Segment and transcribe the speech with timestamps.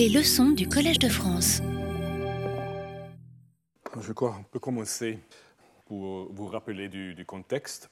[0.00, 1.60] Les leçons du Collège de France.
[4.00, 5.18] Je crois qu'on peut commencer
[5.84, 7.90] pour vous rappeler du, contexte.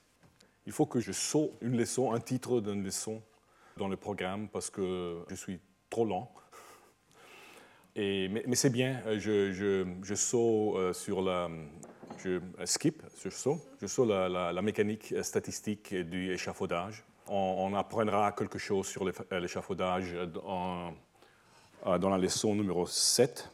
[0.64, 3.20] Il faut que je saute une leçon, un titre d'une leçon
[3.76, 5.60] dans le programme parce que je suis
[5.90, 6.32] trop lent.
[7.94, 11.50] Et, mais, c'est bien, je, saute euh, sur la,
[12.24, 17.04] je skip, je saute, je saute la, mécanique statistique du échafaudage.
[17.26, 20.90] On, apprendra quelque chose sur l'échafaudage euh,
[21.84, 23.50] dans la leçon numéro 7.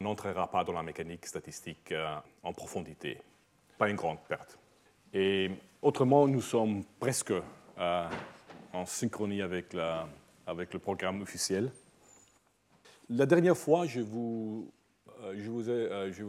[0.00, 3.18] On n'entrera pas dans la mécanique statistique euh, en profondité.
[3.78, 4.58] Pas une grande perte.
[5.12, 5.50] Et
[5.82, 8.08] autrement, nous sommes presque euh,
[8.72, 11.70] en synchronie avec, le programme officiel.
[13.08, 14.70] La dernière fois, je vous,
[15.34, 16.22] je ai, je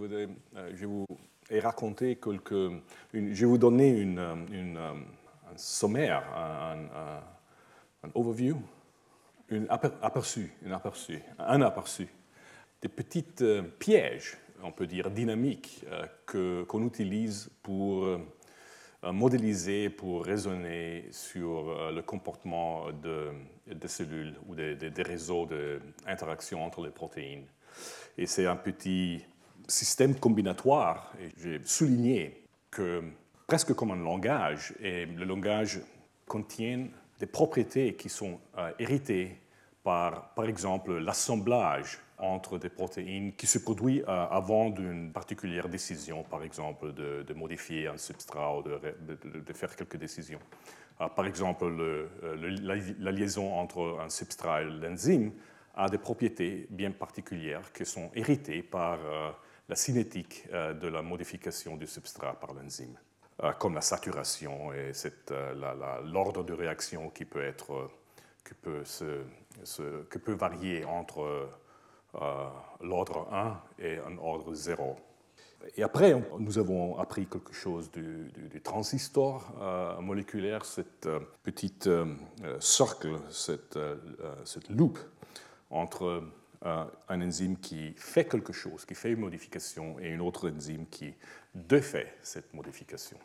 [0.73, 1.05] je vous
[1.51, 2.71] et raconter quelques.
[3.13, 3.57] je vais vous
[4.01, 4.19] une,
[4.51, 8.57] une, un sommaire, un, overview,
[9.51, 12.07] un aperçu, un aperçu, un aperçu
[12.81, 15.85] des petites euh, pièges, on peut dire dynamiques,
[16.35, 18.19] euh, qu'on utilise pour euh,
[19.03, 23.31] modéliser, pour raisonner sur le comportement de,
[23.65, 27.45] des cellules ou des, réseaux d'interaction entre les protéines.
[28.15, 29.25] Et c'est un petit
[29.67, 31.11] système combinatoire.
[31.19, 33.03] Et j'ai souligné que
[33.47, 35.81] presque comme un langage, et le langage
[36.27, 36.87] contient
[37.19, 38.39] des propriétés qui sont
[38.77, 39.40] héritées
[39.83, 46.23] par, par exemple, l'assemblage entre des protéines qui se produit euh, avant d'une particulière décision,
[46.23, 50.39] par exemple de, modifier un substrat ou de, faire quelques décisions.
[50.99, 52.09] Euh, par exemple, le,
[52.99, 55.31] la, liaison entre un substrat et l'enzyme
[55.73, 58.99] a des propriétés bien particulières qui sont héritées par
[59.71, 62.97] la cinétique euh, de la modification du substrat par l'enzyme,
[63.41, 64.91] euh, comme la saturation et
[65.31, 67.89] euh, l'ordre de réaction qui peut, être,
[68.45, 69.23] qui peut, se,
[70.23, 71.49] peut varier entre
[72.81, 74.95] l'ordre 1 et un ordre 0.
[75.77, 78.31] Et après, nous avons appris quelque chose du,
[78.63, 79.53] transistor
[80.01, 81.07] moléculaire, cette
[81.43, 81.89] petite
[82.59, 83.77] cercle, cette,
[84.43, 84.99] cette loupe
[85.69, 86.23] entre
[86.63, 90.85] euh, un enzyme qui fait quelque chose, qui fait une modification, et une autre enzyme
[90.91, 91.11] qui
[91.55, 93.17] défait cette modification.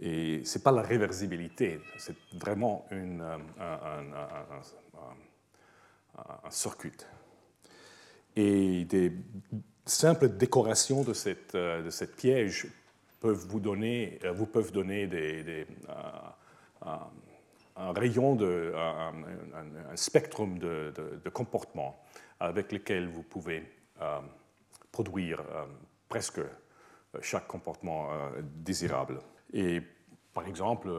[0.00, 4.62] Et ce n'est pas la réversibilité, c'est vraiment une, euh, un,
[6.50, 6.92] circuit.
[8.36, 9.12] Et des
[9.84, 12.66] simples décorations de cette, euh, de cette piège
[13.20, 15.66] peuvent vous donner, vous peuvent donner des, des
[17.76, 21.98] un rayon, de, un, spectre de, comportement
[22.40, 23.62] avec lequel vous pouvez
[24.00, 24.18] euh,
[24.90, 25.64] produire euh,
[26.08, 26.48] presque euh,
[27.20, 28.08] chaque comportement
[28.40, 29.18] désirable.
[29.52, 29.80] Et
[30.34, 30.90] par exemple,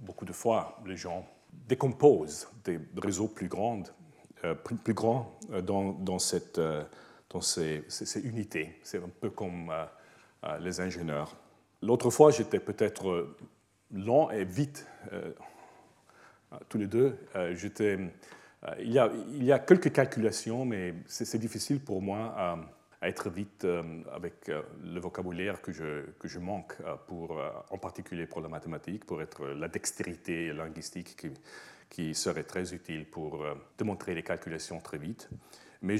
[0.00, 1.26] beaucoup de fois, les gens
[1.68, 3.82] décomposent des réseaux plus grands,
[4.64, 6.60] plus, grands dans, dans, cette,
[7.30, 7.84] dans ces,
[8.22, 8.78] unités.
[8.82, 9.72] C'est un peu comme
[10.60, 11.36] les ingénieurs.
[11.82, 13.34] L'autre fois, j'étais peut-être
[13.92, 14.86] lent et vite
[16.68, 17.18] tous les deux.
[17.34, 17.98] Euh, j'étais,
[18.64, 22.58] euh, il, y a, il, y a, quelques calculations, mais c'est difficile pour moi
[23.08, 26.74] être vite euh, avec le vocabulaire que je, que je manque,
[27.06, 27.40] pour,
[27.70, 31.30] en particulier pour la mathématique, pour être la dextérité linguistique qui,
[31.88, 33.44] qui serait très utile pour
[33.78, 35.28] démontrer les calculations très vite.
[35.82, 35.96] Mais,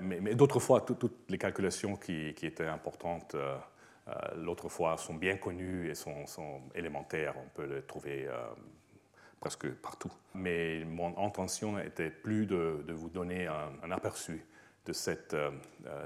[0.00, 3.36] mais, d'autres fois, toutes les calculations qui, qui étaient importantes,
[4.36, 7.34] l'autre fois, sont bien connues et sont, sont, élémentaires.
[7.38, 8.28] On peut les trouver
[9.38, 10.12] presque partout.
[10.34, 14.44] Mais mon intention était plus de, vous donner un, aperçu
[14.88, 15.50] de cette, euh,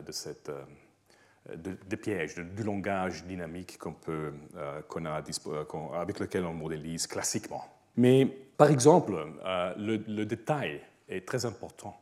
[0.05, 1.57] de cette euh,
[1.89, 5.23] des pièges, du langage dynamique qu'on peut, euh, qu'on a,
[5.95, 7.65] avec lequel on modélise classiquement.
[7.97, 8.27] Mais
[8.57, 9.15] par exemple,
[9.77, 11.97] le, détail est très important.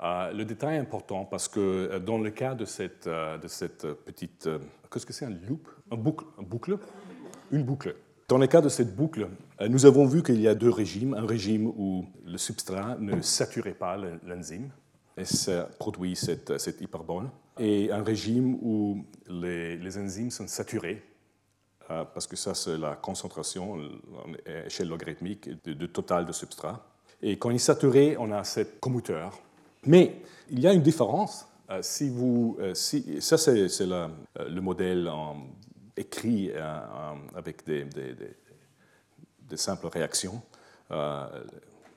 [0.00, 4.48] le détail est important parce que dans le cas de cette, de cette petite...
[4.90, 5.68] Qu'est-ce que c'est un loop?
[5.90, 6.78] Un boucle, un boucle?
[7.50, 7.94] Une boucle.
[8.30, 9.26] Dans le cas de cette boucle,
[9.60, 11.14] euh, nous avons vu qu'il y a deux régimes.
[11.14, 14.70] Un régime où le substrat ne saturait pas l'enzyme
[15.16, 17.28] et ça produit cette, cette, hyperbole.
[17.58, 21.02] Et un régime où les, enzymes sont saturées,
[21.90, 23.78] euh, parce que ça, c'est la concentration
[24.46, 26.86] à échelle logarithmique de, total de substrat.
[27.22, 29.38] Et quand il est saturé, on a cette commuteur.
[29.84, 31.46] Mais il y a une différence.
[31.70, 35.10] Euh, si vous, si, ça, c'est le modèle
[36.00, 36.80] écrit euh,
[37.34, 37.86] avec des,
[39.56, 40.42] simples réactions.
[40.90, 41.26] Euh,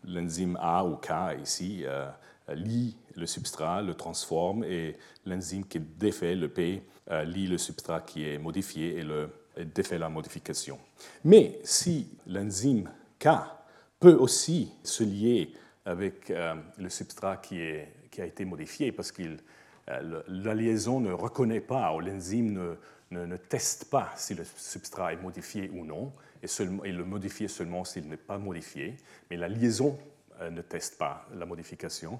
[0.04, 2.10] l'enzyme A ou K ici euh,
[2.50, 6.84] lit le substrat, le transforme, et l'enzyme qui défait le P
[7.26, 9.30] lit le substrat qui est modifié et, le,
[9.74, 10.80] défait la modification.
[11.24, 12.90] Mais si l'enzyme
[13.20, 13.28] K
[14.00, 15.54] peut aussi se lier
[15.86, 16.32] avec
[16.78, 19.24] le substrat qui, est, qui, a été modifié parce que
[19.88, 22.78] la liaison ne reconnaît pas, ou l'enzyme
[23.12, 26.12] ne, ne, teste pas si le substrat est modifié ou non,
[26.42, 28.96] et, seulement, et le modifier seulement s'il n'est pas modifié,
[29.30, 29.98] mais la liaison
[30.52, 32.20] ne teste pas la modification.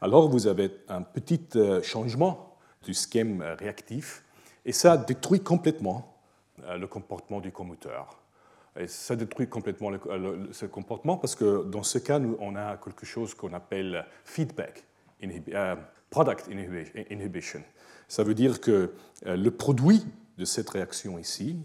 [0.00, 1.40] Alors vous avez un petit
[1.82, 4.24] changement du schème réactif,
[4.64, 6.16] et ça détruit complètement
[6.58, 8.22] le comportement du commuteur.
[8.78, 9.90] Et ça détruit complètement
[10.50, 14.84] ce comportement parce que dans ce cas, nous, on a quelque chose qu'on appelle feedback,
[15.22, 15.76] euh,
[16.08, 16.48] product
[17.10, 17.62] inhibition.
[18.08, 18.94] Ça veut dire que
[19.26, 20.04] euh, le produit
[20.38, 21.58] de cette réaction ici,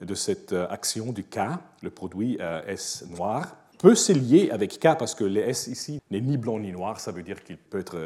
[0.00, 1.38] de cette euh, action du K,
[1.82, 6.20] le produit S noir, peut se lier avec K parce que le S ici n'est
[6.20, 7.98] ni blanc ni noir, ça veut dire qu'il peut être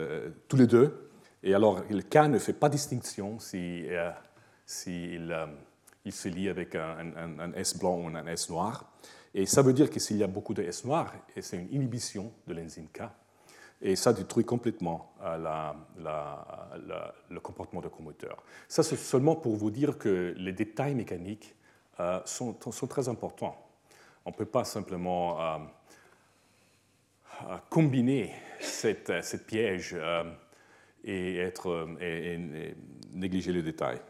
[0.48, 1.10] tous les deux.
[1.42, 3.84] Et alors, le K ne fait pas distinction si,
[4.64, 5.18] si
[6.04, 8.90] il se lie avec un, S blanc ou un S noir.
[9.34, 12.32] Et ça veut dire que s'il y a beaucoup de S noirs, c'est une inhibition
[12.46, 13.02] de l'enzyme K.
[13.82, 15.72] Et ça détruit complètement euh,
[17.28, 18.42] le comportement de commuteur.
[18.68, 21.54] Ça, c'est seulement pour vous dire que les détails mécaniques
[22.00, 22.54] euh, sont,
[22.88, 23.63] très importants.
[24.24, 25.58] On ne peut pas simplement euh,
[27.68, 29.96] combiner cette, cette piège
[31.04, 31.86] et, être,
[33.12, 34.00] négliger les détails.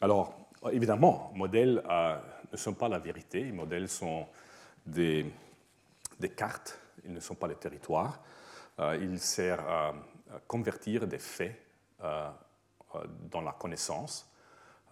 [0.00, 0.40] Alors,
[0.72, 2.18] Évidemment, modèles euh,
[2.52, 3.44] ne sont pas la vérité.
[3.44, 4.26] Les modèles sont
[4.84, 5.32] des,
[6.36, 8.20] cartes, ils ne sont pas les territoires.
[8.78, 9.94] Euh, ils servent à,
[10.46, 11.56] convertir des faits
[12.04, 12.28] euh,
[13.30, 14.30] dans la connaissance,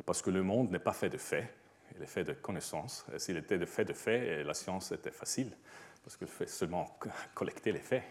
[0.04, 1.46] parce que le monde n'est pas fait de faits,
[1.98, 3.04] il est fait de connaissances.
[3.16, 5.50] S'il était de fait de faits, la science était facile,
[6.02, 6.98] parce qu'il fait seulement
[7.34, 8.04] collecter les faits.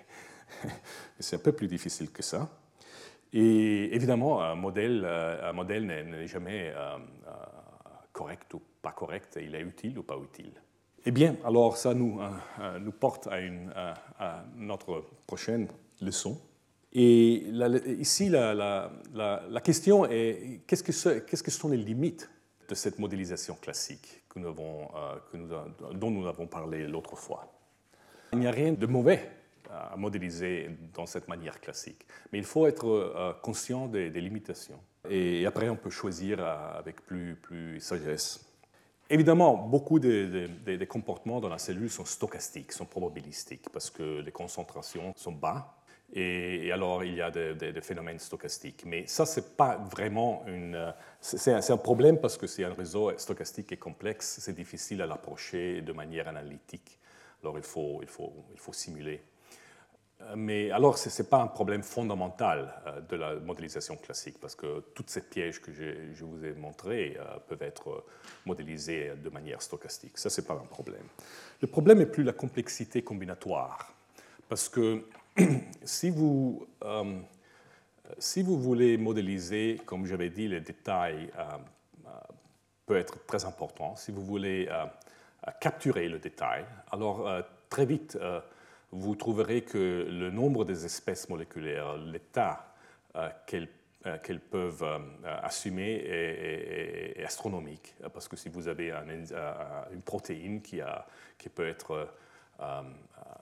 [1.20, 2.50] C'est un peu plus difficile que ça.
[3.34, 6.74] Et évidemment, un modèle, un modèle n'est jamais
[8.18, 10.52] correct ou pas correct, il est utile ou pas utile.
[11.06, 12.30] Eh bien, alors ça nous, euh,
[12.60, 13.72] euh, porte à, une,
[14.58, 15.68] notre prochaine
[16.02, 16.42] leçon.
[16.92, 17.46] Et
[18.00, 18.92] ici, la,
[19.64, 22.30] question est qu'est-ce que, qu'est-ce que sont les limites
[22.68, 24.54] de cette modélisation classique euh,
[25.94, 27.52] dont nous avons parlé l'autre fois
[28.34, 29.32] Il n'y a rien de mauvais
[29.70, 34.80] à modéliser dans cette manière classique, mais il faut être conscient des, des limitations.
[35.10, 38.44] Et après, on peut choisir euh, avec plus, plus sagesse.
[39.10, 45.14] Évidemment, beaucoup des, comportements dans la cellule sont stochastiques, sont probabilistiques, parce que les concentrations
[45.16, 45.77] sont bas,
[46.14, 48.84] et, alors il y a des, phénomènes stochastiques.
[48.86, 50.94] Mais ça, c'est pas vraiment une.
[51.22, 55.82] C'est un, problème parce que c'est un réseau stochastique et complexe, c'est difficile à l'approcher
[55.82, 57.00] de manière analytique.
[57.44, 59.22] Alors il faut, il faut, il faut simuler.
[60.22, 64.56] Euh, mais alors, ce n'est pas un problème fondamental euh, de la modélisation classique, parce
[64.56, 68.04] que toutes ces pièges que je, vous ai montrés euh, peuvent être
[68.46, 70.18] modélisés de manière stochastique.
[70.18, 71.06] Ça, ce n'est pas un problème.
[71.62, 73.94] Le problème est plus la complexité combinatoire,
[74.50, 75.06] parce que
[75.84, 76.68] si vous,
[78.18, 81.32] si vous voulez modéliser, comme j'avais dit, les détails
[82.86, 83.96] peut être très important.
[83.96, 84.70] Si vous voulez
[85.60, 87.30] capturer le détail, alors
[87.70, 88.18] très vite,
[88.92, 92.74] vous trouverez que le nombre des espèces moléculaires, l'état
[93.16, 93.30] euh,
[94.06, 95.00] euh, qu'elles peuvent euh,
[95.44, 97.96] assumer est, astronomique.
[98.14, 100.80] Parce que si vous avez une protéine qui
[101.54, 102.08] peut être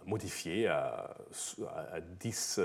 [0.06, 1.15] modifiée à,
[2.19, 2.59] 10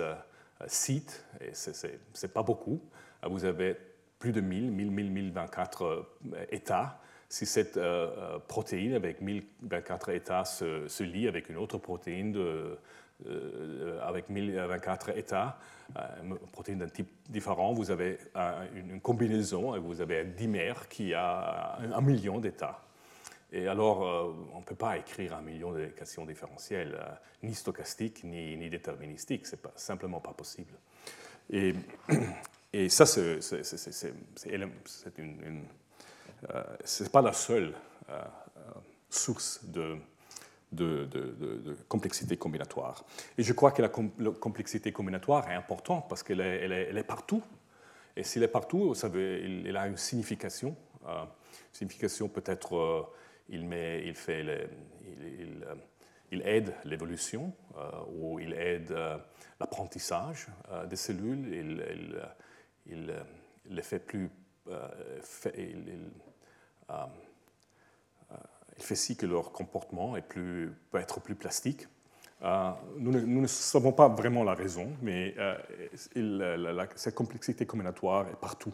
[0.67, 2.81] sites, et ce n'est pas beaucoup,
[3.23, 3.77] vous avez
[4.19, 6.07] plus de 1000, 1000, 1000, 1024
[6.51, 12.33] états si cette euh, euh, protéine avec 1024 états se, lie avec une autre protéine
[12.33, 12.77] de,
[13.27, 15.57] euh, avec 1024 états,
[16.23, 18.19] une protéine d'un type différent, vous avez
[18.75, 22.83] une combinaison et vous avez un dimère qui a un, million d'états.
[23.53, 24.01] Et alors,
[24.55, 26.99] on ne peut pas écrire un million d'équations différentielles,
[27.43, 29.47] ni stochastiques, ni, ni déterministiques.
[29.47, 30.75] Ce n'est simplement pas possible.
[31.51, 31.75] Et,
[32.89, 33.41] ça, c'est
[35.19, 35.65] une
[36.55, 37.75] euh, ce n'est pas la seule
[38.09, 38.61] euh, euh,
[39.09, 39.99] source de,
[41.89, 43.05] complexité combinatoire.
[43.37, 47.43] Et je crois que la, complexité combinatoire est importante parce qu'elle est, partout.
[48.17, 50.77] Et s'il est partout, vous savez, il, a une signification.
[51.07, 51.27] Une
[51.73, 53.11] signification peut-être,
[53.51, 54.03] il, met,
[56.31, 57.53] il, aide l'évolution
[58.13, 58.95] ou il aide
[59.59, 60.47] l'apprentissage
[60.89, 61.53] des cellules.
[62.87, 63.15] Il,
[63.71, 64.31] les fait plus.
[64.69, 64.89] Euh,
[66.91, 67.07] euh,
[68.77, 71.87] il fait si que leur comportement est plus, peut être plus plastique.
[72.43, 75.35] Euh, nous, ne, savons pas vraiment la raison, mais
[76.97, 78.73] cette complexité combinatoire est partout.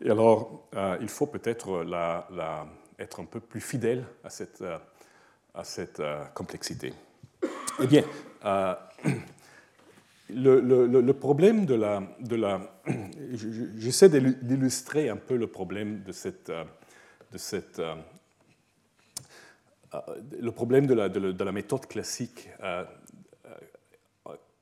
[0.00, 0.68] Et alors,
[1.00, 1.84] il faut peut-être
[2.98, 4.64] être un peu plus fidèle à cette,
[5.54, 6.02] à cette
[6.34, 6.92] complexité.
[7.80, 8.04] Eh bien,
[10.30, 12.02] le, problème de la...
[12.20, 12.60] De la
[13.76, 16.50] J'essaie d'illustrer un peu le problème de cette...
[17.30, 17.80] De cette
[20.38, 22.50] le problème de la, de la méthode classique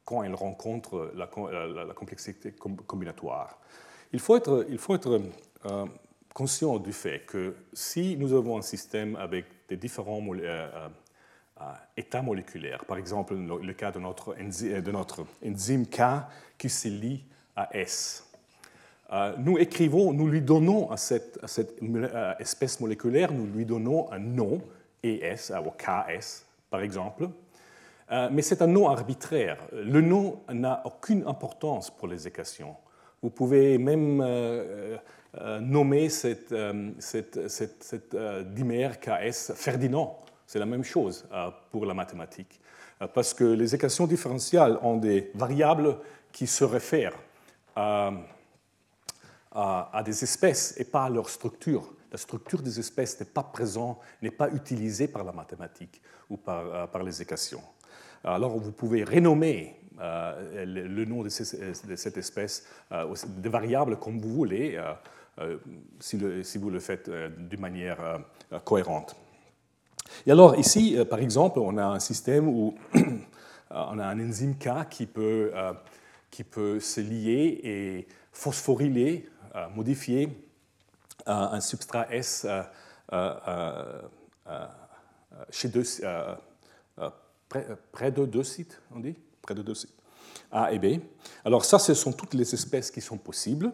[0.06, 1.28] quand elle rencontre la,
[1.84, 3.58] la, complexité combinatoire.
[4.12, 5.20] Il faut être, il faut être
[5.66, 5.84] euh,
[6.36, 10.68] conscient du fait que si nous avons un système avec des différents euh,
[11.58, 11.64] euh,
[11.96, 14.36] états moléculaires, par exemple le, cas de notre,
[15.42, 16.02] enzyme, K
[16.58, 17.24] qui se lie
[17.56, 18.22] à S,
[19.38, 21.80] nous écrivons, nous lui donnons à cette, à cette
[22.38, 24.60] espèce moléculaire, nous lui donnons un nom,
[25.02, 27.30] ES, ou KS par exemple,
[28.10, 29.56] euh, mais c'est un nom arbitraire.
[29.72, 32.76] Le nom n'a aucune importance pour les équations.
[33.22, 34.96] Vous pouvez même euh, euh,
[35.60, 36.54] nommer cette,
[36.98, 38.16] cette, cette,
[38.54, 40.18] dimère KS Ferdinand.
[40.46, 41.26] C'est la même chose
[41.70, 42.60] pour la mathématique.
[43.12, 45.98] Parce que les équations différentielles ont des variables
[46.32, 47.18] qui se réfèrent
[47.74, 48.12] à,
[49.52, 51.92] à, des espèces et pas à leur structure.
[52.12, 56.00] La structure des espèces n'est pas présente, n'est pas utilisée par la mathématique
[56.30, 57.62] ou par, par les équations.
[58.24, 64.32] Alors vous pouvez renommer euh, le nom de, cette espèce euh, des variables comme vous
[64.32, 64.78] voulez,
[65.38, 65.58] euh,
[66.00, 68.20] si, vous le faites d'une manière
[68.64, 69.16] cohérente.
[70.26, 72.74] Et alors ici, par exemple, on a un système où
[73.70, 75.52] on a un enzyme K qui peut,
[76.30, 79.28] qui peut se lier et phosphoryler,
[79.74, 80.28] modifier
[81.26, 82.46] un substrat S
[85.50, 87.10] chez deux, euh,
[87.92, 89.16] près, de deux sites, on dit?
[89.42, 89.94] Près de deux sites.
[90.50, 91.00] A et B.
[91.44, 93.72] Alors ça, ce sont toutes les espèces qui sont possibles.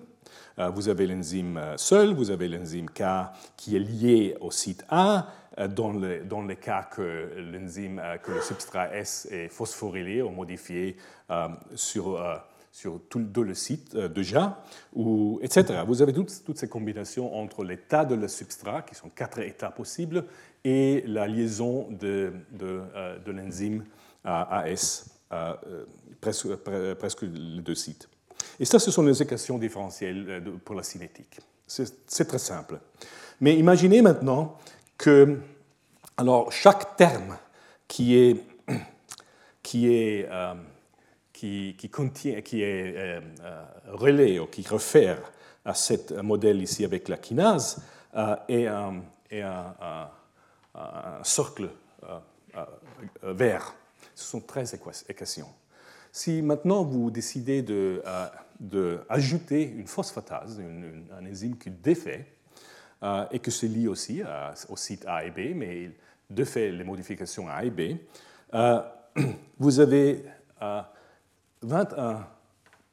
[0.59, 3.03] Euh, vous avez l'enzyme euh, seul, vous avez l'enzyme K
[3.57, 5.27] qui est lié au site A,
[5.69, 10.97] dans le, dans le cas que l'enzyme, que le substrat S est phosphorylé ou modifié
[11.75, 12.19] sur,
[12.71, 15.83] sur tout, le site déjà, ou, etc.
[15.87, 19.71] Vous avez toutes, toutes ces combinations entre l'état de le substrat, qui sont quatre états
[19.71, 20.25] possibles,
[20.65, 23.85] et la liaison de, de, euh, de l'enzyme
[24.25, 25.55] AS, euh,
[26.21, 26.55] presque,
[26.99, 28.09] presque les deux sites.
[28.63, 31.41] Et ça, ce sont les équations différentielles euh, pour la cinétique.
[31.67, 32.79] C'est très simple.
[33.41, 34.57] Mais imaginez maintenant
[34.97, 35.41] que
[36.17, 37.37] alors, chaque terme
[37.89, 38.37] qui est,
[39.63, 40.29] qui est,
[41.33, 43.21] qui, qui, contient, qui est
[43.89, 45.33] relais ou qui réfère
[45.65, 47.83] à ce modèle ici avec la kinase
[48.49, 50.11] est un, est un
[51.23, 51.71] cercle
[52.05, 52.19] euh,
[53.25, 53.75] euh, vert.
[54.15, 54.79] Ce sont 13
[55.09, 55.49] équations.
[56.11, 57.63] Si maintenant vous décidez
[58.63, 62.27] d'ajouter une phosphatase, un enzyme qui défait,
[63.03, 64.23] euh, et que se lie aussi
[64.69, 65.93] au site A et B, mais il
[66.31, 67.99] défait les modifications A et B,
[69.59, 70.25] vous avez
[71.63, 72.27] 21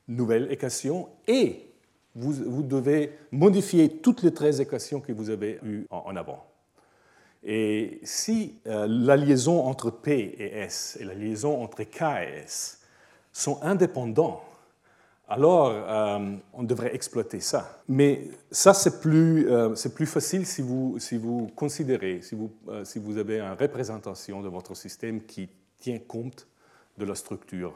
[0.07, 1.69] nouvelles équations et
[2.15, 6.45] vous, devez modifier toutes les 13 équations que vous avez eues en avant.
[7.43, 12.39] Et si euh, la liaison entre P et S et la liaison entre K et
[12.43, 12.81] S
[13.31, 14.43] sont indépendants,
[15.29, 17.81] alors euh, on devrait exploiter ça.
[17.87, 22.51] Mais ça, c'est plus, euh, plus, facile si vous, si vous considérez, si vous,
[22.83, 26.47] si vous, avez une représentation de votre système qui tient compte
[26.97, 27.73] de la structure,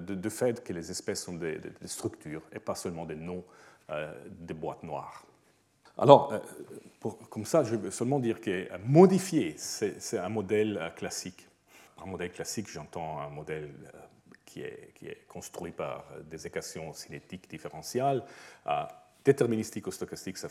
[0.00, 3.44] de, fait que les espèces sont des, structures et pas seulement des noms
[4.40, 5.26] des boîtes noires.
[5.96, 11.46] Alors, euh, comme ça, je veux seulement dire que modifier, c'est un modèle euh, classique.
[12.02, 13.70] Un modèle classique, j'entends un modèle
[14.62, 18.22] euh, qui est, construit par des équations cinétiques différentielles.
[19.24, 20.48] déterministique ou stochastique, ça,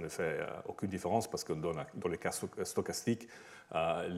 [0.00, 2.32] ne fait aucune différence parce que dans, le cas
[2.64, 3.28] stochastique,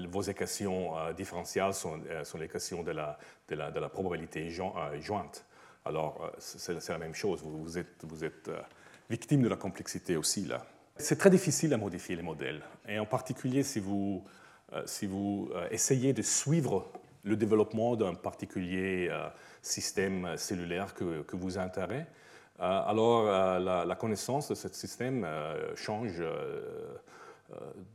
[0.08, 5.44] vos équations différentielles sont, sont l'équation de la, probabilité jointe.
[5.84, 7.42] Alors, c'est la même chose.
[7.42, 8.50] Vous, êtes,
[9.10, 10.64] victime de la complexité aussi là.
[10.96, 14.24] C'est très difficile à modifier les modèles, et en particulier si vous,
[14.72, 16.90] euh, euh, essayez de suivre
[17.24, 19.28] le développement d'un particulier euh,
[19.62, 22.04] système cellulaire que, vous intéressez.
[22.58, 25.26] alors la, la, connaissance de ce système
[25.74, 26.22] change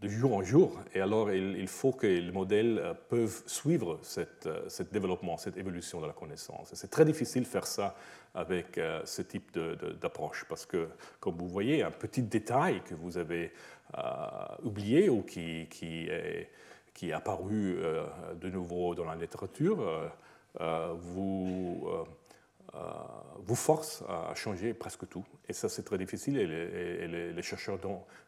[0.01, 0.79] de jour en jour.
[0.93, 5.57] Et alors, il, faut que les modèles euh, peuvent suivre cette, euh, ce développement, cette
[5.57, 6.69] évolution de la connaissance.
[6.73, 7.95] C'est très difficile de faire ça
[8.33, 9.57] avec euh, ce type
[10.01, 10.87] d'approche, parce que,
[11.19, 13.51] comme vous voyez, un petit détail que vous avez
[14.63, 16.49] oublié ou qui, est,
[16.99, 17.79] qui est apparu
[18.41, 19.77] de nouveau dans la littérature,
[20.59, 21.87] vous
[23.37, 25.23] vous force à changer presque tout.
[25.47, 27.79] Et ça, c'est très difficile et les, chercheurs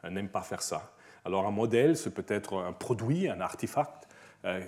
[0.09, 0.93] n'aiment pas faire ça.
[1.25, 4.07] Alors un modèle, c'est peut-être un produit, un artefact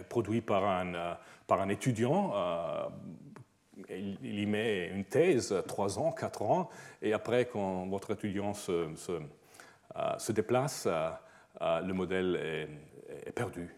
[0.09, 1.17] produit par un,
[1.47, 2.33] par un étudiant.
[3.89, 6.69] il, y met une thèse, trois ans, quatre ans,
[7.01, 10.89] et après, quand votre étudiant se, se, déplace,
[11.61, 12.67] le modèle
[13.25, 13.73] est perdu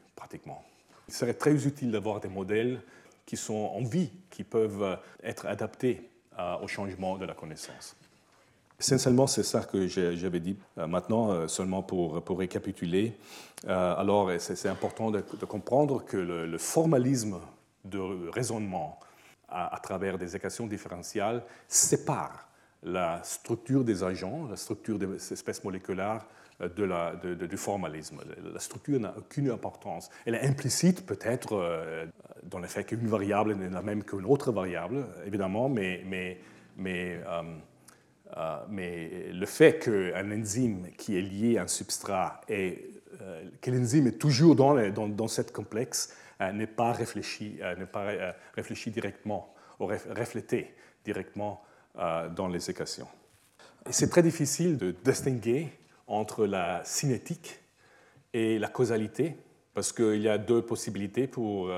[1.07, 2.81] Il serait très utile d'avoir des modèles
[3.25, 6.09] qui sont en vie, qui peuvent être adaptés
[6.61, 7.95] au changement de la connaissance.
[8.79, 10.57] Essentiellement, c'est ça que j'avais dit.
[10.77, 13.17] Euh, maintenant, euh, seulement pour, pour récapituler,
[13.67, 17.39] euh, alors c'est important de, comprendre que le, formalisme
[17.85, 18.99] de raisonnement
[19.47, 22.49] à, travers des équations différentielles sépare
[22.83, 26.25] la structure des agents, la structure des espèces moléculaires
[26.59, 28.21] de la, du formalisme.
[28.53, 30.09] La structure n'a aucune importance.
[30.25, 32.07] Elle est implicite peut-être
[32.43, 36.37] dans le fait qu'une variable n'est la même qu'une autre variable, évidemment, mais, mais,
[36.77, 37.19] mais
[38.37, 43.71] euh, mais le fait qu'un enzyme qui est lié à un substrat et euh, que
[43.71, 44.75] l'enzyme est toujours dans,
[45.07, 51.61] dans, cette complexe euh, n'est pas réfléchi, n'est pas réfléchi directement ou reflété directement
[51.95, 53.07] dans les équations.
[53.89, 55.69] C'est très difficile de distinguer
[56.07, 57.59] entre la cinétique
[58.33, 59.35] et la causalité
[59.73, 61.69] parce qu'il y a deux possibilités pour,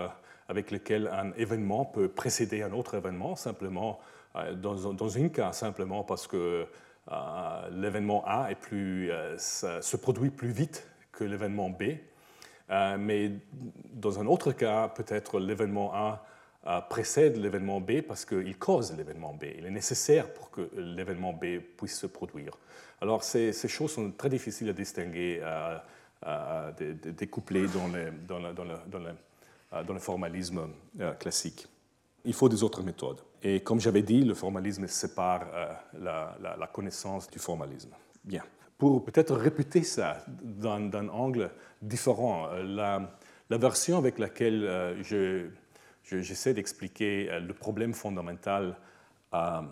[0.48, 4.00] avec lesquelles un événement peut précéder un autre événement simplement
[4.36, 6.68] euh, dans, dans un cas, simplement parce que
[7.12, 11.84] euh, l'événement A euh, se produit plus vite que l'événement B.
[13.00, 13.32] mais
[13.94, 16.24] dans un autre cas, peut-être l'événement A
[16.90, 19.46] précède l'événement B parce qu'il cause l'événement B.
[19.58, 22.58] Il est nécessaire pour que l'événement B puisse se produire.
[23.02, 28.54] Alors ces, choses sont très difficiles à distinguer, à, découpler dans le, dans, le,
[29.84, 30.68] dans, le, formalisme
[31.20, 31.68] classique.
[32.26, 33.22] Il faut des autres méthodes.
[33.44, 37.92] Et comme j'avais dit, le formalisme sépare euh, la, connaissance du formalisme.
[38.24, 38.44] Bien.
[38.78, 41.52] Pour peut-être répéter ça d'un angle
[41.82, 43.08] différent, euh,
[43.50, 45.48] la, version avec laquelle euh, je,
[46.22, 48.76] j'essaie d'expliquer le problème fondamental
[49.32, 49.64] à,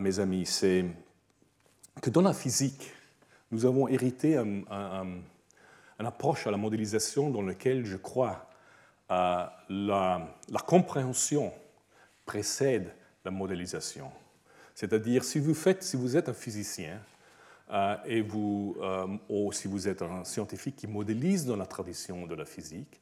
[0.00, 0.84] mes amis, c'est
[2.00, 2.92] que dans la physique,
[3.50, 8.46] nous avons hérité une un, approche à la modélisation dans laquelle je crois
[9.08, 11.52] la, la, compréhension
[12.26, 12.92] précède
[13.24, 14.10] la modélisation.
[14.74, 17.00] C'est-à-dire, si vous, faites, si vous êtes un physicien,
[17.72, 22.26] euh, et vous, euh, ou si vous êtes un scientifique qui modélise dans la tradition
[22.26, 23.00] de la physique,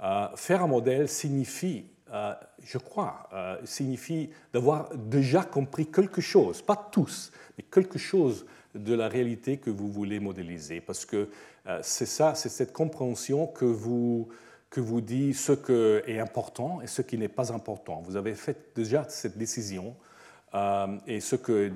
[0.00, 1.86] euh, faire un modèle signifie,
[2.62, 3.28] je crois,
[3.64, 7.30] signifie d'avoir déjà compris quelque chose, pas tous,
[7.62, 11.28] quelque chose de la réalité que vous voulez modéliser, parce que
[11.82, 14.28] c'est ça, c'est cette compréhension que vous
[14.70, 18.02] que vous dit ce qui est important et ce qui n'est pas important.
[18.04, 19.96] Vous avez fait déjà cette décision
[20.54, 21.72] euh, et ce que,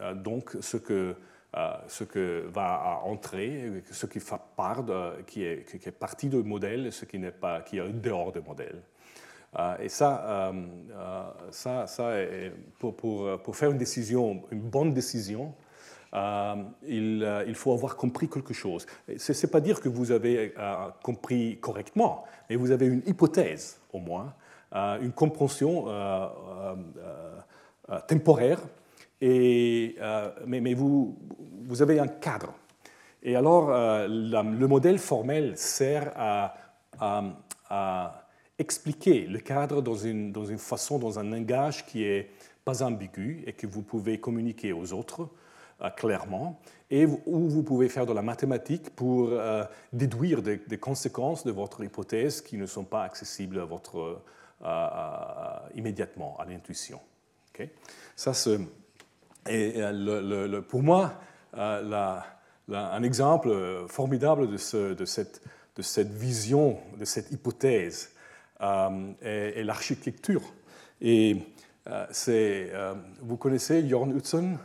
[0.00, 1.14] euh, donc ce que,
[1.56, 6.28] euh, ce que va entrer, ce qui fait part, de, qui, est, qui est partie
[6.28, 8.82] du modèle et ce qui n'est pas, qui est dehors du modèle.
[9.80, 10.52] Et ça,
[11.50, 15.54] ça, ça est, pour, pour, pour, faire une décision, une bonne décision,
[16.14, 16.54] euh,
[16.88, 18.86] euh, il, faut avoir compris quelque chose.
[19.16, 23.80] Ce n'est pas dire que vous avez euh, compris correctement, mais vous avez une hypothèse
[23.92, 24.32] au moins,
[24.72, 25.86] une compréhension
[28.08, 28.60] temporaire,
[29.20, 29.96] et,
[30.46, 31.16] mais, vous,
[31.64, 32.52] vous, avez un cadre.
[33.22, 36.56] Et alors, le modèle formel sert à,
[37.70, 38.23] à,
[38.64, 42.30] expliquer le cadre dans une, dans une façon, dans un langage qui est
[42.64, 45.28] pas ambigu et que vous pouvez communiquer aux autres
[45.82, 51.44] euh, clairement, et où vous pouvez faire de la mathématique pour euh, déduire des, conséquences
[51.44, 54.22] de votre hypothèse qui ne sont pas accessibles à votre,
[54.64, 57.00] euh, immédiatement à l'intuition.
[58.16, 58.32] Ça,
[59.46, 61.14] et le, pour moi,
[61.52, 65.42] un exemple formidable de, ce, de, cette,
[65.76, 68.13] de, cette, vision, de cette hypothèse,
[68.60, 70.42] est, l'architecture.
[71.00, 71.36] Et
[72.10, 72.72] c'est,
[73.20, 74.58] vous connaissez Jorn Utzon?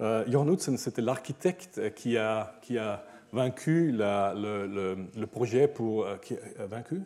[0.00, 6.04] Euh, Jorn Utzon, c'était l'architecte qui a, qui a vaincu le, le, projet pour...
[6.04, 7.02] Euh, qui a vaincu?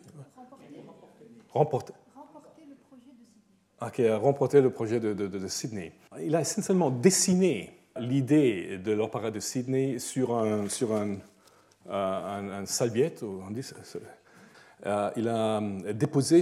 [1.49, 1.93] Remporté.
[2.15, 2.63] Remporté.
[2.67, 3.27] le projet de Sydney.
[3.79, 5.93] Ah, qui a remporté le projet de, de, Sydney.
[6.21, 11.17] Il a essentiellement dessiné l'idée de l'opéra de Sydney sur un, sur un,
[11.89, 13.67] euh, un, un salviette, on dit,
[14.85, 15.61] euh, il a
[15.93, 16.41] déposé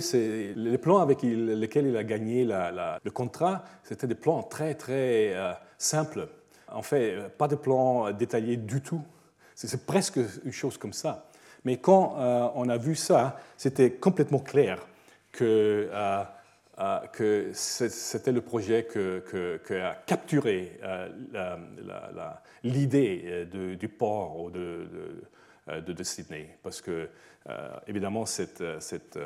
[0.55, 3.63] les plans avec lesquels il a gagné le contrat.
[3.83, 5.33] C'était des plans très très
[5.77, 6.27] simples
[6.71, 9.01] en fait, pas de plan détaillé du tout.
[9.55, 11.29] C'est presque une chose comme ça.
[11.63, 14.85] Mais quand euh, on a vu ça, c'était complètement clair
[15.31, 16.23] que, euh,
[16.79, 20.79] euh, que c'était le projet qui a capturé
[22.63, 24.87] l'idée du port ou de,
[25.67, 26.57] de, Sydney.
[26.61, 27.09] Parce que,
[27.87, 29.17] évidemment, cette, cette,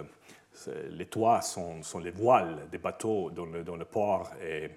[0.90, 4.32] les toits sont, les voiles des bateaux dans le, port.
[4.42, 4.70] Et,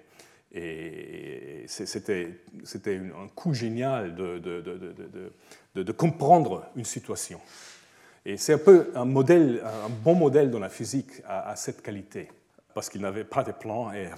[1.67, 7.39] c'était un coup génial de, comprendre une situation.
[8.25, 12.29] Et c'est un peu un, bon modèle dans la physique à, cette qualité,
[12.73, 14.09] parce qu'il n'avait pas de plan et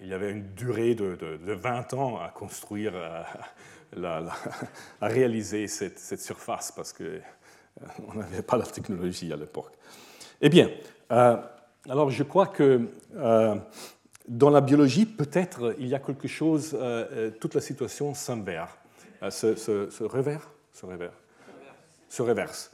[0.00, 1.16] il y avait une durée de,
[1.54, 3.24] 20 ans à construire, à,
[5.00, 7.04] réaliser cette, cette, surface, parce qu'on
[7.82, 9.72] euh, n'avait pas la technologie à l'époque.
[10.40, 10.70] Eh bien,
[11.12, 11.36] euh,
[11.88, 13.56] alors je crois que euh,
[14.28, 16.76] dans la biologie, peut-être il y a quelque chose,
[17.40, 18.72] toute la situation s'inverse,
[19.28, 20.86] se, se, se, revers, se,
[22.22, 22.70] revers,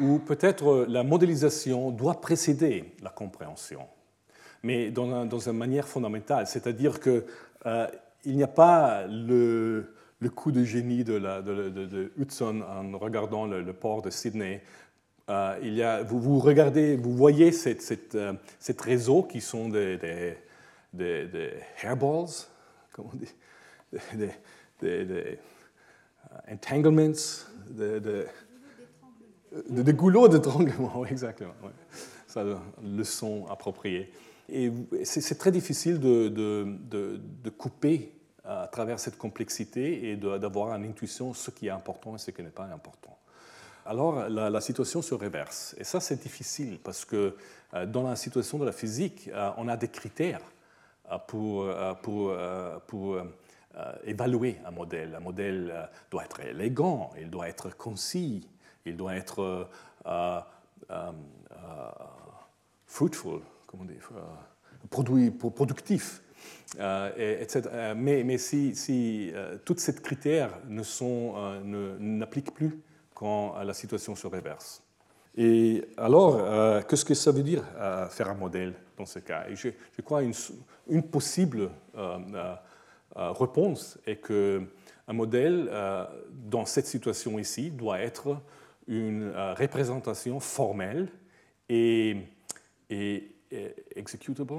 [0.00, 3.86] où peut-être la modélisation doit précéder la compréhension,
[4.62, 7.24] mais dans, une manière fondamentale, c'est-à-dire qu'il
[7.66, 7.86] euh,
[8.26, 9.94] n'y a pas le,
[10.28, 14.62] coup de génie de, Hudson en regardant le, port de Sydney.
[15.28, 18.18] Euh, il y a, vous, vous, regardez, vous voyez cette, cette,
[18.58, 20.36] cette réseau qui sont des, des,
[20.92, 21.50] des,
[21.82, 22.26] hairballs,
[22.92, 23.32] comment on dit,
[24.82, 25.38] des,
[26.50, 27.14] entanglements,
[27.70, 28.26] de,
[29.68, 31.54] des goulots d'étranglement, exactement.
[32.26, 34.12] Ça, le son approprié.
[34.48, 34.72] Et
[35.04, 38.12] c'est très difficile de, de, couper
[38.50, 42.42] à travers cette complexité et d'avoir une intuition ce qui est important et ce qui
[42.42, 43.16] n'est pas important.
[43.86, 45.74] Alors la, situation se réverse.
[45.78, 47.36] Et ça, c'est difficile parce que
[47.74, 50.42] euh, dans la situation de la physique, euh, on a des critères
[51.10, 51.66] euh, pour,
[52.02, 52.32] pour,
[52.86, 53.18] pour
[54.04, 55.14] évaluer un modèle.
[55.14, 58.46] Un modèle doit être élégant, il doit être concis,
[58.84, 59.68] il doit être
[62.86, 64.10] fruitful, comment dire,
[64.90, 65.30] produit,
[66.76, 67.46] productif.
[67.52, 67.94] etc.
[67.96, 69.32] Mais, si, si
[69.64, 70.58] tous ces critères
[71.98, 72.78] n'appliquent plus
[73.14, 74.82] quand la situation se réverse.
[75.36, 77.64] Et alors, qu'est-ce que ça veut dire
[78.10, 79.46] faire un modèle dans ce cas?
[79.48, 79.70] Et je,
[80.02, 80.34] crois une,
[80.88, 81.70] une possible
[83.14, 84.62] réponse est que
[85.08, 85.70] un modèle
[86.30, 88.36] dans cette situation ici doit être
[88.90, 91.08] une euh, représentation formelle
[91.68, 92.16] et,
[92.90, 93.30] et,
[93.94, 94.54] executable.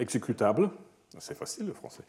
[0.00, 0.70] Exécutable,
[1.18, 2.02] c'est facile le français,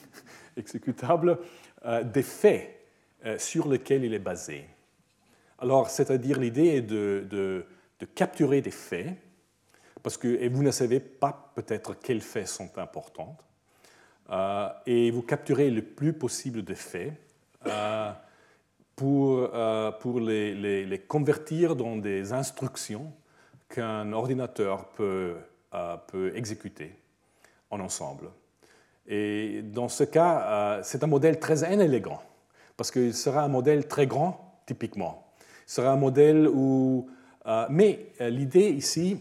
[0.56, 1.38] exécutable
[1.84, 2.86] euh, des faits
[3.24, 4.66] euh, sur lesquels il est basé.
[5.58, 7.66] Alors, c'est-à-dire l'idée est de, de,
[7.98, 9.16] de, capturer des faits,
[10.02, 13.36] parce que et vous ne savez pas peut-être quels faits sont importants,
[14.86, 17.12] et vous capturez le plus possible de faits
[19.00, 23.10] pour, euh, pour les, les, convertir dans des instructions
[23.70, 25.36] qu'un ordinateur peut,
[25.72, 26.99] euh, peut exécuter
[27.70, 28.28] en ensemble.
[29.06, 32.22] Et dans ce cas, euh, c'est un modèle très inélégant,
[32.76, 35.32] parce qu'il sera un modèle très grand, typiquement.
[35.66, 37.08] Ce sera un modèle où...
[37.68, 39.18] mais l'idée ici,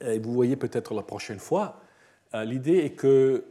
[0.00, 1.80] et vous voyez peut-être la prochaine fois,
[2.34, 3.44] l'idée est que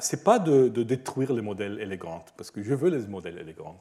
[0.00, 3.78] ce n'est pas de, détruire les modèles élégants, parce que je veux les modèles élégants.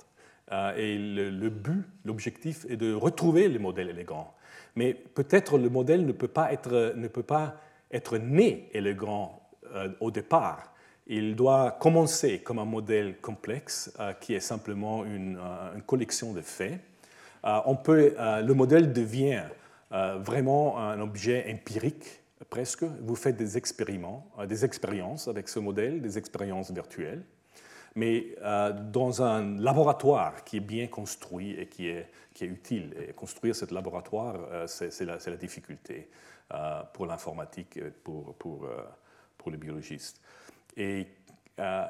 [0.52, 4.34] Euh, et le, but, l'objectif est de retrouver les modèles élégants.
[4.75, 7.56] Mais peut-être le modèle ne peut pas être, ne peut pas
[7.91, 9.41] être né élégant
[9.73, 10.73] euh, au départ.
[11.08, 15.39] Il doit commencer comme un modèle complexe euh, qui est simplement une,
[15.86, 16.80] collection de faits.
[17.43, 19.43] on peut, le modèle devient
[19.91, 22.84] vraiment un objet empirique presque.
[22.84, 27.23] Vous faites des expériences avec ce modèle, des expériences virtuelles
[28.00, 32.96] mais euh, dans un laboratoire qui est bien construit et qui est, qui est utile.
[33.02, 36.10] Et construire ce laboratoire, euh, c'est la, difficulté
[36.54, 38.68] euh, pour l'informatique et pour, pour,
[39.38, 40.22] pour, les biologistes.
[40.78, 41.08] Et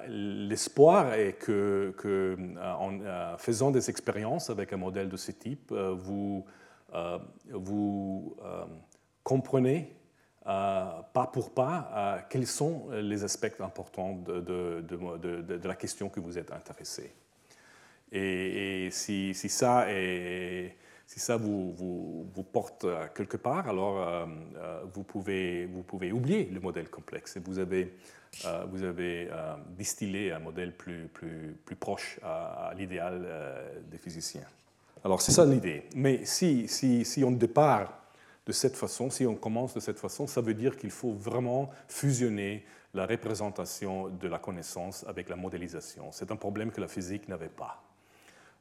[0.07, 6.43] l'espoir est que, que en faisant des expériences avec un modèle de ce type, vous,
[7.51, 8.35] vous
[9.23, 9.98] comprenez
[10.43, 14.83] pas pour pas, euh, quels sont les aspects importants de,
[15.63, 17.13] la question que vous êtes intéressé?
[18.11, 19.85] Et, si, ça,
[21.05, 24.25] si ça vous, vous, vous, porte quelque part, alors euh,
[24.91, 27.93] vous, pouvez, vous pouvez oublier le modèle complexe et vous avez,
[28.71, 29.29] vous avez
[29.77, 33.27] distillé un modèle plus, plus, plus proche à, l'idéal
[33.91, 34.47] des physiciens.
[35.03, 35.83] Alors c'est ça l'idée.
[35.95, 37.99] Mais si, si, si on départ
[38.49, 41.69] de cette façon, si on commence de cette façon, ça veut dire qu'il faut vraiment
[41.87, 46.11] fusionner la représentation de la connaissance avec la modélisation.
[46.11, 47.83] C'est un problème que la physique n'avait pas.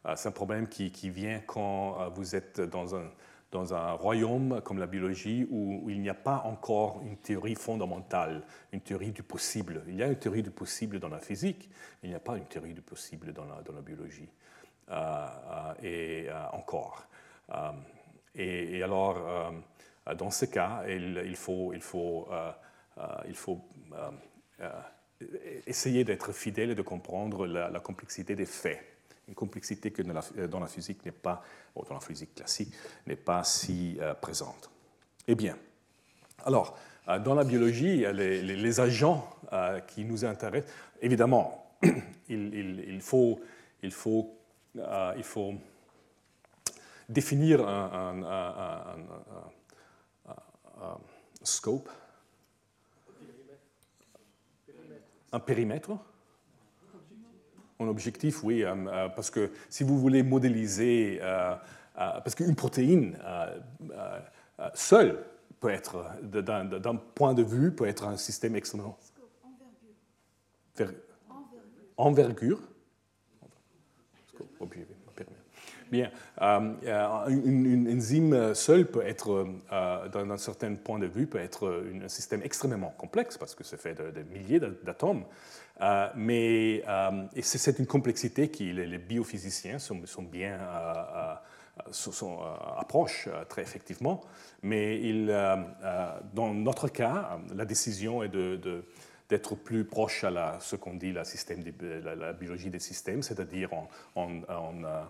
[0.05, 3.11] Euh, c'est un problème qui, vient quand euh, vous êtes dans un,
[3.51, 8.42] dans un royaume comme la biologie où, il n'y a pas encore une théorie fondamentale,
[8.72, 9.85] une théorie du possible.
[9.88, 11.70] Il y a une théorie du possible dans la physique,
[12.03, 14.29] mais il n'y a pas une théorie du possible dans la, dans la biologie.
[15.83, 17.07] et encore.
[18.35, 19.53] Et, alors,
[20.16, 22.29] dans ce cas, il, faut, il faut
[25.66, 28.81] essayer d'être fidèle et de comprendre la, complexité des faits.
[29.29, 31.42] Une complexité que dans la, physique n'est pas,
[31.75, 32.73] dans la physique classique,
[33.07, 34.71] n'est pas si présente.
[35.27, 35.57] Eh bien,
[36.44, 41.94] alors, euh, dans la biologie, les, agents euh, qui nous intéressent, évidemment, euh,
[42.31, 43.40] il faut
[47.09, 48.94] définir un,
[51.43, 51.88] scope,
[55.33, 55.91] un périmètre.
[57.81, 58.64] Un objectif, oui,
[59.14, 61.21] parce que si vous voulez modéliser,
[61.95, 63.17] parce qu'une protéine
[64.75, 65.25] seule
[65.61, 68.99] peut être, d'un point de vue, peut être un système extrêmement.
[71.97, 72.61] Envergure.
[75.90, 76.11] Bien,
[76.42, 82.09] euh, une, enzyme seule peut être, euh, d'un certain point de vue, peut être un
[82.09, 85.24] système extrêmement complexe parce que c'est fait de, milliers d'atomes.
[85.81, 86.83] Euh, mais
[87.40, 90.59] c'est une complexité qui les, biophysiciens sont, bien
[92.79, 94.20] approche très effectivement,
[94.62, 98.31] mais euh, euh, dans notre cas, la décision est
[99.29, 105.03] d'être plus proche à la, ce qu'on dit la, biologie des systèmes, c'est-à-dire en, euh,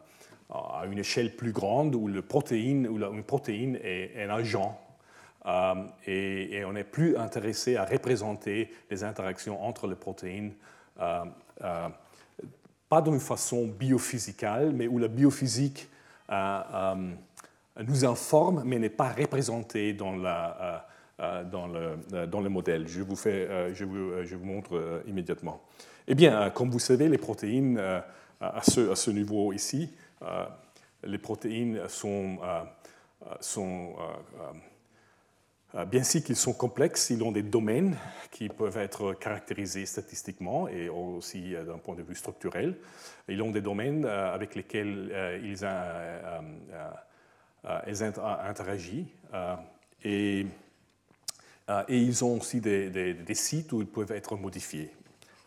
[0.51, 4.81] à une échelle plus grande où, le protéine, où une protéine est un agent
[6.07, 10.53] et, on est plus intéressé à représenter les interactions entre les protéines,
[10.97, 15.89] pas d'une façon biophysicale, mais où la biophysique
[17.87, 20.79] nous informe, mais n'est pas représenté dans, la, euh,
[21.21, 22.89] euh, dans, le, dans le modèle.
[22.89, 25.63] Je vous, fais, euh, je vous, je vous montre immédiatement.
[26.07, 27.79] Eh bien, comme vous savez, les protéines,
[28.41, 29.93] à, ce, à ce niveau ici,
[31.05, 32.39] les protéines sont,
[33.41, 33.95] sont
[35.87, 37.97] bien si qu'ils sont complexes, ils ont des domaines
[38.31, 42.77] qui peuvent être caractérisés statistiquement et aussi d'un point de vue structurel.
[43.29, 45.65] Ils ont des domaines avec lesquels ils,
[47.65, 47.85] euh,
[48.49, 49.07] interagissent.
[49.35, 49.57] Euh,
[50.05, 50.47] et,
[51.69, 54.91] euh, et, ils ont aussi des, sites où ils peuvent être modifiés.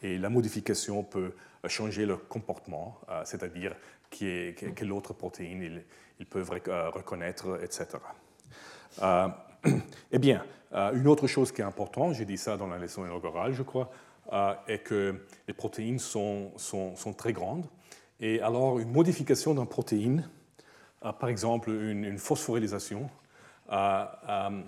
[0.03, 1.34] Et la modification peut
[1.67, 3.75] changer leur comportement, c'est-à-dire
[4.12, 5.84] quelle autre protéine
[6.19, 7.88] ils, peuvent reconnaître, etc.
[10.12, 13.54] eh bien, une autre chose qui est importante, j'ai dit ça dans la leçon inaugurale,
[13.54, 13.91] je crois,
[14.67, 16.52] est que les protéines sont,
[17.17, 17.65] très grandes.
[18.19, 20.30] Et alors, une modification d'une protéine
[21.19, 23.10] par exemple une, phosphorylation,
[23.69, 24.63] d'un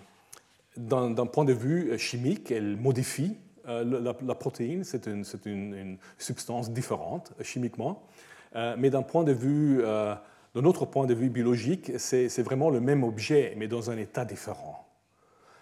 [1.32, 5.06] point de vue chimique, elle modifie euh, la, protéine, c'est
[5.46, 10.16] une, substance différente chimiquement, euh, mais d'un point de vue, euh,
[10.56, 14.26] d'un autre point de vue biologique, c'est vraiment le même objet, mais dans un état
[14.26, 14.88] différent.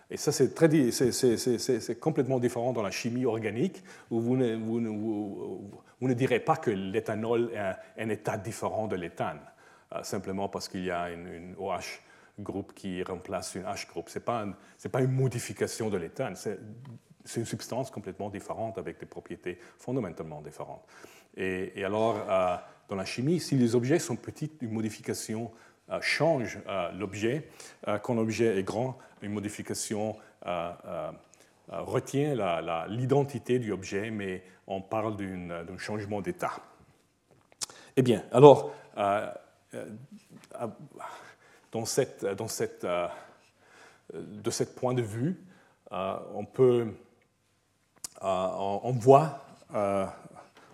[0.10, 6.14] Et ça, c'est complètement différent dans la chimie organique, où vous ne, vous, vous ne
[6.14, 9.40] direz pas que l'éthanol est un état différent de l'éthane.
[9.94, 12.02] Euh, simplement parce qu'il y a une, OH
[12.40, 14.10] groupe qui remplace une H groupe.
[14.10, 14.46] Ce n'est pas,
[14.92, 20.86] pas, une modification de l'éthane, c'est une substance complètement différente avec des propriétés fondamentalement différentes.
[21.36, 22.56] Et, alors, euh,
[22.92, 25.52] dans la chimie, si les objets sont petits, une modification
[25.90, 26.60] euh, change
[26.94, 27.50] l'objet.
[28.04, 30.16] quand l'objet est grand, une modification
[31.70, 32.36] retient
[32.88, 36.54] l'identité du objet, mais on parle d'un changement d'état.
[37.98, 39.32] Eh bien, alors, euh,
[41.72, 43.08] dans cette, dans cette, euh,
[44.14, 45.42] de ce point de vue,
[45.92, 46.88] euh, on peut,
[48.22, 49.46] on voit,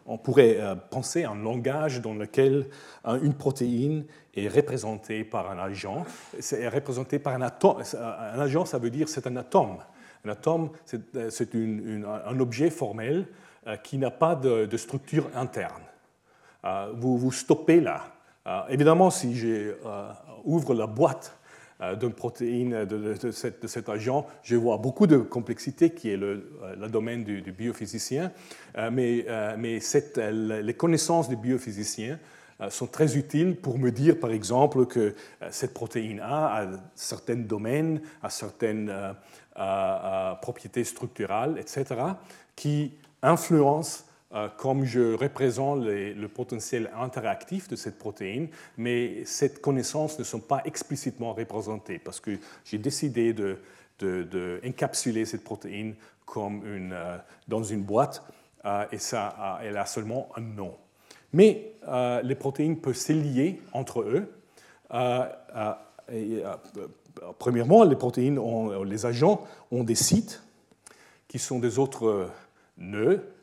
[0.08, 0.58] on pourrait
[0.90, 2.68] penser à un langage dans lequel
[3.22, 6.06] une protéine est représentée par un agent.
[6.40, 7.84] C'est représenté par un atome.
[7.94, 9.78] Un agent, ça veut dire c'est un atome.
[10.26, 13.28] Un atome, c'est un objet formel
[13.84, 15.84] qui n'a pas de, de structure interne.
[16.96, 18.04] Vous vous stoppez là
[18.48, 21.37] euh, évidemment, si j'ouvre euh, la boîte
[21.82, 26.52] euh, d'une protéine de, cet, agent, je vois beaucoup de complexité qui est le,
[26.90, 28.32] domaine du, biophysicien,
[28.92, 29.26] mais,
[29.58, 29.80] mais
[30.32, 32.20] les connaissances du biophysicien
[32.70, 35.14] sont très utiles pour me dire, par exemple, que
[35.52, 38.92] cette protéine A a certains domaines, a certaines
[40.42, 41.86] propriétés structurales, etc.,
[42.56, 44.07] qui influencent euh,
[44.58, 50.62] comme je représente le potentiel interactif de cette protéine, mais cette connaissance ne sont pas
[50.66, 52.32] explicitement représentées parce que
[52.66, 53.58] j'ai décidé de,
[55.26, 55.96] cette protéine
[56.26, 58.24] comme une, euh, dans une boîte
[58.66, 60.76] euh, et ça, elle a seulement un nom.
[61.34, 61.74] Mais
[62.24, 64.34] les protéines peuvent se lier entre eux.
[67.38, 68.40] premièrement, les protéines,
[68.86, 70.42] les agents ont des sites
[71.28, 72.30] qui sont des autres
[72.78, 73.37] nœuds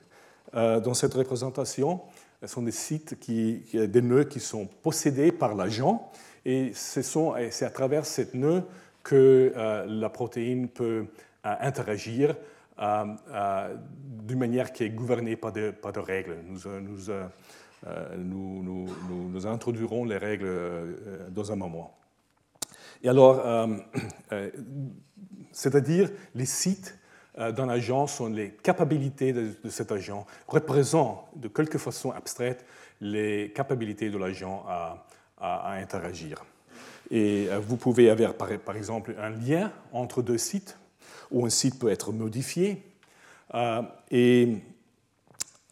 [0.55, 2.01] dans cette représentation.
[2.41, 6.11] Ce sont des sites, qui, des nœuds qui sont possédés par l'agent
[6.45, 8.65] et c'est à travers cette nœud
[9.03, 11.07] que euh, la protéine peut
[11.47, 12.37] euh, interagir
[12.81, 13.77] euh,
[14.25, 16.39] d'une manière qui est gouvernée par de, de règles.
[18.19, 20.49] Nous, nous, introduirons les règles
[21.31, 21.97] dans un moment.
[23.03, 23.69] Et alors,
[25.53, 26.99] c'est-à-dire les sites
[27.37, 32.65] d'un agent sont les capacités de, cet agent, représentent de quelque façon abstraite
[33.01, 35.05] les capacités de l'agent à,
[35.73, 36.45] interagir.
[37.11, 40.79] Et euh, vous pouvez avoir par, exemple un lien entre deux sites,
[41.31, 42.83] où un site peut être modifié.
[43.55, 44.57] Euh, et,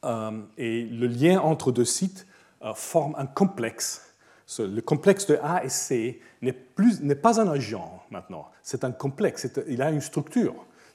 [0.04, 2.26] euh, et, le lien entre deux sites
[2.74, 4.14] forme un complexe.
[4.58, 9.80] Le complexe de A et C n'est pas un agent maintenant, c'est un complexe, il
[9.80, 10.54] a une structure.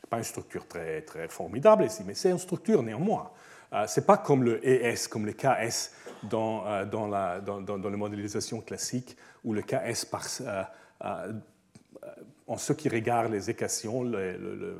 [0.10, 3.32] Pas une structure très, très formidable ici, mais c'est une structure néanmoins.
[3.86, 5.92] Ce n'est pas comme le ES, comme le KS
[6.24, 10.64] dans, euh, dans, la, dans, dans, la modélisation classique, où le KS, par, euh,
[11.04, 11.34] euh,
[12.48, 14.80] en ce qui regarde les équations, le,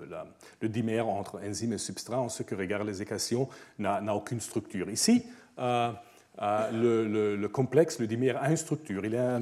[0.64, 4.90] dimère entre enzyme et substrat, en ce qui regarde les équations, n'a aucune structure.
[4.90, 5.26] Ici,
[5.58, 9.06] le, complexe, le dimère, a une structure.
[9.06, 9.42] Il a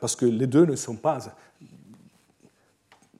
[0.00, 1.18] parce que les deux ne sont pas.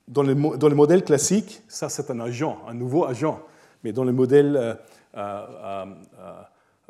[0.08, 3.40] Dans le, dans le modèle classique, ça c'est un agent, un nouveau agent.
[3.84, 4.76] Mais dans le modèle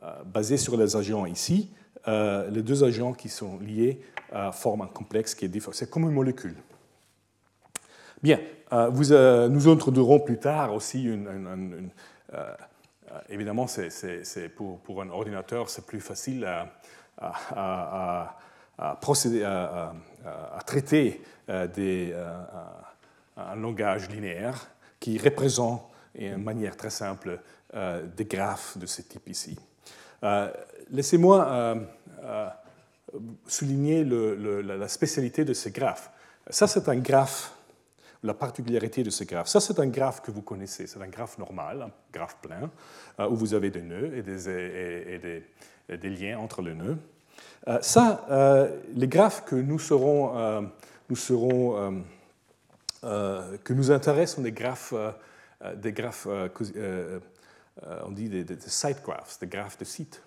[0.04, 1.72] euh, basé sur les agents ici,
[2.06, 4.00] euh, les deux agents qui sont liés
[4.32, 5.72] euh, forment un complexe qui est différent.
[5.72, 6.54] C'est comme une molécule.
[8.22, 8.38] Bien,
[8.70, 11.90] nous introduirons plus tard aussi une.
[13.28, 16.48] évidemment, c'est, pour, un ordinateur, c'est plus facile
[17.16, 18.36] à,
[20.70, 22.14] traiter des,
[23.38, 24.68] un langage linéaire
[25.00, 25.82] qui représente,
[26.18, 27.40] de manière très simple,
[27.72, 29.56] des graphes de ce type ici.
[30.24, 30.50] Euh,
[30.90, 31.74] laissez-moi euh,
[32.24, 32.48] euh,
[33.46, 36.10] souligner la spécialité de ces graphes.
[36.50, 37.52] Ça, c'est un graphe,
[38.22, 39.48] la particularité de ce graphe.
[39.48, 40.86] Ça, c'est un graphe que vous connaissez.
[40.86, 42.70] C'est un graphe normal, un graphe plein,
[43.30, 45.42] où vous avez des nœuds et des,
[45.96, 46.98] des, liens entre les nœuds.
[47.80, 48.26] ça,
[48.94, 50.70] les graphes que nous serons,
[51.08, 52.02] nous serons
[53.02, 54.94] que nous intéressent sont des graphes,
[55.74, 56.26] graphes
[57.86, 60.22] euh, on dit des, site graphs, des graphes de site,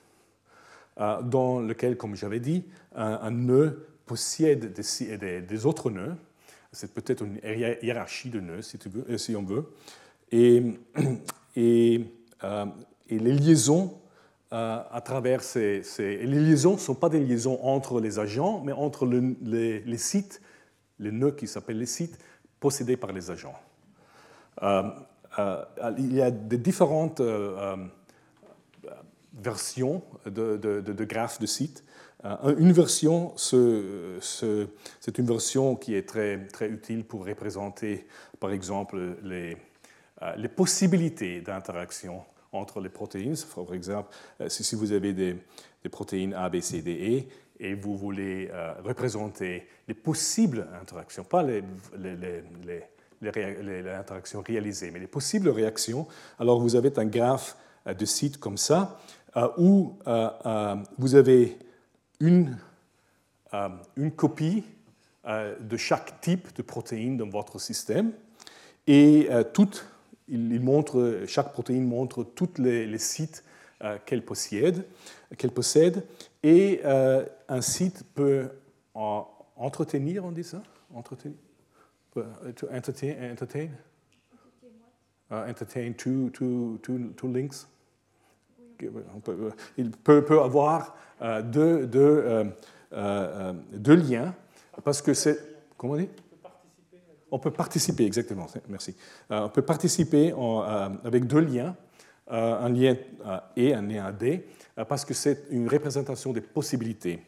[0.99, 2.63] euh, dans lequel, comme j'avais dit,
[2.95, 6.15] un, nœud possède des, autres nœuds.
[6.71, 7.39] C'est peut-être une
[7.81, 9.65] hiérarchie de nœuds, si, euh, on veut.
[10.31, 10.63] Et,
[11.55, 13.97] les liaisons
[14.51, 19.05] à travers ces, les liaisons ne sont pas des liaisons entre les agents, mais entre
[19.05, 20.41] les, sites,
[20.99, 22.17] les nœuds qui s'appellent les sites,
[22.61, 23.59] possédés par les agents.
[25.39, 25.63] Euh,
[25.97, 27.75] il y a des différentes euh,
[28.85, 28.91] euh,
[29.33, 31.83] versions de, graphes de sites.
[32.57, 38.05] une version, c'est une version qui est très, très utile pour représenter,
[38.39, 39.57] par exemple, les,
[40.37, 43.37] les possibilités d'interaction entre les protéines.
[43.55, 44.09] Par exemple,
[44.47, 45.37] si vous avez des,
[45.89, 47.23] protéines A, B, C, D, E,
[47.61, 48.49] et vous voulez
[48.83, 51.63] représenter les possibles interactions, pas les,
[53.21, 56.07] interactions réalisées, mais les possibles réactions.
[56.39, 57.55] Alors vous avez un graphe
[57.87, 58.99] euh, de site comme ça,
[59.37, 61.57] euh, où euh, vous avez
[62.19, 62.57] une,
[63.97, 64.63] une copie
[65.25, 68.11] de chaque type de protéine dans votre système,
[68.87, 69.85] et toute,
[70.27, 73.43] il montre, chaque protéine montre tous les, sites
[74.05, 74.85] qu'elle possède,
[75.37, 76.03] qu'elle possède,
[76.43, 76.81] et
[77.51, 78.49] un site peut
[78.93, 80.63] entretenir, on dit ça?
[80.93, 81.37] Entretenir?
[82.13, 83.69] To entertain, entertain,
[85.29, 87.67] uh, entertain two, two, two, two links.
[89.77, 92.45] Il peut, peut avoir euh, deux, deux, euh,
[92.93, 94.33] euh, deux, liens
[94.83, 95.37] parce que c'est.
[95.77, 96.09] Comment on dit?
[97.29, 98.93] On peut participer, exactement, merci.
[99.29, 100.63] on peut participer en,
[101.05, 101.77] avec deux liens,
[102.27, 102.95] un lien
[103.57, 104.45] et un lien D,
[104.87, 107.19] parce que c'est une représentation des possibilités.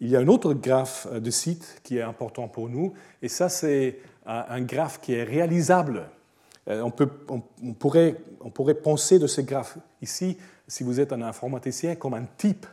[0.00, 2.92] Il y a un autre graphe de site qui est important pour nous,
[3.22, 6.06] et ça, c'est un graphe qui est réalisable.
[6.68, 7.40] Euh, on, peut, on,
[7.74, 10.38] pourrait, on, pourrait, penser de ce graphe ici,
[10.68, 12.66] si vous êtes un informaticien, comme un type.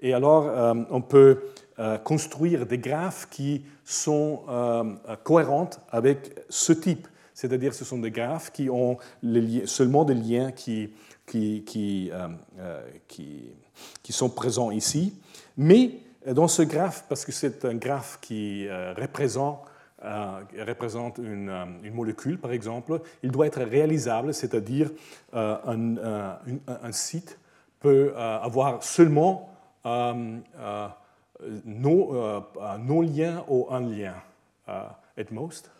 [0.00, 1.42] Et alors, euh, on peut
[1.78, 4.42] euh, construire des graphes qui sont
[5.24, 7.08] cohérents avec ce type.
[7.32, 8.98] c'est-à-dire ce sont des graphes qui ont
[9.64, 10.90] seulement des liens qui,
[11.28, 12.10] qui, qui,
[14.02, 15.14] qui, sont présents ici.
[15.56, 15.92] Mais
[16.26, 18.66] dans ce graphe, parce que c'est un graphe qui
[18.96, 19.68] représente
[20.04, 20.42] euh,
[21.18, 24.90] une, euh, molécule, par exemple, il doit être réalisable, c'est-à-dire
[25.34, 25.56] euh,
[26.68, 27.38] un, site
[27.80, 29.50] peut avoir seulement
[31.64, 32.44] nos,
[32.78, 34.14] nos, liens ou un lien.
[34.66, 35.70] at most,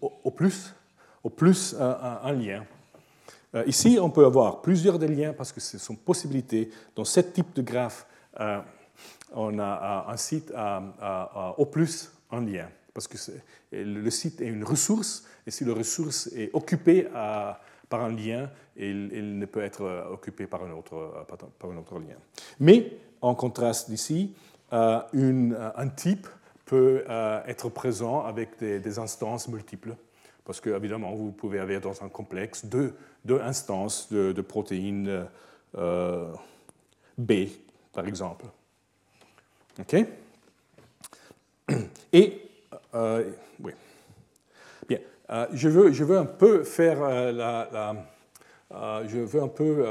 [0.00, 0.74] au, plus,
[1.22, 2.64] au plus un, lien.
[3.66, 6.70] Ici, on peut avoir plusieurs des liens parce que ce sont possibilités.
[6.96, 8.06] Dans ce type de graphe,
[9.32, 10.52] on a un site
[11.56, 12.68] au plus un lien.
[12.92, 13.16] Parce que
[13.72, 17.08] le site est une ressource, et si la ressource est occupée
[17.88, 22.16] par un lien, il, ne peut être euh, occupé par un, autre, euh, lien.
[22.58, 24.34] Mais, en contraste d'ici,
[24.72, 25.00] euh,
[25.76, 26.26] un type
[26.64, 27.04] peut
[27.46, 29.94] être présent avec des, instances multiples.
[30.44, 32.94] Parce que, évidemment, vous pouvez avoir dans un complexe deux,
[33.40, 35.26] instances de, protéines
[37.18, 37.32] B,
[37.92, 38.46] par exemple.
[39.78, 39.96] OK?
[42.12, 42.42] Et,
[42.94, 43.72] euh, oui.
[44.88, 44.98] Bien.
[45.30, 48.06] Euh, je, veux, un peu faire euh, la.
[49.06, 49.86] je veux un peu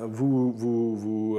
[0.00, 0.52] vous.
[0.52, 1.38] vous, vous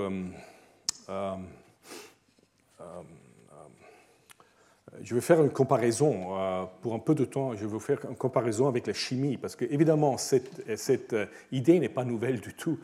[5.02, 6.68] je vais faire une comparaison.
[6.82, 9.66] pour un peu de temps, je vais faire une comparaison avec la chimie, parce que
[9.66, 11.16] évidemment, cette, cette
[11.52, 12.80] idée n'est pas nouvelle du tout,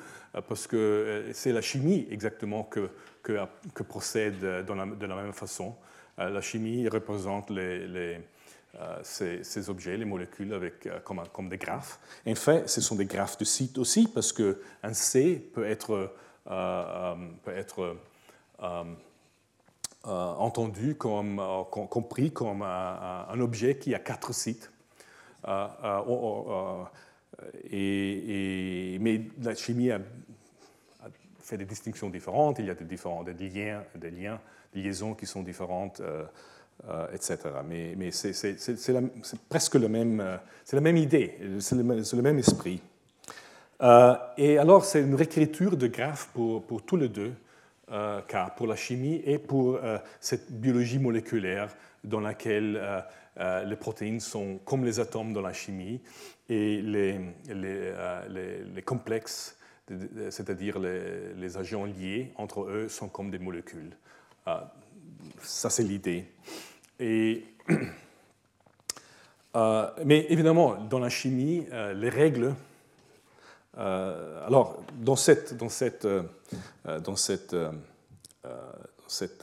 [0.47, 2.89] parce que c'est la chimie exactement que,
[3.83, 5.75] procède de la même façon.
[6.19, 8.19] Euh, la chimie représente euh,
[9.03, 11.99] ces, objets, les molécules, avec, euh, comme, des graphes.
[12.27, 16.09] En fait, ce sont des graphes de site aussi, parce qu'un C peut être
[20.03, 24.71] entendu comme, compris comme un, objet qui a quatre sites.
[27.71, 29.99] et, mais la chimie a
[31.49, 35.41] fait des distinctions différentes, il y a des, différents, des liens, des liaisons qui sont
[35.41, 36.23] différentes, euh,
[36.87, 37.37] euh, etc.
[37.67, 40.37] Mais, c'est presque le même, euh,
[40.71, 42.81] la même idée, c'est le, même esprit.
[44.37, 47.33] et alors, c'est une réécriture de graphes pour tous les deux
[48.27, 49.79] cas, pour la chimie et pour
[50.19, 52.81] cette biologie moléculaire dans laquelle
[53.37, 56.01] les protéines sont comme les atomes dans la chimie
[56.49, 57.21] et les,
[58.85, 59.57] complexes
[60.29, 63.95] c'est-à-dire les, agents liés entre eux sont comme des molécules.
[65.41, 66.25] Ça, c'est l'idée.
[69.55, 72.53] Euh, mais évidemment, dans la chimie, euh, les règles.
[73.79, 75.55] Euh, alors, dans cette,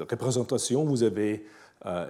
[0.01, 1.47] représentation, vous avez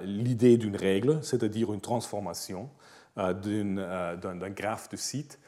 [0.04, 2.68] l'idée d'une règle, c'est-à-dire une transformation
[3.16, 5.38] d'un graphe de site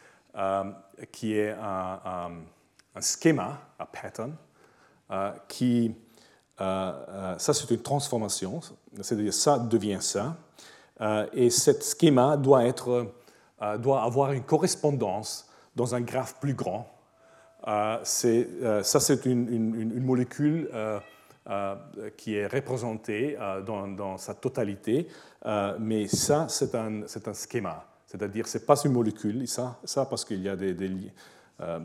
[1.12, 2.30] qui est un
[3.00, 4.36] schéma, un pattern,
[5.10, 5.94] euh, qui,
[6.60, 8.60] euh, euh, ça c'est une transformation,
[9.00, 10.36] c'est-à-dire ça devient ça,
[11.32, 12.62] et ce schéma doit
[14.02, 15.47] avoir une correspondance
[15.78, 16.86] dans un graphe plus grand.
[17.64, 20.68] ça c'est une, molécule
[22.16, 25.08] qui est représentée dans, sa totalité,
[25.78, 30.24] mais ça c'est un, un, schéma, c'est-à-dire ce n'est pas une molécule, ça, ça parce
[30.24, 30.74] qu'il y a des,
[31.60, 31.78] euh,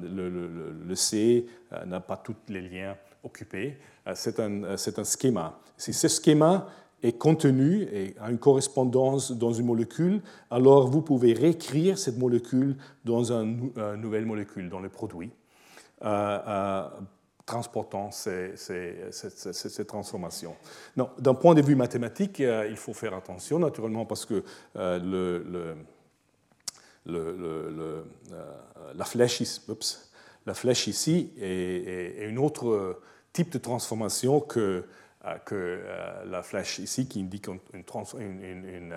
[0.85, 3.79] le, C euh, n'a pas tous les liens occupés.
[4.07, 5.59] Euh, c'est un, un, schéma.
[5.75, 6.67] Si ce schéma
[7.03, 12.77] est contenu et a une correspondance dans une molécule, alors vous pouvez réécrire cette molécule
[13.03, 15.31] dans une nouvelle molécule, dans le produit,
[17.45, 20.55] transportant ces, ces, transformations.
[20.95, 24.43] D'un point de vue mathématique, il faut faire attention, naturellement, parce que
[24.77, 25.75] euh,
[28.95, 29.61] la, flèche ici,
[30.53, 33.01] flèche ici est, un autre
[33.33, 34.83] type de transformation que, euh,
[35.45, 38.93] que euh, la flèche ici qui indique une,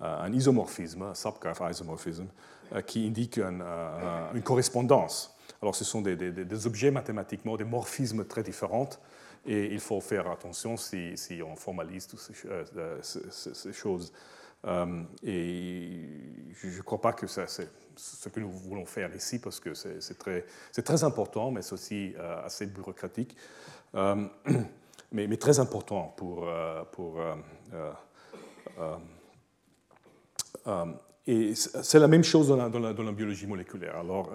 [0.00, 2.28] un isomorphisme, un subgraph isomorphisme,
[2.86, 5.36] qui indique une correspondance.
[5.62, 8.90] Alors ce sont des, objets mathématiquement, des morphismes très différents,
[9.46, 11.14] et il faut faire attention si,
[11.46, 14.12] on formalise toutes ces choses.
[14.66, 16.00] Euh, et
[16.54, 17.46] je ne crois pas que c'est
[17.96, 20.18] ce que nous voulons faire ici, parce que c'est
[20.84, 23.36] très, important, mais c'est aussi euh, assez bureaucratique,
[23.94, 24.26] euh,
[25.12, 26.48] mais, très important pour...
[26.92, 27.20] pour
[31.26, 33.96] et c'est la même chose dans la, biologie moléculaire.
[33.96, 34.30] Alors,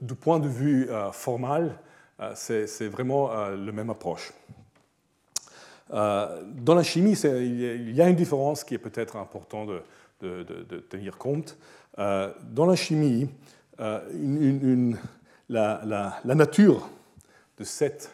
[0.00, 1.78] du point de vue formal,
[2.34, 4.32] c'est vraiment la même approche.
[5.90, 9.70] dans la chimie, il y a une différence qui est peut-être importante
[10.20, 11.56] de, tenir compte.
[11.96, 13.30] dans la chimie,
[15.48, 16.90] la, nature
[17.58, 18.10] de cette,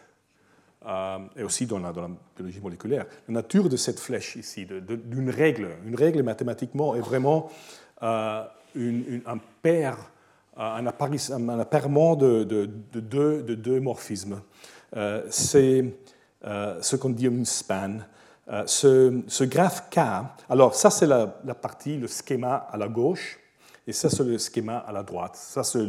[1.37, 1.93] et aussi dans la,
[2.37, 7.51] biologie moléculaire, la nature de cette flèche ici, d'une règle, une règle mathématiquement est vraiment
[8.01, 9.99] un paire
[10.57, 14.41] un, appairement de, deux, de, deux, morphismes.
[14.97, 15.85] Euh, c'est
[16.45, 17.99] euh, ce qu'on dit un span.
[18.49, 20.01] Euh, ce, graphe K,
[20.49, 23.39] alors ça c'est la, partie, le schéma à la gauche,
[23.87, 25.37] et ça c'est le schéma à la droite.
[25.37, 25.87] Ça c'est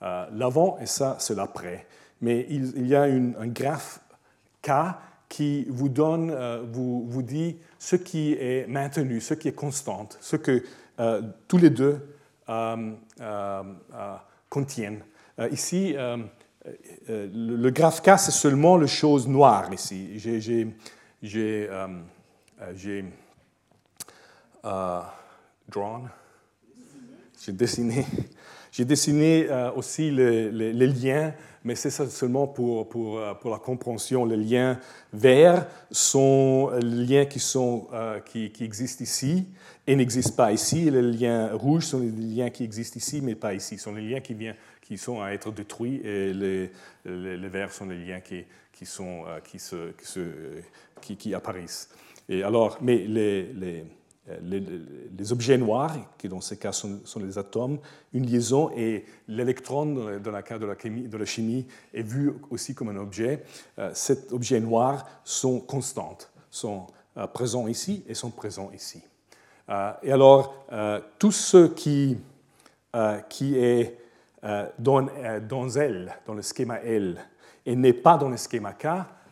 [0.00, 1.86] l'avant et ça c'est l'après.
[2.20, 4.00] Mais il, y a un graphe
[4.66, 4.70] K
[5.28, 6.34] qui vous donne,
[6.72, 10.62] vous, vous dit ce qui est maintenu, ce qui est constant, ce que
[11.48, 12.00] tous les deux
[12.48, 13.62] euh, euh,
[13.94, 14.14] euh,
[14.48, 15.02] contiennent.
[15.50, 15.96] ici,
[17.08, 20.16] le, graphe K, c'est seulement les choses noires ici.
[20.16, 20.72] J'ai
[25.68, 26.08] drawn,
[27.44, 28.06] j'ai dessiné,
[28.70, 31.34] j'ai dessiné aussi les, liens
[31.66, 34.24] mais c'est seulement pour, pour, pour, la compréhension.
[34.24, 34.78] Les liens
[35.12, 37.88] verts sont les liens qui, sont,
[38.24, 39.48] qui, qui existent ici,
[39.84, 40.88] et n'existent pas ici.
[40.90, 43.78] Les liens rouges sont les liens qui existent ici, mais pas ici.
[43.78, 46.70] Ce sont les liens qui, viennent, qui sont à être détruits et les,
[47.04, 49.92] les, verts sont les liens qui, qui, sont, euh, qui, se,
[51.00, 51.90] qui, qui, apparaissent.
[52.28, 53.84] Et alors, mais les,
[55.30, 57.78] objets noirs, qui dans ce cas sont, sont, les atomes,
[58.12, 59.86] une liaison et l'électron,
[60.18, 63.44] dans le cas de la, chimie, de la chimie, est vu aussi comme un objet.
[63.78, 69.02] Euh, cet objet noir sont constantes, sont euh, présents ici et sont présents ici.
[69.68, 72.18] Euh, et alors, euh, tout ce qui,
[72.94, 73.98] euh, est
[74.78, 75.08] dans,
[75.48, 77.18] dans L, dans le schéma L,
[77.64, 78.86] et n'est pas dans le schéma K,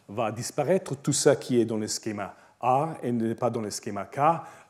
[0.08, 0.96] va disparaître.
[0.96, 2.34] Tout ce qui est dans le schéma
[2.64, 4.18] A et n'est pas dans le schéma K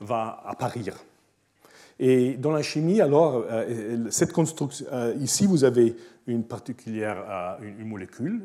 [0.00, 1.04] va apparaître.
[1.98, 3.44] Et dans la chimie, alors,
[4.10, 4.84] cette construction,
[5.20, 5.94] ici, vous avez
[6.26, 8.42] une particulière une, molécule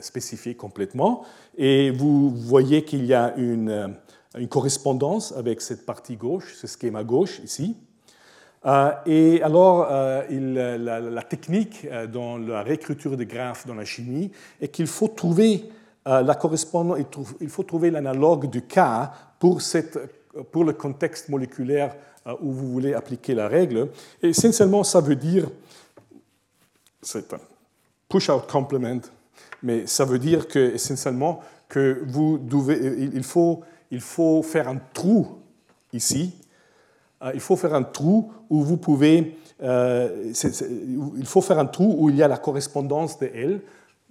[0.00, 1.24] spécifiée complètement,
[1.56, 3.96] et vous voyez qu'il y a une,
[4.36, 7.76] une correspondance avec cette partie gauche, ce schéma gauche ici.
[8.64, 10.22] Euh, et alors, euh,
[10.78, 15.64] la, technique euh, dans la réécriture des graphes dans la chimie est qu'il faut trouver
[16.04, 16.98] la correspondance,
[17.40, 19.60] il faut trouver l'analogue du cas pour,
[20.64, 21.94] le contexte moléculaire
[22.40, 23.88] où vous voulez appliquer la règle.
[24.22, 25.48] Et essentiellement, ça veut dire,
[27.00, 27.40] c'est un
[28.08, 29.00] push-out complement,
[29.62, 33.22] mais ça veut dire que essentiellement que vous devez, il
[34.00, 35.42] faut faire un trou
[35.92, 36.32] ici.
[37.22, 39.38] Euh, il faut faire un trou où vous pouvez.
[39.62, 40.32] Euh,
[41.16, 43.60] il faut faire un trou où il y a la correspondance de L,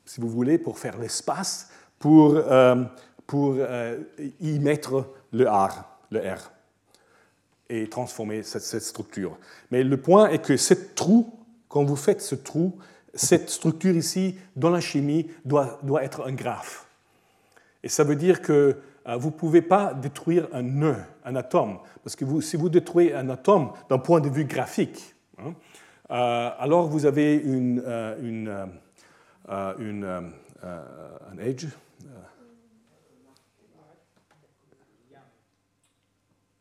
[0.05, 1.69] si vous voulez, pour faire l'espace,
[2.01, 2.83] pour, euh,
[3.25, 3.55] pour
[4.41, 6.51] y mettre le R, le R,
[7.69, 9.37] et transformer cette, cette, structure.
[9.71, 11.33] Mais le point est que ce trou,
[11.69, 12.77] quand vous faites ce trou,
[13.13, 16.87] cette structure ici, dans la chimie, doit, doit être un graphe.
[17.83, 18.77] Et ça veut dire que
[19.07, 23.13] euh, vous ne pouvez pas détruire un nœud, un atome, parce que si vous détruisez
[23.15, 25.53] un atome d'un point de vue graphique, hein,
[26.11, 28.67] euh, alors vous avez une, euh,
[29.79, 30.31] une
[31.33, 31.65] un edge,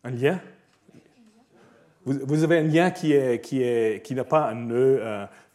[0.05, 0.41] un lien?
[2.05, 5.03] Vous, avez un lien qui n'est qui est, qui pas un nœud,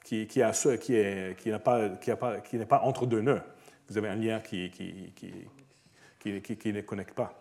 [0.03, 1.51] qui, qui, a, qui, est, qui,
[1.99, 3.41] qui, pas, qui n'est pas entre deux nœuds.
[3.89, 7.33] Vous avez un lien qui, qui, ne connectent pas.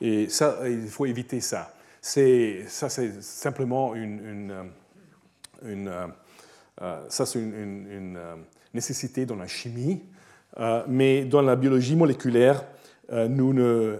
[0.00, 1.74] Et ça, il faut éviter ça.
[2.00, 4.70] C'est, ça, c'est simplement une,
[5.62, 6.06] une, euh,
[6.82, 8.36] euh, ça, c'est une, euh,
[8.74, 10.02] nécessité dans la chimie,
[10.86, 12.64] mais dans la biologie moléculaire,
[13.10, 13.98] nous ne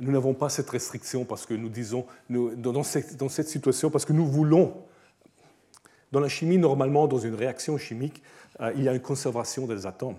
[0.00, 4.04] nous n'avons pas cette restriction parce que nous disons, dans, cette, dans, cette, situation, parce
[4.04, 4.74] que nous voulons,
[6.12, 8.22] dans la chimie, normalement, dans une réaction chimique,
[8.74, 10.16] il y a une conservation des atomes.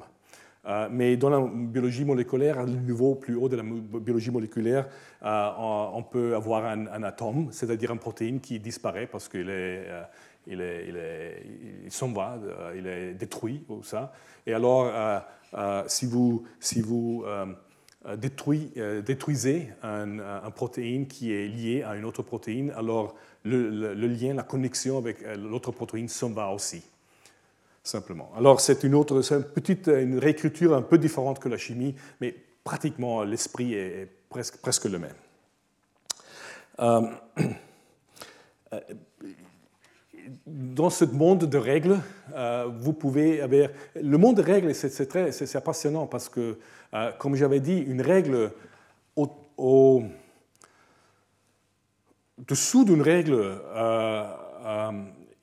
[0.66, 4.88] Euh, mais dans la biologie moléculaire, à un niveau plus haut de la biologie moléculaire,
[5.24, 10.04] euh, on peut avoir un, atome, c'est-à-dire une protéine qui disparaît parce qu'il est, euh,
[10.48, 11.44] il est, il est,
[11.86, 12.38] il s'en va,
[12.76, 14.12] il est détruit ou ça.
[14.46, 14.92] Et alors,
[15.88, 17.24] si vous, si vous
[18.18, 24.44] détruisez une un protéine qui est liée à une autre protéine, alors le, lien, la
[24.44, 26.82] connexion avec l'autre protéine s'en va aussi
[27.84, 28.32] simplement.
[28.38, 31.96] Alors c'est une autre, c'est une petite, une réécriture un peu différente que la chimie,
[32.22, 35.16] mais pratiquement l'esprit est presque, presque le même.
[36.80, 37.02] Euh,
[40.46, 42.00] dans ce monde de règles,
[42.80, 43.42] vous pouvez.
[43.96, 46.58] Le monde de règles, c'est passionnant parce que,
[47.18, 48.52] comme j'avais dit, une règle
[49.16, 50.04] au,
[52.48, 53.60] dessous d'une règle,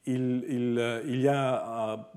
[0.06, 2.08] il, il, il, y a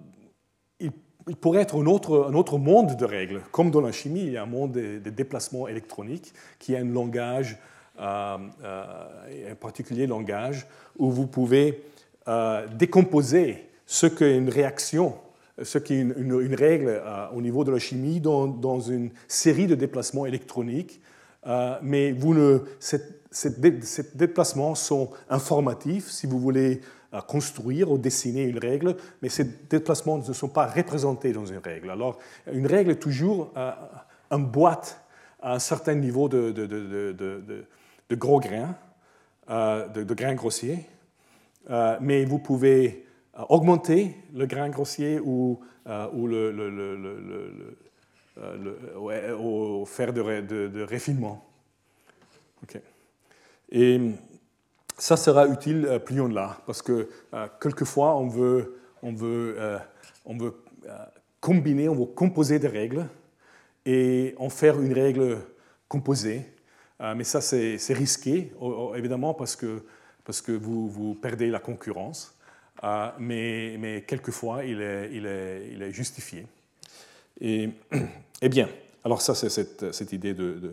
[1.30, 3.42] il pourrait être un autre, un autre, monde de règles.
[3.52, 6.86] Comme dans la chimie, il y a un monde des, déplacements électroniques qui a un
[6.86, 7.58] langage,
[8.00, 10.66] euh, euh, un particulier langage,
[10.98, 11.84] où vous pouvez
[12.30, 15.16] euh, décomposer ce qu'est une réaction,
[15.62, 17.02] ce qu'est une, une, règle
[17.34, 21.02] au niveau de la chimie dans, une série de déplacements électroniques.
[21.82, 22.62] mais vous
[23.32, 26.08] ces déplacements sont informatifs.
[26.08, 26.82] Si vous voulez
[27.28, 31.90] construire ou dessiner une règle, mais ces déplacements ne sont pas représentés dans une règle.
[31.90, 32.20] Alors,
[32.52, 33.72] une règle est toujours euh,
[34.30, 35.02] un boîte
[35.42, 37.66] à un certain niveau de,
[38.12, 38.76] gros grains,
[39.50, 40.86] euh, de, grains grossiers,
[41.70, 43.06] euh, mais vous pouvez
[43.50, 45.60] augmenter le grain grossier ou,
[46.14, 46.52] ou le,
[49.86, 50.86] faire de.
[52.64, 52.82] OK.
[53.72, 54.00] Et
[55.00, 58.64] ça sera utile euh, plus on là, parce que euh, quelquefois euh,
[59.02, 59.14] on
[60.38, 60.56] veut
[61.40, 63.08] combiner, on veut composer des règles
[63.86, 65.38] et en faire une règle
[65.88, 66.46] composée.
[67.16, 68.52] mais ça, c'est risqué,
[68.96, 69.84] évidemment, parce que,
[70.30, 72.36] parce que vous, vous perdez la concurrence.
[73.18, 76.46] mais, mais quelquefois, il est, il est, il est justifié.
[77.42, 77.72] Et,
[78.44, 78.70] eh bien,
[79.04, 80.72] alors ça, c'est cette, cette, idée de...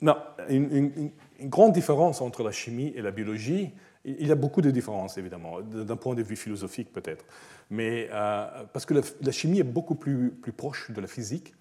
[0.00, 0.14] Non,
[0.48, 0.92] une,
[1.40, 3.72] une grande différence entre la chimie et la biologie.
[4.04, 7.24] Il y a beaucoup de différences, évidemment, d'un point de vue philosophique peut-être.
[7.70, 11.54] Mais euh, parce que la, chimie est beaucoup plus, plus proche de la physique,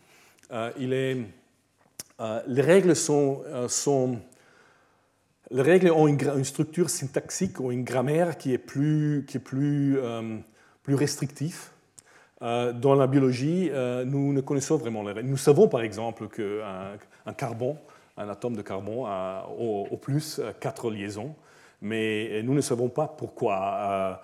[0.51, 1.17] euh, il est,
[2.19, 4.19] euh, les règles sont, sont
[5.51, 9.99] les règles ont une, structure syntaxique ou une grammaire qui est plus, qui est plus,
[10.83, 11.69] plus restrictive.
[12.39, 13.69] dans la biologie,
[14.05, 15.29] nous ne connaissons vraiment les règles.
[15.29, 17.75] Nous savons par exemple qu'un un carbone
[18.17, 21.35] un atome de carbone a au, plus quatre liaisons,
[21.81, 24.21] mais nous ne savons pas pourquoi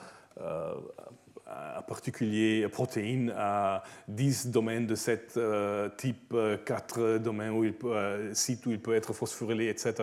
[1.58, 6.36] euh, euh, un particulier protéine a 10 domaines de cet euh, type,
[6.66, 9.94] 4 domaines où il peut, sites où il peut être phosphorylé, etc.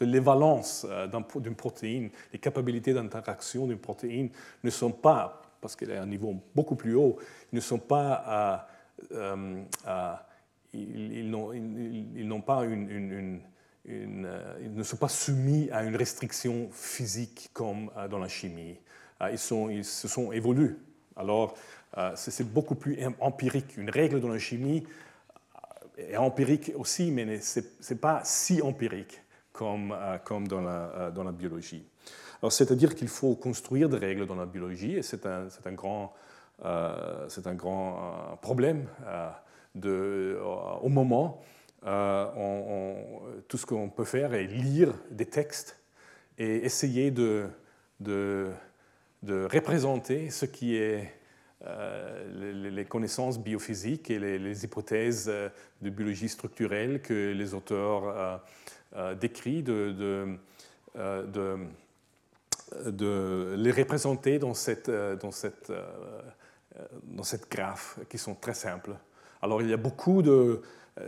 [0.00, 0.86] Les valences
[1.36, 4.30] d'une protéine, les capacités d'interaction d'une protéine
[4.62, 7.18] ne sont pas, parce qu'elle est à un niveau beaucoup plus haut,
[7.52, 8.66] ne sont pas
[10.72, 13.40] ils, n'ont pas une,
[13.88, 18.76] euh, ils ne sont pas soumis à une restriction physique comme euh, dans la chimie.
[19.22, 20.76] Euh, ils, sont, ils se sont évolués.
[21.18, 21.54] Alors,
[22.14, 23.76] c'est beaucoup plus empirique.
[23.76, 24.84] Une règle dans la chimie
[25.96, 29.20] est empirique aussi, mais ce n'est pas si empirique
[29.52, 31.84] comme, comme dans, la, dans la biologie.
[32.50, 36.14] c'est-à-dire qu'il faut construire des règles dans la biologie, et c'est un, un, grand,
[37.28, 38.86] c'est un grand problème
[39.74, 41.42] au moment
[41.86, 42.94] euh,
[43.46, 45.78] tout ce qu'on peut faire est lire des textes
[46.36, 47.48] et essayer de,
[49.26, 51.12] représenter ce qui est
[51.66, 55.48] euh, les, connaissances biophysiques et les, hypothèses euh,
[55.82, 58.42] de biologie structurelle que les auteurs
[59.20, 60.38] décrivent, de,
[60.94, 61.58] de,
[62.86, 65.72] de, les représenter dans cette, dans cette,
[67.02, 68.96] dans cette graphe qui sont très simples.
[69.42, 70.62] Alors il y a beaucoup de,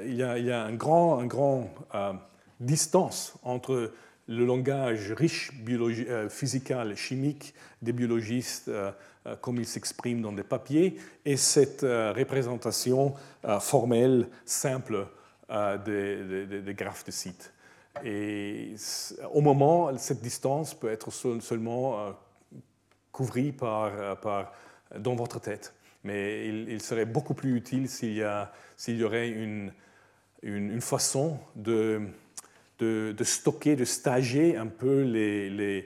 [0.04, 2.12] il y a, il y a un grand, un grand euh,
[2.58, 3.92] distance entre
[4.30, 7.52] le langage riche euh, physical, chimique
[7.82, 8.92] des biologistes, euh,
[9.40, 13.14] comme ils s'expriment dans des papiers, et cette représentation
[13.60, 15.06] formelle, simple
[15.84, 17.52] des, graphes de sites.
[18.02, 18.74] Et
[19.30, 22.14] au moment, cette distance peut être seulement
[23.12, 23.92] couvrie par,
[24.98, 25.74] dans votre tête.
[26.02, 29.70] Mais il, serait beaucoup plus utile s'il y, y, aurait une,
[30.42, 32.08] une, façon de,
[32.80, 35.82] de, stocker, de stager un peu euh,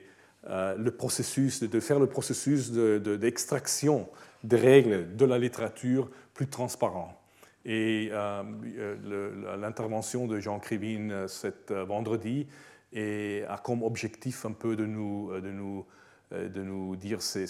[0.76, 4.08] le processus, de faire le processus d'extraction
[4.42, 7.18] des règles de la littérature plus transparent.
[7.64, 8.42] Et euh,
[8.76, 12.46] euh, l'intervention de Jean Krivine cet vendredi
[12.94, 15.84] a comme objectif un peu de nous, de nous,
[16.30, 17.46] de nous dire ces,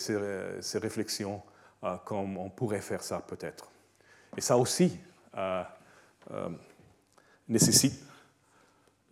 [0.79, 1.43] réflexions
[1.83, 3.71] euh, comme on pourrait faire ça peut-être.
[4.37, 4.99] Et ça aussi
[7.49, 8.03] nécessite,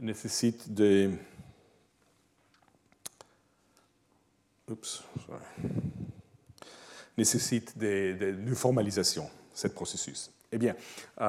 [0.03, 1.11] nécessite des...
[4.71, 5.03] Oups,
[7.17, 10.31] nécessite des, des, une formalisation, ce processus.
[10.51, 10.77] Eh bien,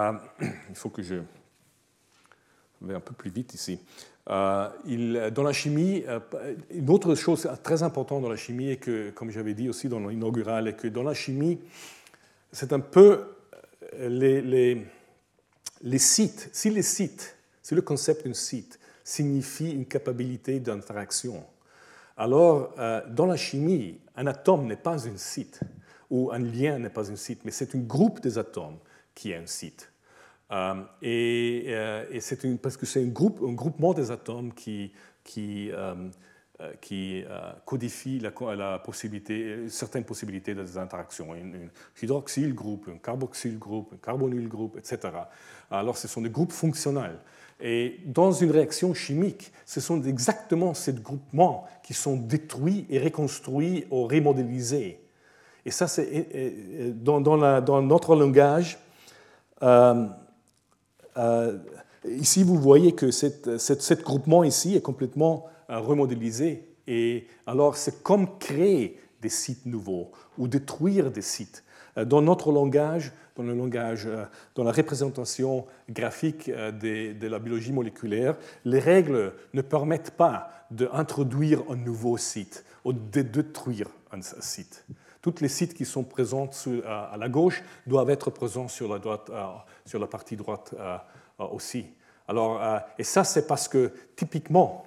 [0.41, 1.15] il faut que je
[2.81, 3.79] vais un peu plus vite ici.
[4.85, 6.03] il, dans la chimie,
[6.69, 9.99] une autre chose très importante dans la chimie, et que, comme j'avais dit aussi dans
[10.07, 11.59] l'inaugural, est que dans la chimie,
[12.51, 13.35] c'est un peu
[13.97, 14.85] les, les,
[15.81, 16.49] les sites.
[16.53, 21.43] Si les sites, si le concept d'un site signifie une capacité d'interaction,
[22.15, 22.75] alors
[23.09, 25.61] dans la chimie, un atome n'est pas un site
[26.11, 28.77] ou un lien n'est pas un site, mais c'est un groupe des atomes
[29.15, 29.91] qui est un site.
[30.51, 34.91] Euh, et, euh, et c'est parce que c'est un, groupe, un groupement des atomes qui,
[35.71, 36.09] euh,
[37.65, 38.21] codifie
[39.69, 41.33] certaines possibilités des interactions.
[41.33, 41.69] Un,
[42.01, 44.99] hydroxyle groupe, un carboxyle groupe, un carbonyl groupe, etc.
[45.71, 47.17] Alors ce sont des groupes fonctionnels.
[47.61, 53.85] Et dans une réaction chimique, ce sont exactement ces groupements qui sont détruits et reconstruits
[53.89, 54.99] ou remodélisés.
[55.65, 57.21] Et ça, c'est dans,
[57.81, 58.79] notre langage.
[59.61, 60.07] Euh,
[61.17, 61.57] euh,
[62.09, 66.67] ici, vous voyez que ce groupement ici est complètement euh, remodélisé.
[66.87, 71.63] Et alors, c'est comme créer des sites nouveaux ou détruire des sites.
[71.95, 74.07] Dans notre langage, dans le langage,
[74.55, 81.63] dans la représentation graphique de, de la biologie moléculaire, les règles ne permettent pas d'introduire
[81.69, 84.85] un nouveau site ou de détruire un site.
[85.21, 86.49] Tous les sites qui sont présents
[86.85, 90.97] à la gauche doivent être présents sur la, euh, partie droite euh,
[91.39, 91.85] euh, aussi.
[92.27, 92.61] Alors,
[92.97, 94.85] et ça, c'est parce que typiquement,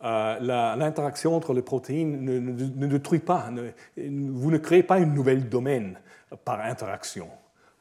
[0.00, 3.50] l'interaction entre les protéines ne, détruit pas,
[3.96, 5.98] vous ne créez pas une nouvelle domaine
[6.46, 7.28] par interaction.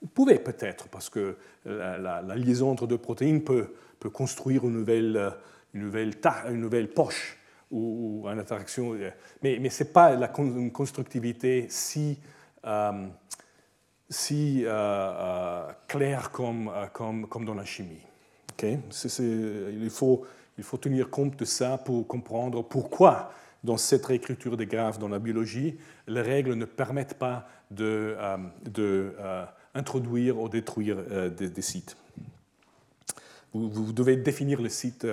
[0.02, 3.74] Vous pouvez peut-être, parce que la, liaison entre deux protéines peut,
[4.14, 5.34] construire une nouvelle,
[5.74, 6.14] une nouvelle,
[6.50, 7.38] une poche
[7.72, 8.94] ou, en interaction.
[8.94, 12.20] Euh, mais, mais ce n'est pas la constructivité si,
[12.66, 13.08] euh,
[14.10, 16.72] si euh, claire comme,
[17.46, 18.02] dans la chimie.
[18.64, 20.26] il, faut,
[20.80, 23.32] tenir compte de ça pour comprendre pourquoi,
[23.64, 25.78] dans cette réécriture des graphes dans la biologie,
[26.08, 28.16] les règles ne permettent pas de
[29.78, 30.98] introduire ou détruire
[31.32, 31.96] des, sites.
[33.54, 35.06] Vous, devez définir le site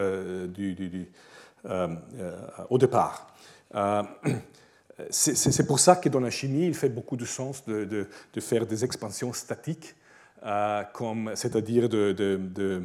[1.66, 2.36] euh, euh,
[2.68, 3.26] au départ.
[3.74, 4.02] Euh,
[5.10, 8.66] c'est pour ça que dans la chimie, il fait beaucoup de sens de, de, faire
[8.66, 9.94] des expansions statiques,
[10.42, 12.82] c'est-à-dire de, de,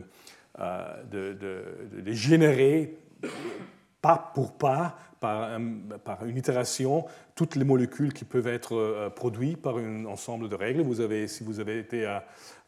[2.08, 2.98] générer
[4.02, 5.60] pas pour pas, par,
[6.04, 7.06] par, une itération,
[7.36, 10.82] toutes les molécules qui peuvent être produites par un ensemble de règles.
[10.82, 12.20] Vous avez, si vous avez été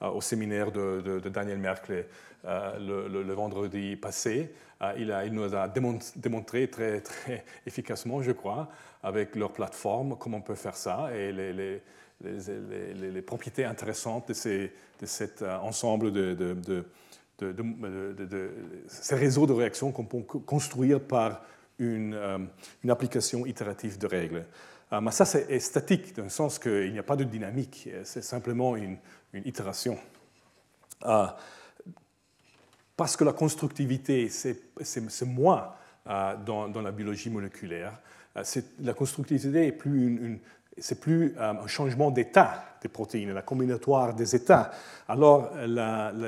[0.01, 2.05] au séminaire de, Daniel Merkel
[2.43, 5.67] le, vendredi passé, euh, il, a, il, nous a
[6.15, 8.69] démontré très, très efficacement, je crois,
[9.03, 11.81] avec leur plateforme, comment on peut faire ça et les, les,
[13.11, 16.83] les, propriétés intéressantes de, ces, de cet euh, ensemble de, de,
[17.39, 18.51] de,
[18.87, 21.41] ces réseaux de réactions qu'on peut construire par
[21.81, 22.37] une, euh,
[22.83, 24.45] une, application itérative de règles.
[25.01, 28.75] mais ça, c'est statique, dans le sens qu'il n'y a pas de dynamique, c'est simplement
[28.75, 28.97] une,
[29.33, 29.97] itération
[33.01, 35.75] parce que la constructivité, c'est moi
[36.07, 37.99] euh, dans, la biologie moléculaire.
[38.37, 38.43] Euh,
[38.79, 40.39] la constructivité est plus une,
[40.77, 44.71] c'est plus euh, un changement d'état des protéines, la combinatoire des états.
[45.07, 45.51] Alors,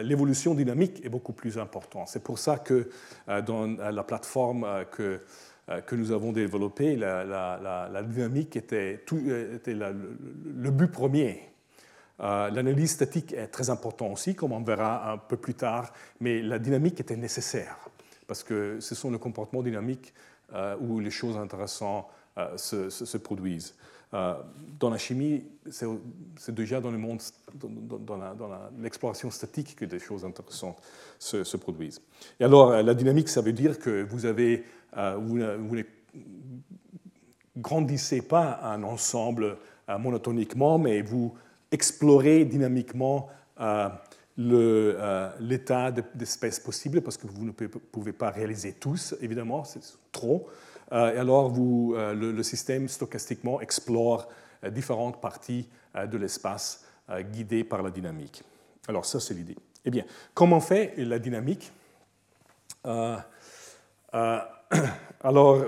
[0.04, 2.10] l'évolution dynamique est beaucoup plus importante.
[2.10, 2.92] C'est pour ça que
[3.28, 5.22] dans la plateforme que,
[5.88, 11.54] que nous avons développée, la, dynamique était, le but premier
[12.20, 16.42] euh, l'analyse statique est très importante aussi, comme on verra un peu plus tard, mais
[16.42, 17.78] la dynamique était nécessaire,
[18.28, 20.14] parce que ce sont les comportements dynamiques
[20.54, 22.06] euh, où les choses intéressantes
[22.38, 23.76] euh, se, produisent.
[24.80, 27.20] Dans la chimie, c'est déjà dans le monde,
[27.56, 28.20] dans,
[28.80, 30.78] l'exploration statique que des choses intéressantes
[31.18, 32.02] se, produisent.
[32.40, 35.84] Et alors, la dynamique, ça veut dire que vous avez, vous, vous ne
[37.58, 39.58] grandissez pas un ensemble
[39.88, 41.34] monotoniquement, mais vous
[41.72, 43.90] explorer dynamiquement euh,
[44.40, 50.48] euh, l'état d'espèces possibles, parce que vous ne pouvez pas réaliser tous, évidemment, c'est trop.
[50.94, 54.30] Euh, et alors, vous, le, système stochastiquement explore
[54.72, 56.86] différentes parties de l'espace
[57.32, 58.44] guidées par la dynamique.
[58.88, 59.58] Alors, ça, c'est l'idée.
[59.86, 61.72] Eh bien, comment fait la dynamique?
[65.24, 65.66] Alors,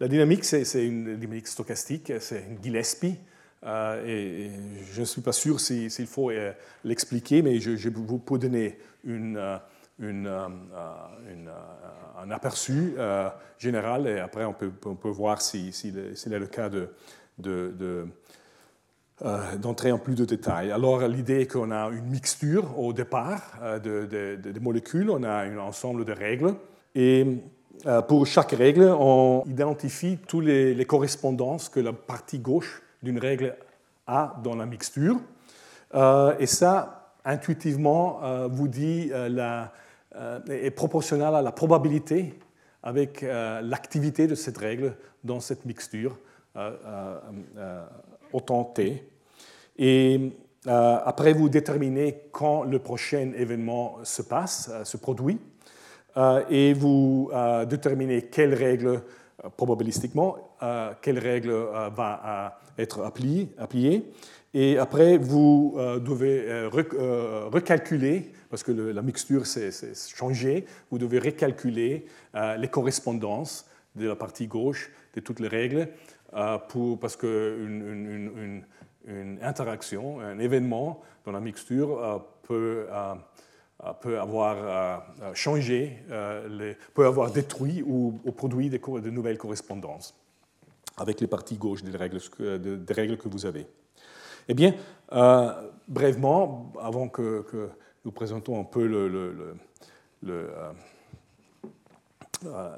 [0.00, 3.16] la dynamique, c'est une dynamique stochastique, c'est une Gillespie.
[3.64, 4.50] Euh, et,
[4.92, 6.52] je ne suis pas sûr s'il faut euh,
[6.84, 9.56] l'expliquer, mais je, je, vous peux donner une, euh,
[9.98, 10.28] une,
[12.18, 12.94] un aperçu
[13.58, 16.88] général et après on peut, on peut voir si, si c'est le cas de,
[17.38, 18.06] de,
[19.56, 20.72] d'entrer en plus de détails.
[20.72, 25.58] Alors l'idée est qu'on a une mixture au départ de, de, molécules, on a un
[25.58, 26.54] ensemble de règles,
[26.94, 27.26] et
[28.08, 33.56] pour chaque règle, on identifie toutes les correspondances que la partie gauche d'une règle
[34.06, 35.20] a dans la mixture.
[35.94, 39.72] et ça, intuitivement, vous dit la,
[40.48, 42.34] est proportionnel à la probabilité
[42.82, 46.18] avec l'activité de cette règle dans cette mixture
[48.32, 49.08] au temps t.
[49.78, 50.32] Et
[50.66, 55.38] après, vous déterminez quand le prochain événement se passe, se produit,
[56.50, 57.30] et vous
[57.68, 59.02] déterminez quelle règle,
[59.56, 60.36] probabilistiquement,
[61.02, 61.52] quelle règle
[61.94, 64.12] va être appliée.
[64.52, 69.72] Et après, vous devez recalculer parce que la mixture s'est
[70.14, 75.88] changée, vous devez recalculer euh, les correspondances de la partie gauche de toutes les règles,
[76.34, 78.62] euh, pour, parce qu'une
[79.08, 82.86] une, interaction, un événement dans la mixture euh, peut,
[84.00, 85.02] peut avoir
[85.34, 86.04] changé,
[86.94, 90.14] peut avoir détruit ou, produit de nouvelles correspondances
[90.96, 93.66] avec les parties gauches des règles, des règles que vous avez.
[94.46, 94.74] Eh bien,
[95.88, 97.44] brièvement, avant que
[98.04, 99.56] nous présentons un peu le,
[100.28, 100.52] euh,
[102.44, 102.76] euh,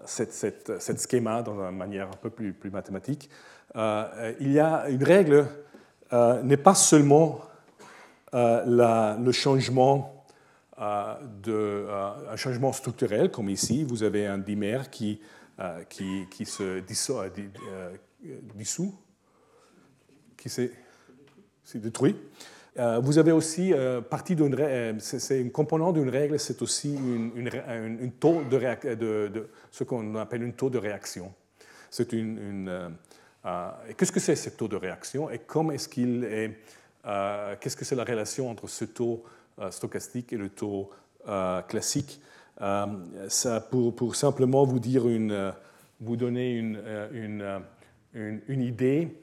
[0.97, 3.29] schéma dans une manière un peu plus, mathématique.
[3.74, 5.49] Euh, il y a une règle,
[6.45, 7.41] n'est pas seulement
[8.33, 10.12] le changement
[10.79, 15.20] un changement structurel, comme ici, vous avez un dimère qui
[15.59, 17.16] se dissout,
[18.55, 18.95] dissout
[20.37, 20.70] qui s'est
[21.74, 22.14] détruit.
[22.79, 26.95] Euh, vous avez aussi euh, partie d'une euh, c'est une composante d'une règle, c'est aussi
[26.95, 31.33] une, taux de, ce qu'on appelle une taux de réaction.
[31.91, 32.91] C'est une,
[33.97, 35.31] qu'est-ce que c'est ce taux de réaction?
[35.31, 36.59] Et comment est-ce qu'il est,
[37.61, 39.24] qu'est-ce que c'est la relation entre ce taux
[39.70, 40.91] stochastique et le taux
[41.68, 42.20] classique?
[42.59, 45.55] Ça, pour, simplement vous dire une,
[46.01, 47.62] vous donner une,
[48.12, 49.16] une, idée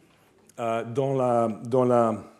[0.58, 2.33] dans la, dans la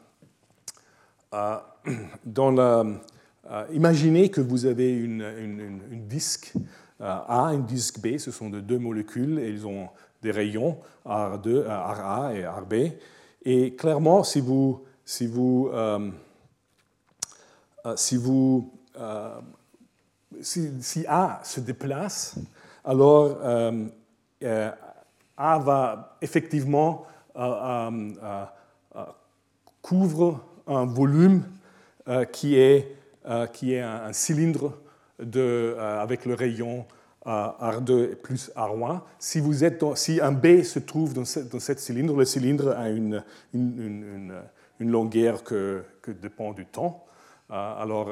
[3.72, 6.54] imaginez que vous avez une, disque
[7.00, 9.90] A, une disque B, ce sont de deux molécules et ils ont
[10.22, 12.74] des rayons R2, RA et RB.
[13.46, 16.10] Et clairement, si vous, si vous, euh,
[17.86, 18.20] euh, si,
[18.98, 19.40] euh,
[21.08, 22.36] A se déplace,
[22.86, 23.38] alors
[25.38, 27.06] A va effectivement
[29.82, 31.44] couvre un volume
[32.08, 32.96] euh, qui est,
[33.26, 34.78] euh, qui est un, cylindre
[35.20, 35.40] de,
[35.78, 36.86] euh, avec le rayon
[37.26, 39.00] R2 plus R1.
[39.18, 42.76] Si, vous êtes si un B se trouve dans ce, dans cette cylindre, le cylindre
[42.78, 44.34] a une, une,
[44.80, 47.06] longueur que, que, dépend du temps.
[47.50, 48.10] alors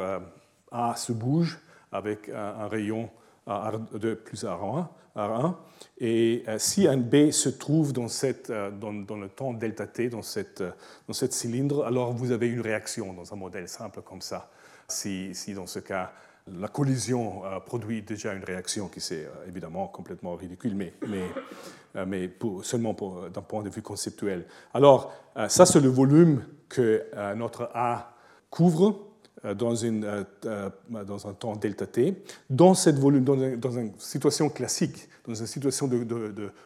[0.71, 1.59] A se bouge
[1.91, 3.09] avec un, rayon
[3.47, 4.87] R2 plus R1.
[5.15, 5.55] R1
[5.99, 10.09] et euh, si un B se trouve dans, cette, euh, dans, le temps delta t,
[10.09, 10.71] dans cette, euh,
[11.07, 14.49] dans cette cylindre, alors vous avez une réaction dans un modèle simple comme ça.
[14.87, 16.13] Si, si dans ce cas,
[16.47, 22.31] la collision produit déjà une réaction qui c'est évidemment complètement ridicule, mais, mais, mais
[22.63, 22.95] seulement
[23.31, 24.47] d'un point de vue conceptuel.
[24.73, 25.13] Alors,
[25.47, 28.15] ça c'est le volume que notre A
[28.49, 29.10] couvre
[29.43, 30.69] dans, une, euh, euh,
[31.05, 32.15] dans un temps delta t,
[32.49, 35.89] dans, cette volume, dans, une, situation classique, dans une situation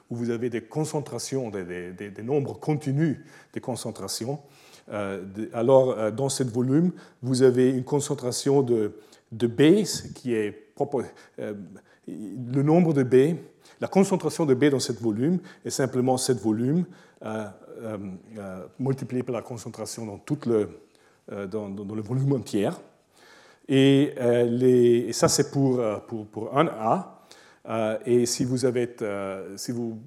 [0.09, 3.19] où vous avez des concentrations, des, des, nombres continus
[3.53, 4.39] de concentrations,
[5.53, 8.93] alors dans ce volume, vous avez une concentration de,
[9.31, 10.63] de B qui est
[12.07, 13.37] le nombre de B,
[13.81, 16.85] la concentration de B dans ce volume est simplement ce volume
[18.79, 20.69] multiplié par la concentration dans toute le
[21.31, 22.69] euh, dans, le volume entier.
[23.67, 27.25] Et, euh, ça, c'est pour, euh, pour, pour, un A.
[28.05, 28.95] et si vous, avez,
[29.55, 29.99] si vous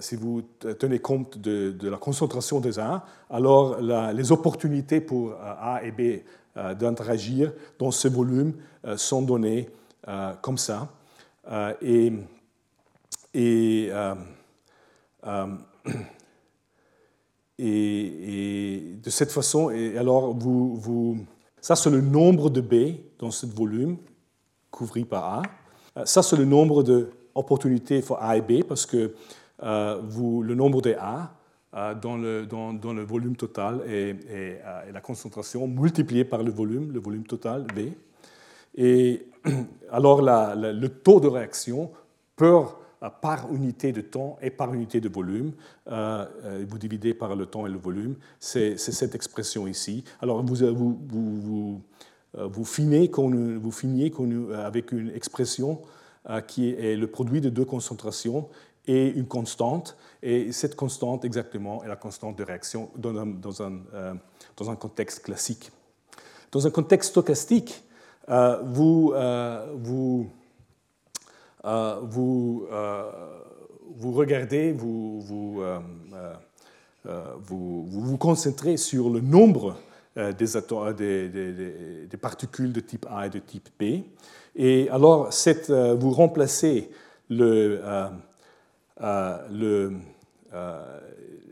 [0.00, 0.40] si vous
[0.78, 6.22] tenez compte de, la concentration des A, alors les opportunités pour A et B
[6.78, 8.54] d'interagir dans ce volume
[8.96, 9.68] sont données
[10.40, 10.88] comme ça.
[11.82, 12.10] et
[17.58, 21.24] et, de cette façon, et alors vous,
[21.60, 23.96] ça c'est le nombre de B dans ce volume
[24.70, 25.42] couvert par A.
[25.96, 29.14] Euh, ça c'est le nombre d'opportunités pour A et B parce que
[29.62, 31.32] euh, vous, le nombre de A
[31.74, 34.60] euh, dans, le, dans, le volume total est,
[34.92, 37.92] la concentration multipliée par le volume, le volume total B.
[38.76, 39.26] Et
[39.92, 41.92] alors le taux de réaction
[42.36, 42.62] peut
[43.10, 45.52] par unité de temps et par unité de volume.
[45.86, 48.16] vous dividez par le temps et le volume.
[48.40, 50.04] C'est cette expression ici.
[50.20, 50.54] Alors vous,
[52.64, 53.10] finiez
[54.54, 55.80] avec une expression
[56.46, 58.48] qui est le produit de deux concentrations
[58.86, 59.96] et une constante.
[60.22, 65.70] Et cette constante, exactement, est la constante de réaction dans un, contexte classique.
[66.52, 67.84] Dans un contexte stochastique,
[68.28, 70.22] euh, vous, euh, euh,
[71.64, 72.66] vous,
[73.96, 75.62] vous, regardez, vous vous,
[77.04, 79.76] vous, vous, concentrez sur le nombre
[80.16, 84.04] des, des, des, particules de type A et de type B.
[84.56, 85.30] Et alors,
[85.98, 86.90] vous remplacez
[87.28, 87.80] le,
[89.50, 89.92] le,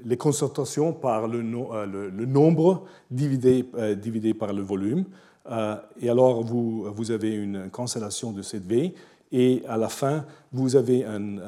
[0.05, 3.65] les concentrations par le, nombre dividé,
[3.97, 5.05] dividé, par le volume.
[5.51, 8.95] Euh, et alors, vous, vous, avez une cancellation de cette V,
[9.33, 11.39] et à la fin, vous avez un,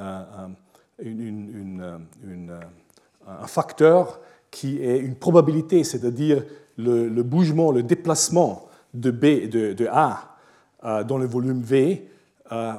[3.26, 4.20] un facteur
[4.50, 6.44] qui est une probabilité, c'est-à-dire
[6.76, 10.36] le, bougement, le déplacement de B, de, A
[10.84, 12.08] euh, dans le volume V
[12.52, 12.72] euh,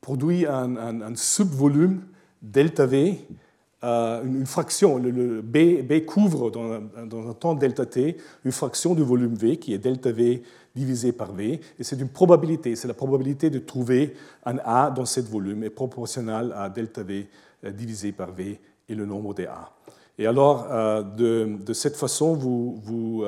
[0.00, 2.02] produit un, un subvolume
[2.42, 3.26] delta V
[3.84, 8.94] euh, une fraction, le, B, couvre dans un, dans un, temps delta t une fraction
[8.94, 10.42] du volume V qui est delta V
[10.74, 14.14] divisé par V, et c'est une probabilité, c'est la probabilité de trouver
[14.44, 17.28] un A dans ce volume est proportionnelle à delta V
[17.64, 19.72] euh, divisé par V et le nombre des A.
[20.18, 23.24] Et alors, euh, de, de, cette façon, vous, vous,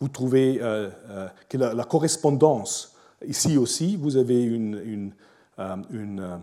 [0.00, 0.58] vous trouvez
[1.48, 2.94] que la, correspondance,
[3.26, 5.12] ici aussi, vous avez une,
[5.90, 6.40] une,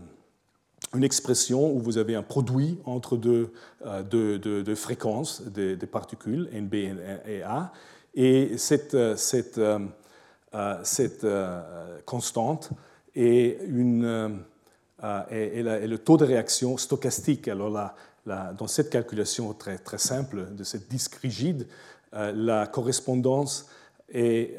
[0.96, 3.52] une expression où vous avez un produit entre deux,
[3.86, 6.74] euh, deux, fréquences des, particules, NB
[7.26, 7.72] et A,
[8.14, 9.80] et cette, euh, cette, euh,
[10.84, 11.26] cette
[12.06, 12.72] constante
[13.16, 14.40] est, une,
[15.30, 17.48] est, le taux de réaction stochastique.
[17.48, 17.94] Alors
[18.26, 21.68] dans cette calculation très, très simple de cette disque rigide,
[22.14, 23.70] la correspondance
[24.14, 24.58] et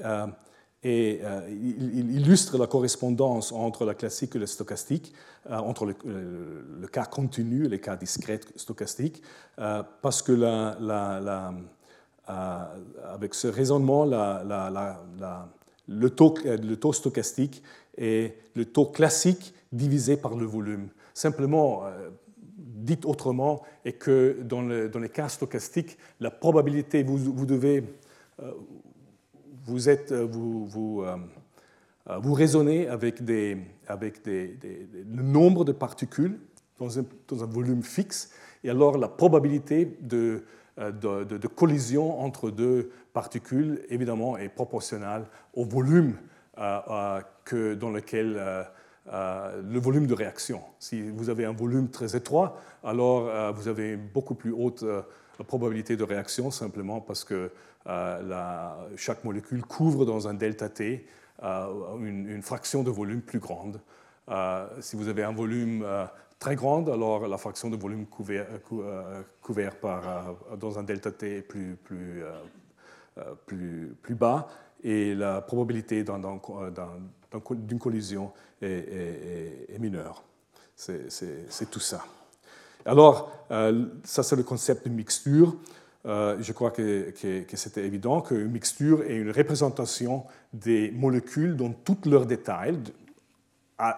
[0.85, 5.13] euh, il illustre la correspondance entre la classique et le stochastique,
[5.49, 9.23] euh, entre le, cas continu et les cas discrets stochastiques,
[9.61, 11.55] euh, parce que la, la,
[13.13, 14.05] avec ce raisonnement,
[15.89, 17.63] le, taux, le taux stochastique
[17.97, 20.89] est le taux classique divisé par le volume.
[21.15, 21.85] Simplement,
[22.59, 27.85] dit autrement, est que dans, dans, les cas stochastiques, la probabilité, vous, vous devez
[29.65, 31.17] vous, êtes, euh, vous, vous, euh,
[32.11, 34.59] euh, vous raisonnez avec, des, avec des,
[35.11, 36.39] le nombre de particules
[36.79, 38.33] dans un, dans un, volume fixe,
[38.65, 40.45] et alors la probabilité de,
[40.79, 46.17] de, de, collision entre deux particules, évidemment, est proportionnelle au volume
[47.45, 48.41] que, dans lequel
[49.07, 50.63] le volume de réaction.
[50.79, 54.85] Si vous avez un volume très étroit, alors vous avez une beaucoup plus haute
[55.43, 57.51] probabilité de réaction, simplement parce que
[57.87, 61.07] euh, chaque molécule couvre dans un delta T
[61.43, 63.81] euh, une, fraction de volume plus grande.
[64.29, 65.85] Euh, si vous avez un volume
[66.43, 68.49] très grand, alors la fraction de volume couvert,
[69.41, 71.79] couvert par, dans un delta T est plus,
[74.11, 74.49] bas
[74.83, 80.25] et la probabilité d'une collision est, mineure.
[80.75, 82.05] C'est tout ça.
[82.85, 83.47] Alors,
[84.03, 85.55] ça c'est le concept de mixture.
[86.05, 87.15] Euh, je crois que,
[87.55, 92.79] c'était évident qu'une mixture est une représentation des molécules dans tous leurs détails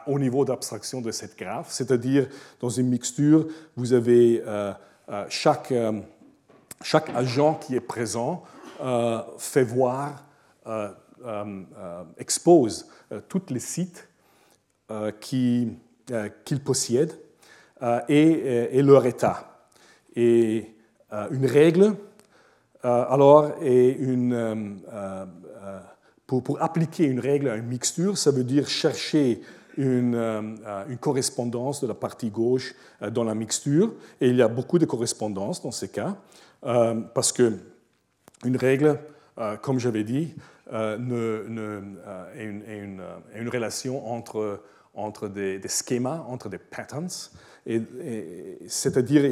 [0.07, 2.29] au niveau d'abstraction de cette graphe, c'est-à-dire
[2.61, 4.73] dans une mixture, vous avez euh,
[5.09, 5.73] euh, chaque,
[6.83, 8.43] chaque agent qui est présent
[9.39, 10.25] fait voir,
[12.19, 12.89] expose
[13.29, 14.09] tous les sites
[15.21, 15.79] qu'il
[16.65, 17.19] possède
[18.09, 19.69] et, et, leur état.
[20.17, 20.75] Et
[21.15, 21.95] euh, une règle,
[22.85, 25.25] euh, alors, une, euh,
[26.27, 29.41] pour, pour, appliquer une règle à une mixture, ça veut dire chercher
[29.77, 30.15] une,
[30.89, 32.75] une, correspondance de la partie gauche
[33.13, 33.93] dans la mixture.
[34.21, 36.17] Et il y a beaucoup de correspondances dans ces cas,
[36.63, 37.53] parce que
[38.45, 38.99] une règle,
[39.63, 40.35] comme j'avais dit,
[40.73, 41.99] est, une,
[43.53, 44.63] relation entre,
[44.95, 47.09] entre des, schémas, entre des patterns,
[48.67, 49.23] c'est-à-dire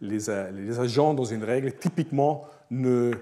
[0.00, 3.12] les, agents dans une règle typiquement ne,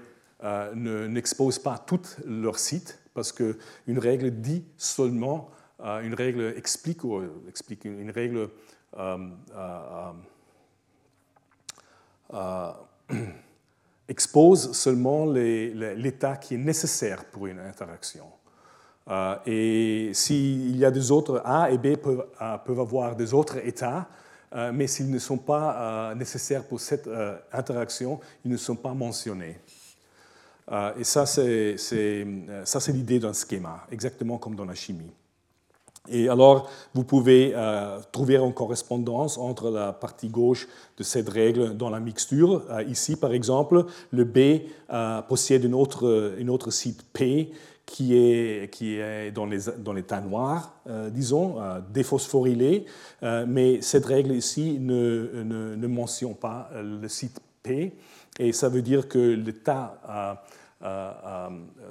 [0.43, 7.01] euh, n'exposent pas tout leur site parce qu'une règle dit seulement, euh, une règle explique,
[7.47, 8.49] explique une règle
[12.33, 12.71] euh,
[14.09, 18.25] expose seulement l'état qui est nécessaire pour une interaction.
[19.45, 22.25] et s'il y a des autres, A et B peuvent,
[22.65, 24.07] peuvent avoir des autres états,
[24.73, 27.09] mais s'ils ne sont pas nécessaires pour cette
[27.51, 29.59] interaction, ils ne sont pas mentionnés.
[30.97, 31.75] et ça, c'est
[32.89, 35.11] l'idée d'un schéma, exactement comme dans la chimie.
[36.09, 41.75] Et alors, vous pouvez euh, trouver une correspondance entre la partie gauche de cette règle
[41.75, 42.63] dans la mixture.
[42.69, 47.51] Euh, ici, par exemple, le B euh, possède une autre, une autre site P
[47.85, 50.73] qui est, qui est dans, les, dans l'état noir,
[51.09, 51.55] disons,
[51.89, 52.85] déphosphorylé,
[53.47, 57.93] mais cette règle ici ne, ne, ne, mentionne pas le site P,
[58.39, 60.43] et ça veut dire que l'état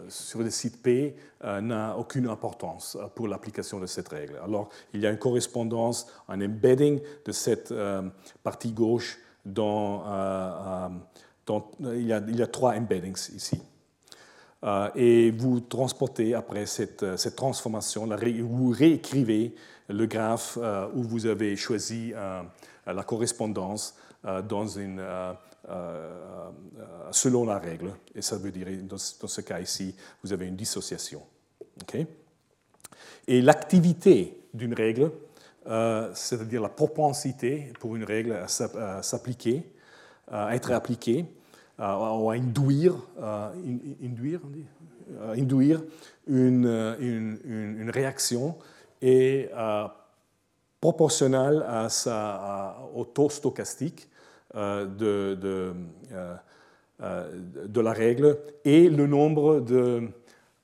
[0.09, 4.39] sur le site P euh, n'a aucune importance pour l'application de cette règle.
[4.45, 7.75] Alors, il y a une correspondance, un embedding de cette
[8.43, 10.03] partie gauche dans,
[11.81, 13.61] il, y a, il, y a, trois embeddings ici.
[14.95, 19.55] et vous transportez après cette, cette transformation, vous réécrivez
[19.89, 20.59] le graphe
[20.95, 23.97] où vous avez choisi la correspondance
[25.69, 26.13] euh,
[27.11, 27.91] selon la règle.
[28.15, 31.23] Et ça veut dire, dans, ce cas ici, vous avez une dissociation.
[33.27, 35.11] et l'activité d'une règle,
[35.67, 39.65] euh, c'est-à-dire la propensité pour une règle à s'appliquer,
[40.31, 41.25] à être appliquée,
[41.79, 41.83] ou
[42.31, 42.95] à induire,
[44.03, 44.41] induire,
[45.37, 45.83] induire
[46.29, 48.57] une, réaction
[49.03, 49.51] est
[50.81, 54.09] proportionnelle à sa, au taux stochastique
[54.55, 55.75] euh, de, de,
[56.13, 56.37] euh,
[57.03, 60.09] euh, de, la règle et le nombre de,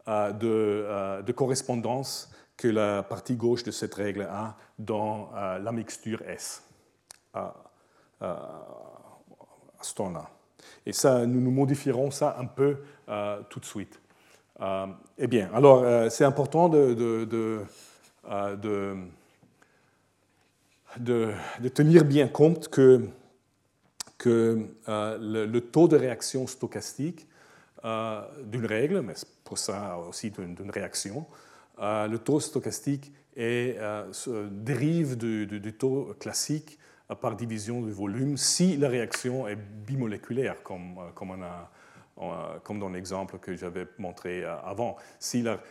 [0.07, 6.63] de, correspondances que la partie gauche de cette règle a dans la mixture S
[7.35, 7.55] à,
[9.81, 10.31] ce temps-là.
[10.87, 12.77] Et ça, nous nous modifierons ça un peu
[13.49, 14.01] tout de suite.
[15.19, 17.63] eh bien, alors c'est important de, de, de,
[21.75, 23.09] tenir bien compte que
[24.23, 27.27] que euh, le, taux de réaction stochastique
[27.85, 31.27] euh, d'une règle, mais pour ça aussi d'une réaction,
[31.81, 33.79] euh, le taux stochastique est,
[34.53, 36.79] dérive du, du, taux classique
[37.21, 41.82] par division du volume si la réaction est bimoléculaire, comme, comme on a euh,
[42.63, 44.97] comme dans l'exemple que j'avais montré euh, avant.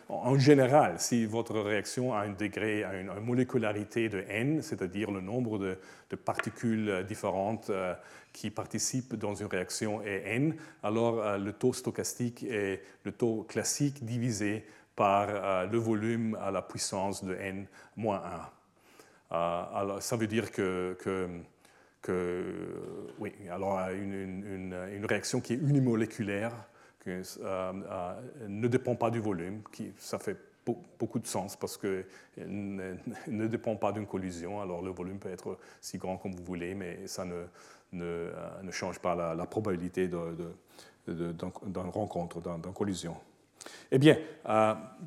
[0.10, 5.22] En général, si votre réaction a un degré, a une, molécularité de n, c'est-à-dire le
[5.22, 5.78] nombre de,
[6.26, 7.72] particules euh, différentes
[8.34, 14.06] qui participent dans une réaction est n, alors le taux stochastique est le taux classique
[14.06, 14.66] divisé
[14.96, 17.68] par le volume à la puissance de n
[17.98, 18.22] moins
[19.32, 19.36] 1.
[19.74, 20.96] alors, ça veut dire que,
[22.10, 26.54] oui, alors une, une, réaction qui est unimoléculaire,
[27.04, 28.14] qui euh, euh,
[28.48, 30.38] ne dépend pas du volume, qui, ça fait
[31.00, 32.06] beaucoup de sens parce qu'elle
[32.38, 32.96] ne,
[33.28, 34.62] ne, dépend pas d'une collision.
[34.62, 37.44] Alors le volume peut être si grand comme vous voulez, mais ça ne,
[37.94, 40.54] ne, euh, ne change pas la, probabilité d'une
[41.92, 43.16] rencontre, d'une collision.
[43.92, 44.18] Eh bien,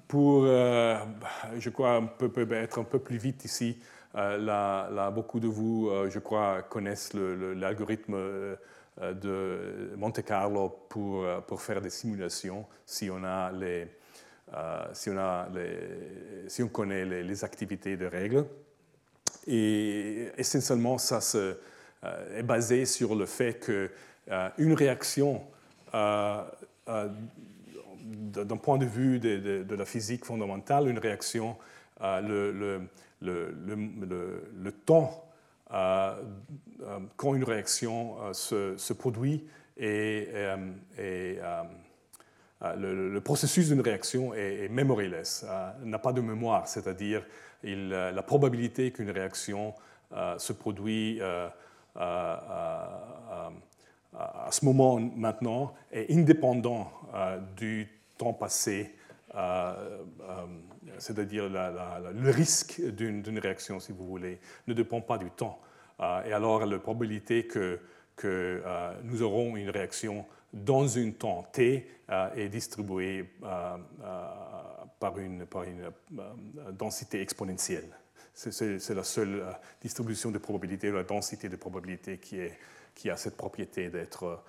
[0.06, 3.78] pour, je crois, on peut être un peu plus vite ici.
[4.16, 8.56] Euh, là, beaucoup de vous, euh, je crois, connaissent l'algorithme euh,
[9.00, 13.88] de Monte Carlo pour, pour faire des simulations si on, a les,
[14.92, 18.44] si on, a les, si on connaît les, activités de règles.
[19.48, 21.56] Et essentiellement, ça se,
[22.36, 25.42] est basé sur le fait qu'une réaction,
[25.92, 26.36] d'un
[28.62, 31.56] point de vue de, de, la physique fondamentale, une réaction,
[32.00, 32.80] le
[33.24, 35.24] le, temps
[35.72, 36.14] euh,
[36.82, 39.46] euh, quand une réaction euh, se, produit
[39.76, 40.28] et,
[42.76, 45.46] le, processus d'une réaction est, est memoryless,
[45.82, 47.24] n'a pas de mémoire, c'est-à-dire
[47.62, 49.74] la probabilité qu'une réaction
[50.38, 51.20] se produit
[51.96, 53.50] à
[54.50, 56.92] ce moment maintenant est indépendant
[57.56, 58.94] du temps passé
[60.98, 65.60] c'est-à-dire le risque d'une réaction, si vous voulez, ne dépend pas du temps.
[66.00, 67.80] Euh, et alors, la probabilité que,
[68.24, 73.28] euh, nous aurons une réaction dans un temps t euh, est distribuée
[75.00, 75.92] par une, une
[76.72, 77.88] densité exponentielle.
[78.34, 79.44] C'est la seule
[79.80, 84.42] distribution de probabilité, la densité de probabilité qui, a cette propriété d'être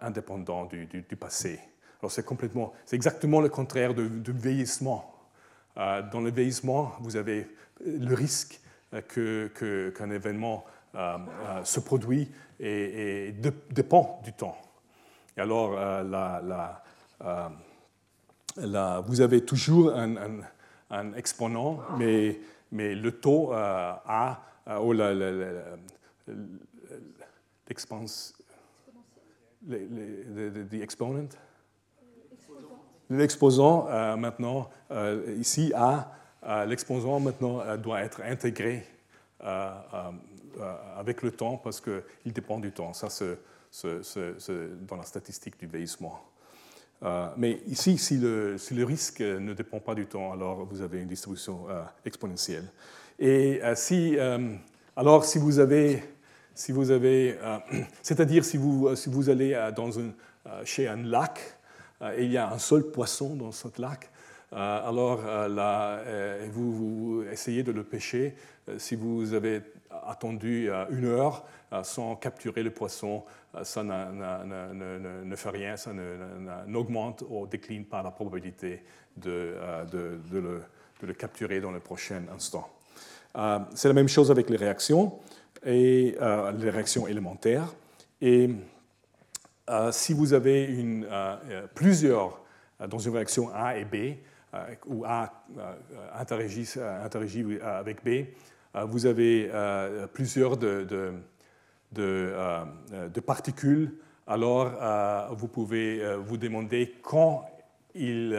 [0.00, 1.60] indépendant du, passé.
[2.00, 5.18] Alors c'est complètement, c'est exactement le contraire du vieillissement
[5.78, 7.46] euh, dans le vieillissement, vous avez
[7.84, 8.60] le risque
[8.92, 10.64] euh, qu'un événement
[10.94, 11.18] euh,
[11.62, 13.32] se produit et,
[13.70, 14.58] dépend du temps.
[15.36, 15.70] Et alors,
[19.06, 22.40] vous avez toujours un exponent, mais,
[22.72, 24.42] mais le taux A,
[24.80, 24.92] ou
[30.70, 31.28] l'exponent,
[33.10, 33.86] l'exposant
[34.16, 34.68] maintenant,
[35.38, 36.12] ici A,
[36.66, 38.86] l'exposant maintenant doit être intégré
[39.40, 42.92] avec le temps parce qu'il dépend du temps.
[42.92, 43.38] Ça, c'est
[44.86, 46.20] dans la statistique du vieillissement.
[47.02, 50.82] Euh, mais ici, si le, si le, risque ne dépend pas du temps, alors vous
[50.82, 52.64] avez une distribution euh, exponentielle.
[53.18, 54.16] Et euh, si,
[54.96, 56.02] alors si vous avez,
[56.54, 57.38] si vous avez
[58.02, 59.90] c'est-à-dire si vous, si vous allez dans
[60.64, 61.57] chez un lac
[62.02, 64.10] et il y a un seul poisson dans ce lac,
[64.52, 66.00] alors là,
[66.50, 68.34] vous, essayez de le pêcher.
[68.78, 69.62] Si vous avez
[70.06, 71.44] attendu une heure
[71.82, 73.24] sans capturer le poisson,
[73.62, 75.92] ça ne, fait rien, ça
[76.66, 78.82] n'augmente ou décline pas la probabilité
[79.16, 79.54] de,
[80.32, 82.68] le, capturer dans le prochain instant.
[83.74, 85.18] C'est la même chose avec les réactions,
[85.66, 86.16] et,
[86.58, 87.74] les réactions élémentaires.
[89.90, 91.06] Si vous avez une,
[91.74, 92.42] plusieurs
[92.88, 94.16] dans une réaction A et B,
[94.86, 95.32] où A
[96.18, 96.68] interagit,
[97.62, 98.26] avec B,
[98.86, 99.50] vous avez
[100.12, 101.14] plusieurs de
[101.98, 102.64] euh,
[103.26, 103.94] particules,
[104.26, 107.46] alors euh, vous pouvez euh, vous demander quand
[107.94, 108.38] il,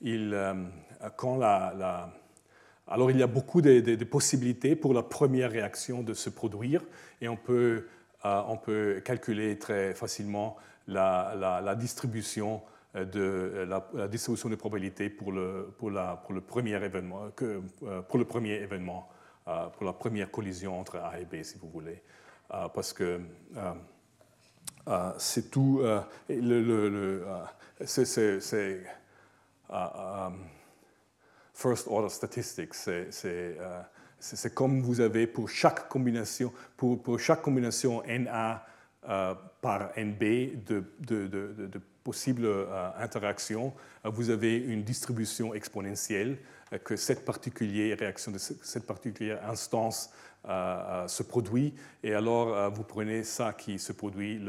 [0.00, 0.54] il
[1.16, 2.10] quand la,
[2.86, 6.82] alors il y a beaucoup de, possibilités pour la première réaction de se produire.
[7.20, 7.86] Et on peut,
[8.24, 10.56] on peut calculer très facilement
[10.88, 12.62] la, distribution
[12.94, 17.60] de la, distribution de probabilités pour le, pour, la, pour le premier événement, que,
[18.08, 19.08] pour le premier événement,
[19.44, 22.02] pour la première collision entre A et B, si vous voulez.
[22.54, 23.20] Euh, parce que
[23.56, 23.72] euh,
[24.88, 25.82] euh, c'est tout.
[26.28, 27.26] le, le,
[27.84, 28.82] c'est
[31.52, 32.74] first order statistics.
[32.74, 33.58] C'est
[34.54, 38.66] comme vous avez pour chaque combinaison, pour, chaque combinaison NA
[39.60, 42.48] par NB de, de, possibles
[42.98, 43.72] interactions,
[44.04, 46.38] vous avez une distribution exponentielle
[46.84, 50.10] que cette particulière réaction cette particulière instance
[51.06, 51.74] se produit.
[52.02, 54.40] Et alors, euh, vous prenez ça qui se produit,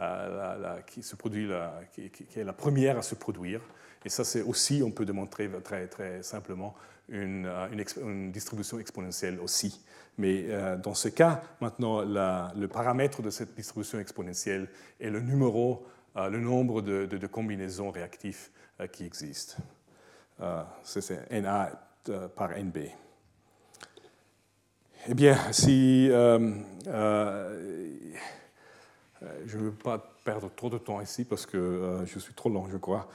[0.00, 1.48] euh, qui, se produit
[1.92, 3.60] qui, est la première à se produire.
[4.04, 6.74] Et ça, c'est aussi, on peut démontrer très, très simplement,
[7.08, 9.84] une, euh, une, distribution exponentielle aussi.
[10.18, 10.48] Mais
[10.82, 14.68] dans ce cas, maintenant, le paramètre de cette distribution exponentielle
[14.98, 18.48] est le numéro, le nombre de, combinaisons réactives
[18.90, 19.62] qui existent.
[20.82, 21.70] c'est NA
[22.34, 22.78] par NB.
[25.06, 26.50] Eh bien, si euh,
[26.86, 27.96] euh,
[29.46, 32.50] je ne veux pas perdre trop de temps ici parce que euh, je suis trop
[32.50, 33.08] long, je crois.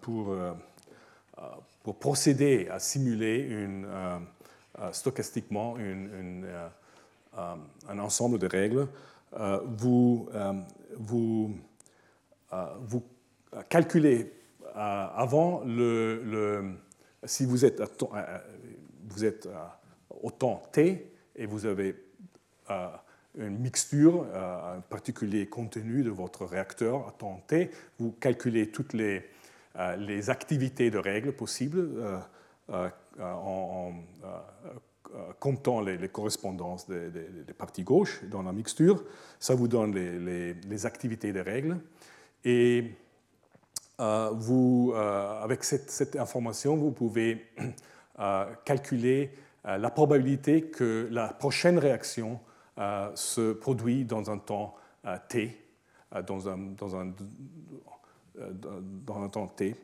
[0.00, 0.34] Pour,
[2.00, 3.86] procéder à simuler une,
[4.92, 5.76] stochastiquement
[7.88, 8.88] un ensemble de règles,
[9.66, 10.28] vous
[13.68, 14.32] calculez
[14.74, 16.74] avant le
[17.24, 17.82] si vous êtes,
[19.08, 19.48] vous êtes
[20.22, 21.96] au temps t et vous avez
[23.38, 29.22] une mixture, un particulier contenu de votre réacteur à temps t, vous calculez toutes les,
[29.98, 31.88] les activités de règles possibles
[33.20, 33.92] en,
[35.38, 39.04] comptant les, correspondances des, parties gauches dans la mixture.
[39.38, 41.78] Ça vous donne les, les activités des règles.
[42.44, 42.92] Et
[43.98, 47.46] euh, vous, euh, avec cette, information, vous pouvez
[48.18, 49.30] euh, calculer
[49.66, 52.40] la probabilité que la prochaine réaction
[53.14, 54.76] se produit dans un temps
[55.28, 55.58] t,
[56.26, 57.12] dans un, dans un,
[59.04, 59.74] dans un temps t.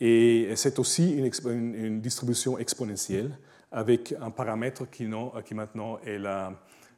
[0.00, 3.36] Et c'est aussi une, distribution exponentielle
[3.72, 5.08] avec un paramètre qui,
[5.44, 6.52] qui maintenant est la,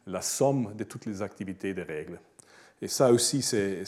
[0.06, 2.20] la, somme de toutes les activités des règles.
[2.82, 3.84] Et ça aussi, c'est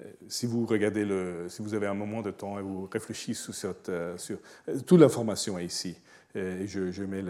[0.00, 3.42] euh, si vous regardez le, si vous avez un moment de temps et vous réfléchissez
[3.42, 4.38] sur, cette, euh, sur
[4.68, 5.96] euh, toute l'information est ici.
[6.34, 7.26] Je,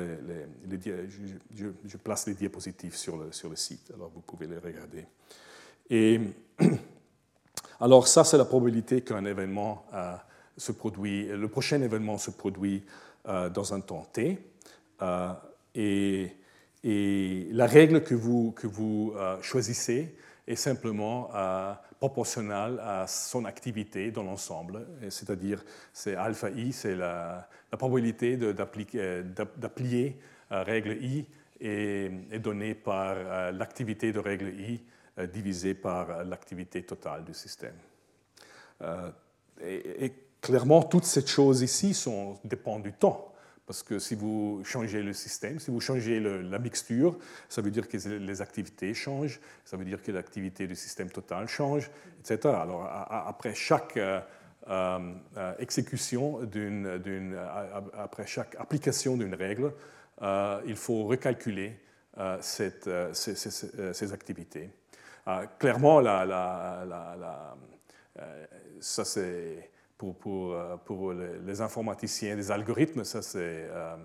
[2.02, 5.06] place les diapositives sur le, site, alors vous pouvez les regarder.
[5.90, 6.20] Et
[7.80, 9.86] alors ça, c'est la probabilité qu'un événement
[10.56, 12.84] se produit, le prochain événement se produit
[13.24, 14.38] dans un temps t.
[15.74, 16.32] et,
[16.84, 18.54] et, la règle que vous
[19.40, 20.14] choisissez
[20.46, 21.30] est simplement
[22.02, 25.62] proportionnel à son activité dans l'ensemble, c'est-à-dire
[25.92, 27.48] c'est alpha i, c'est la,
[27.78, 30.18] probabilité d'appliquer
[30.50, 31.24] euh, règle i
[31.60, 34.82] est, donnée par euh, l'activité de règle i
[35.18, 37.78] euh, divisée par l'activité totale du système.
[39.60, 43.31] et, clairement, toutes ces choses ici sont, dépendent du temps.
[43.72, 47.18] Parce que si vous changez le système, si vous changez la mixture,
[47.48, 51.48] ça veut dire que les activités changent, ça veut dire que l'activité du système total
[51.48, 51.90] change,
[52.20, 52.54] etc.
[52.54, 54.20] Alors après chaque euh,
[54.68, 56.40] euh, exécution,
[57.96, 59.72] après chaque application d'une règle,
[60.20, 61.80] euh, il faut recalculer
[62.42, 62.74] ces,
[64.12, 64.68] activités.
[65.58, 67.56] clairement, la, la,
[68.80, 69.71] ça c'est
[70.04, 73.96] euh, pour les, informaticiens des algorithmes, ça c'est, euh,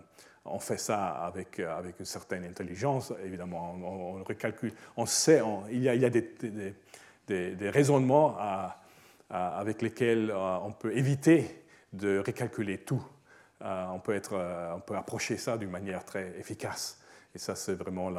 [0.45, 3.73] on fait ça avec, avec une certaine intelligence, évidemment.
[3.73, 5.41] On, recalcule, on sait,
[5.71, 8.37] il y a, des, raisonnements
[9.29, 11.63] avec lesquels euh, on peut éviter
[11.93, 13.03] de recalculer tout.
[13.61, 14.35] on, peut être,
[14.75, 17.01] on peut approcher ça d'une manière très efficace.
[17.33, 18.11] Et ça, c'est vraiment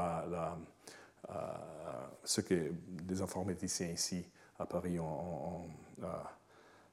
[2.24, 2.72] ce que
[3.02, 4.24] des informaticiens ici
[4.58, 5.68] à Paris ont,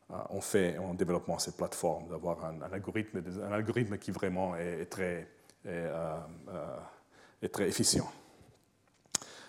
[0.10, 5.28] on fait en développant cette plateforme, d'avoir un, algorithme, un algorithme qui vraiment est, très,
[5.66, 6.20] euh,
[6.50, 6.78] euh,
[7.42, 8.08] est, très efficient.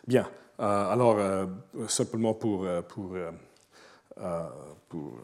[0.06, 0.26] Bien,
[0.60, 1.48] euh, alors
[1.88, 3.16] simplement pour, pour,
[4.88, 5.18] pour,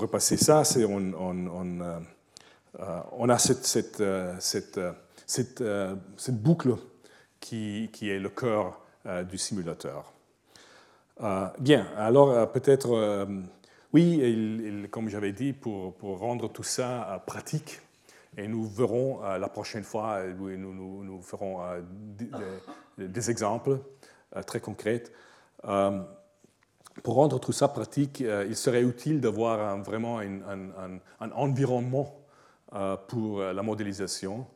[0.00, 1.70] repasser ça, c'est on,
[3.28, 4.02] a cette, cette,
[4.40, 4.80] cette,
[5.26, 5.62] cette,
[6.16, 6.74] cette boucle
[7.38, 8.80] qui, qui, est le cœur
[9.28, 10.12] du simulateur.
[11.22, 13.26] Euh, bien, alors euh, peut-être, euh,
[13.92, 17.80] oui, comme j'avais dit, pour, rendre tout ça pratique,
[18.36, 21.58] et nous verrons la prochaine fois, nous, nous, ferons
[22.96, 23.80] des, exemples
[24.46, 25.02] très concrets.
[27.02, 31.00] pour rendre tout ça pratique, il serait utile d'avoir vraiment un,
[31.32, 32.14] environnement
[33.08, 34.46] pour la modélisation.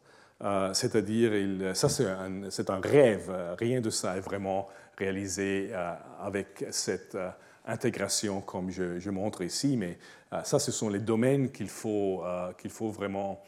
[0.73, 7.31] C'est-à-dire, ça c'est un, rêve, rien de ça est vraiment réalisé euh, avec cette euh,
[7.67, 9.99] intégration comme je, montre ici, mais
[10.33, 12.23] euh, ça, ce sont les domaines qu'il faut,
[12.59, 13.43] qu'il faut vraiment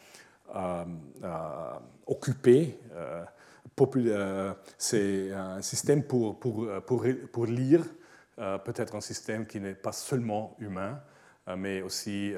[2.07, 2.79] occuper.
[4.77, 7.83] C'est un système pour, pour, pour, pour lire,
[8.37, 10.99] peut-être un système qui n'est pas seulement humain,
[11.55, 12.33] mais aussi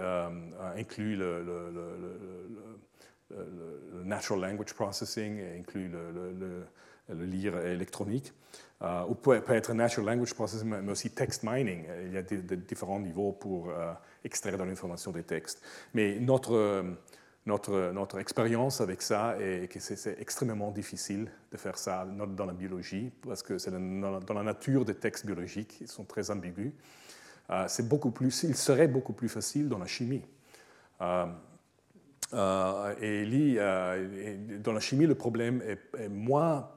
[0.76, 1.44] inclut le,
[3.32, 3.40] le,
[4.04, 8.34] natural language processing, inclut le lire électronique.
[8.82, 11.84] Euh, ou peut, peut, être natural language processing, mais aussi text mining.
[12.06, 13.92] Il y a différents niveaux pour euh,
[14.24, 15.62] extraire de l'information des textes.
[15.94, 16.86] Mais notre,
[17.46, 22.54] notre, notre expérience avec ça est que c'est extrêmement difficile de faire ça dans la
[22.54, 26.72] biologie, parce que c'est dans la nature des textes biologiques, ils sont très ambigus.
[27.50, 30.24] Euh, beaucoup plus, il serait beaucoup plus facile dans la chimie.
[31.02, 31.26] Euh,
[33.02, 36.70] et, dans la chimie, le problème est moins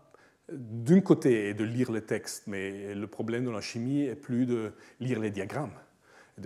[0.53, 4.73] d'un côté de lire les textes, mais le problème dans la chimie est plus de
[5.01, 5.73] lire les diagrammes.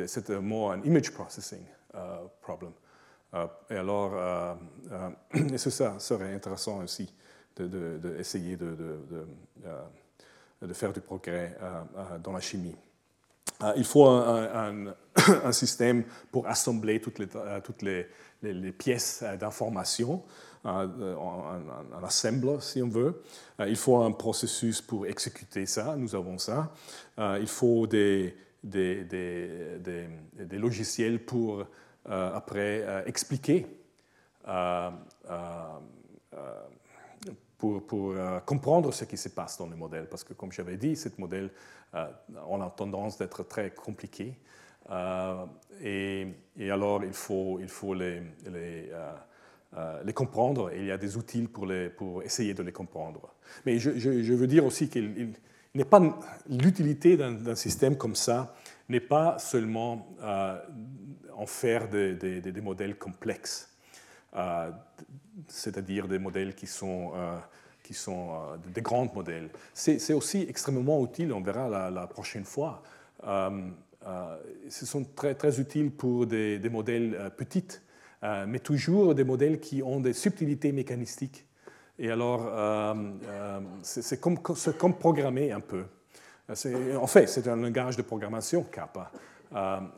[0.06, 1.62] C'est more un image processing
[1.94, 2.72] uh, problem.
[3.32, 4.12] Uh, et alors,
[5.34, 7.12] uh, ça serait intéressant aussi
[7.56, 11.56] d'essayer de, de, de, de, faire du progrès
[12.22, 12.76] dans la chimie.
[13.76, 17.28] il faut un, système pour assembler toutes les,
[17.64, 20.22] toutes les pièces d'information
[20.66, 23.22] un, assembler, si on veut.
[23.60, 26.72] Euh, il faut un processus pour exécuter ça, nous avons ça.
[27.18, 31.60] Euh, il faut des, des, des, des, logiciels pour
[32.08, 33.66] euh, après expliquer,
[37.58, 38.14] pour, pour
[38.44, 40.08] comprendre ce qui se passe dans le modèle.
[40.08, 41.50] Parce que, comme j'avais dit, ce modèle,
[42.46, 44.36] on a tendance d'être très compliqué.
[45.82, 46.26] Et,
[46.70, 49.12] alors, il faut, il faut les, euh,
[50.04, 53.34] les comprendre il y a des outils pour, essayer de les comprendre.
[53.66, 55.32] Mais je, veux dire aussi qu'il
[55.74, 56.00] n'est pas
[56.48, 58.54] l'utilité d'un système comme ça
[58.88, 60.58] n'est pas seulement euh,
[61.36, 63.70] en faire des, des, modèles complexes,
[64.34, 64.70] euh,
[65.48, 67.12] c'est-à-dire des modèles qui sont,
[67.82, 69.50] qui sont des grands modèles.
[69.74, 72.82] C'est aussi extrêmement utile, on verra la, prochaine fois.
[73.22, 77.85] ce sont très, très utiles pour des, modèles petits euh,
[78.22, 81.46] mais toujours des modèles qui ont des subtilités mécanistiques.
[81.98, 82.94] Et alors, euh,
[83.28, 84.38] euh, c'est comme,
[84.98, 85.84] programmer un peu.
[86.48, 89.10] En fait, c'est un langage de programmation, Kappa.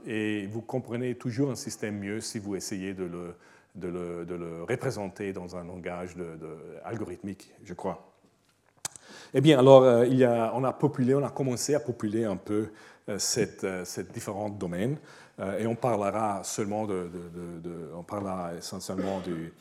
[0.06, 5.64] et vous comprenez toujours un système mieux si vous essayez de le, représenter dans un
[5.64, 6.14] langage
[6.84, 8.12] algorithmique, je crois.
[9.34, 9.82] Eh bien, alors,
[10.54, 12.68] on a populé, on a commencé à populer un peu
[13.18, 14.96] ces différents domaines.
[15.40, 17.10] Euh, et on parlera seulement de,
[17.94, 19.52] on parlera essentiellement du,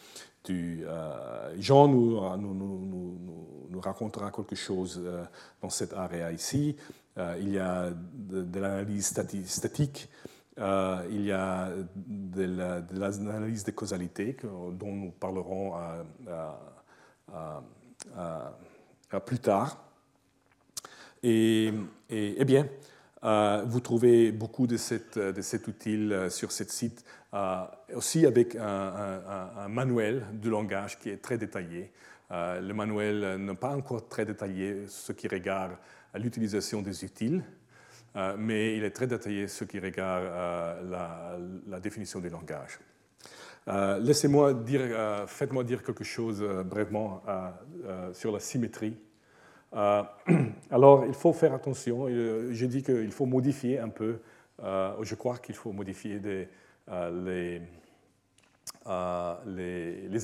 [0.43, 5.23] du euh, Jean nous, nous, racontera quelque chose euh,
[5.61, 6.75] dans cette area ici.
[7.39, 9.05] il y a de, l'analyse
[9.45, 10.09] statique,
[10.57, 12.43] il y a de
[12.99, 14.35] l'analyse de causalité
[14.71, 15.73] dont nous parlerons
[19.25, 19.77] plus tard.
[21.21, 21.71] Et,
[22.09, 22.67] et, bien,
[23.23, 24.77] vous trouvez beaucoup de,
[25.31, 27.03] de cet outil sur ce site,
[27.95, 31.91] aussi avec un, manuel de langage qui est très détaillé.
[32.31, 35.73] le manuel n'est pas encore très détaillé, ce qui regarde
[36.17, 37.03] l'utilisation des
[38.15, 41.37] euh, mais il est très détaillé ce qui regarde euh,
[41.67, 42.79] la, définition du langage.
[43.67, 47.21] Euh, laissez-moi dire, faites-moi dire quelque chose brièvement
[48.13, 48.97] sur la symétrie.
[50.71, 52.07] alors, il faut faire attention.
[52.07, 54.19] Je dis qu'il faut modifier un peu.
[54.59, 56.19] je crois qu'il faut modifier
[56.87, 57.61] les,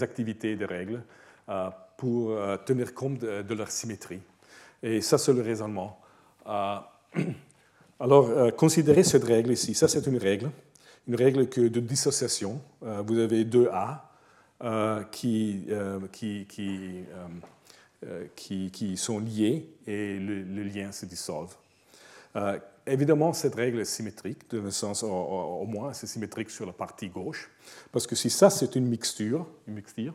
[0.03, 1.03] activités des règles
[1.97, 4.21] pour tenir compte de leur symétrie.
[4.83, 5.97] Et ça, c'est le raisonnement.
[6.47, 6.75] Euh,
[7.99, 9.73] alors, euh, considérez cette règle ici.
[9.73, 10.51] Ça, c'est une règle,
[11.07, 12.61] une règle de dissociation.
[12.83, 14.09] Euh, vous avez deux A
[15.11, 15.67] qui,
[16.13, 17.03] qui, qui,
[18.35, 21.55] qui, sont liés et le, lien se dissolve.
[22.85, 27.09] évidemment, cette règle est symétrique, dans le sens, au, moins, c'est symétrique sur la partie
[27.09, 27.49] gauche,
[27.91, 30.13] parce que si ça, c'est une mixture, une mixture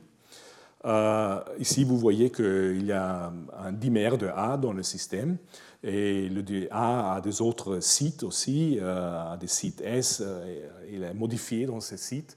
[0.84, 5.36] euh, ici, vous voyez qu'il y a un dimère de A dans le système
[5.82, 10.60] et le A a des autres sites aussi, euh, des sites S, euh,
[10.90, 12.36] il est modifié dans ces sites.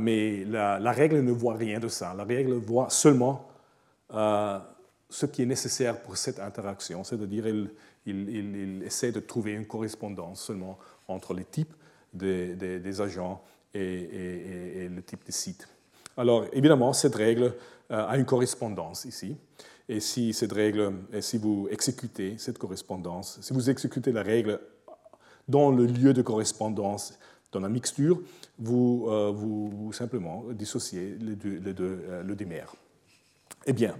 [0.00, 2.14] mais la, règle ne voit rien de ça.
[2.16, 3.47] La règle voit seulement
[4.10, 7.46] ce qui est nécessaire pour cette interaction, c'est-à-dire
[8.06, 10.78] il, essaie de trouver une correspondance seulement
[11.08, 11.74] entre les types
[12.12, 13.42] des, agents
[13.74, 15.68] et, et le type de site.
[16.18, 17.54] Alors, évidemment, cette règle
[17.90, 19.36] euh, a une correspondance ici.
[19.88, 24.60] Et si cette règle, et si vous exécutez cette correspondance, si vous exécutez la règle
[25.48, 27.18] dans le lieu de correspondance
[27.52, 28.20] dans la mixture,
[28.58, 32.74] vous, euh, vous, simplement dissociez les deux, les deux, euh, le dimère.
[33.66, 33.94] Eh bien,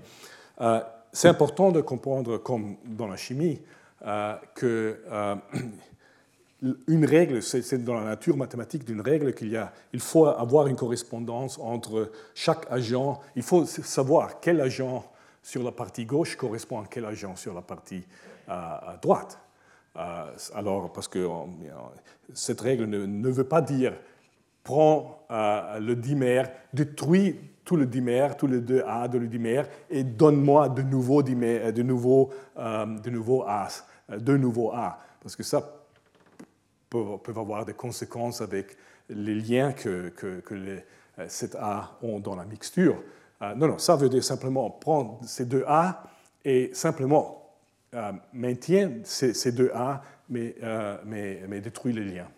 [1.13, 3.61] c'est important de comprendre, comme dans la chimie,
[4.55, 5.01] que
[6.89, 10.67] une règle, c'est dans la nature mathématique d'une règle qu'il y a, il faut avoir
[10.67, 13.21] une correspondance entre chaque agent.
[13.37, 15.05] Il faut savoir quel agent
[15.43, 18.05] sur la partie gauche correspond à quel agent sur la partie
[19.03, 19.39] droite.
[19.99, 21.27] Euh, alors, parce que
[22.33, 23.95] cette règle ne, veut pas dire
[24.63, 27.37] prends euh, le dimère, détruis
[27.69, 31.71] tout le dimère, tous les deux A de le dimère, et donne-moi de nouveaux dimères,
[31.71, 33.69] de nouveaux, euh, de nouveaux A,
[34.09, 34.99] de nouveaux A.
[35.21, 35.63] Parce que ça,
[36.89, 38.75] peuvent, avoir des conséquences avec
[39.11, 40.81] les liens que, que, euh,
[41.29, 43.03] ces A ont dans la mixture.
[43.43, 46.05] Euh, non, non, ça veut dire simplement prendre ces deux A
[46.47, 47.53] et simplement
[47.95, 50.01] euh, maintient ces, deux A,
[50.31, 50.57] mais,
[51.05, 52.29] mais, mais, détruit les liens.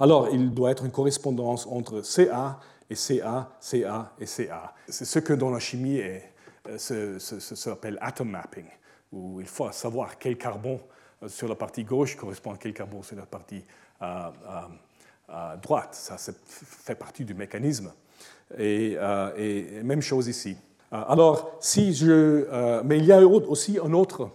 [0.00, 2.58] Alors, il doit être une correspondance entre CA
[2.92, 4.74] et CA, CA et CA.
[4.86, 6.32] C'est ce que dans la chimie est,
[6.78, 8.66] s'appelle atom mapping,
[9.10, 10.78] où il faut savoir quel carbone
[11.22, 13.64] euh, sur la partie gauche correspond à quel carbone sur la partie
[14.02, 14.28] euh,
[15.30, 15.94] euh, droite.
[15.94, 16.16] Ça,
[16.46, 17.92] fait partie du mécanisme.
[18.58, 18.98] Et,
[19.82, 20.56] même chose ici.
[20.90, 24.28] Alors, si je, mais il y a aussi une autre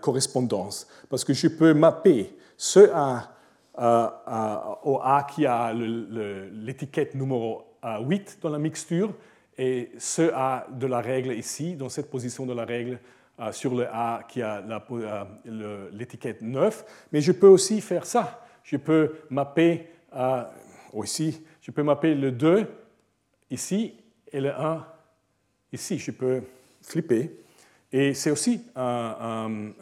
[0.00, 3.35] correspondance, parce que je peux mapper ce A
[3.78, 9.14] au A qui a l'étiquette numéro 8 dans la mixture
[9.58, 12.98] et ce A de la règle ici, dans cette position de la règle,
[13.40, 18.46] euh, sur le A qui a euh, l'étiquette 9, mais je peux aussi faire ça.
[18.62, 20.42] Je peux mapper euh,
[20.92, 22.66] aussi, je peux mapper le 2
[23.50, 23.94] ici
[24.32, 24.86] et le 1
[25.72, 25.98] ici.
[25.98, 26.42] Je peux
[26.82, 27.30] flipper.
[27.92, 29.74] Et c'est aussi une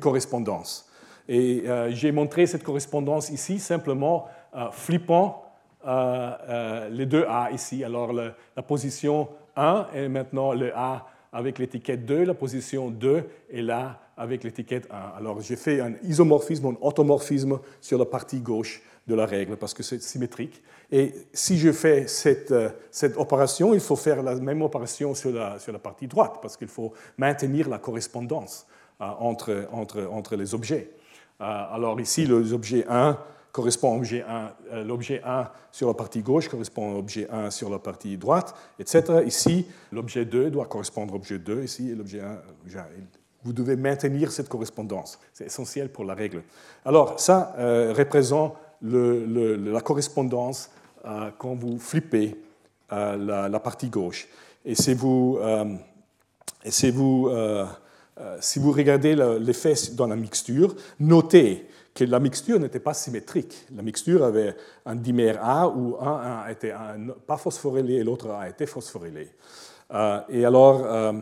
[0.00, 0.85] correspondance.
[1.28, 4.28] Et j'ai montré cette correspondance ici simplement
[4.72, 5.44] flippant
[5.84, 7.82] les deux A ici.
[7.82, 13.62] Alors la position 1 est maintenant le A avec l'étiquette 2, la position 2 est
[13.62, 15.18] là avec l'étiquette 1.
[15.18, 19.74] Alors j'ai fait un isomorphisme, un automorphisme sur la partie gauche de la règle parce
[19.74, 20.62] que c'est symétrique.
[20.90, 25.32] Et si je fais cette, euh, cette, opération, il faut faire la même opération sur
[25.32, 28.66] la, sur la partie droite parce qu'il faut maintenir la correspondance
[29.00, 30.90] euh, entre, entre, entre les objets.
[31.40, 33.18] Euh, alors ici, les objets 1
[33.52, 37.50] correspond à l'objet 1, euh, l'objet 1 sur la partie gauche correspond à l'objet 1
[37.50, 39.22] sur la partie droite, etc.
[39.26, 42.38] Ici, l'objet 2 doit correspondre à l'objet 2, ici, l'objet 1.
[43.44, 45.18] Vous devez maintenir cette correspondance.
[45.32, 46.42] C'est essentiel pour la règle.
[46.84, 50.70] Alors, ça euh, représente la correspondance
[51.38, 52.36] quand vous flippez
[52.90, 54.28] la, partie gauche.
[54.64, 54.94] Et si
[56.64, 57.30] et si vous
[58.40, 61.66] si vous regardez l'effet dans la mixture, notez
[61.96, 63.66] que la mixture n'était pas symétrique.
[63.74, 66.74] La mixture avait un dimère A où un A était
[67.26, 69.28] pas phosphorylé et l'autre A était phosphorylé.
[69.92, 71.12] Euh, et alors, euh,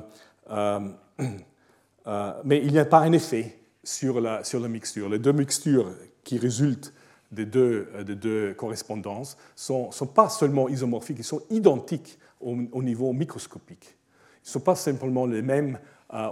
[0.51, 0.81] euh,
[2.45, 5.09] mais il n'y a pas un effet sur la, sur la mixture.
[5.09, 5.93] Les deux mixtures
[6.25, 6.93] qui résultent
[7.31, 12.83] des deux, des deux correspondances ne sont, sont, pas seulement isomorphiques, ils sont identiques au
[12.83, 13.97] niveau microscopique.
[14.45, 15.79] Ils ne sont pas simplement les mêmes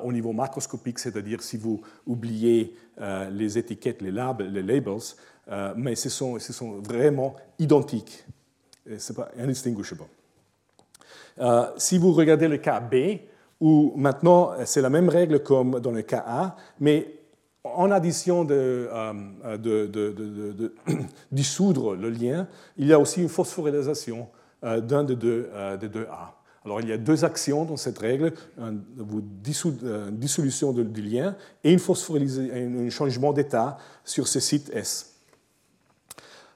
[0.02, 5.00] au niveau macroscopique, c'est-à-dire si vous oubliez euh, les étiquettes, les, labels, les labels
[5.50, 6.38] euh, mais ce sont,
[6.86, 8.24] vraiment identiques.
[8.86, 10.04] Ce n'est pas indistinguishable.
[11.40, 13.18] Euh, si vous regardez le cas B,
[13.60, 17.14] où maintenant c'est la même règle comme dans le cas A, mais
[17.64, 18.88] en addition de,
[21.32, 22.46] dissoudre le lien,
[22.76, 24.28] il y a aussi une phosphorylisation
[24.62, 25.50] d'un des deux
[26.10, 26.41] A.
[26.64, 28.82] Alors il y a deux actions dans cette règle, une
[30.12, 31.34] dissolution du lien
[31.64, 35.12] et un changement d'état sur ce site S.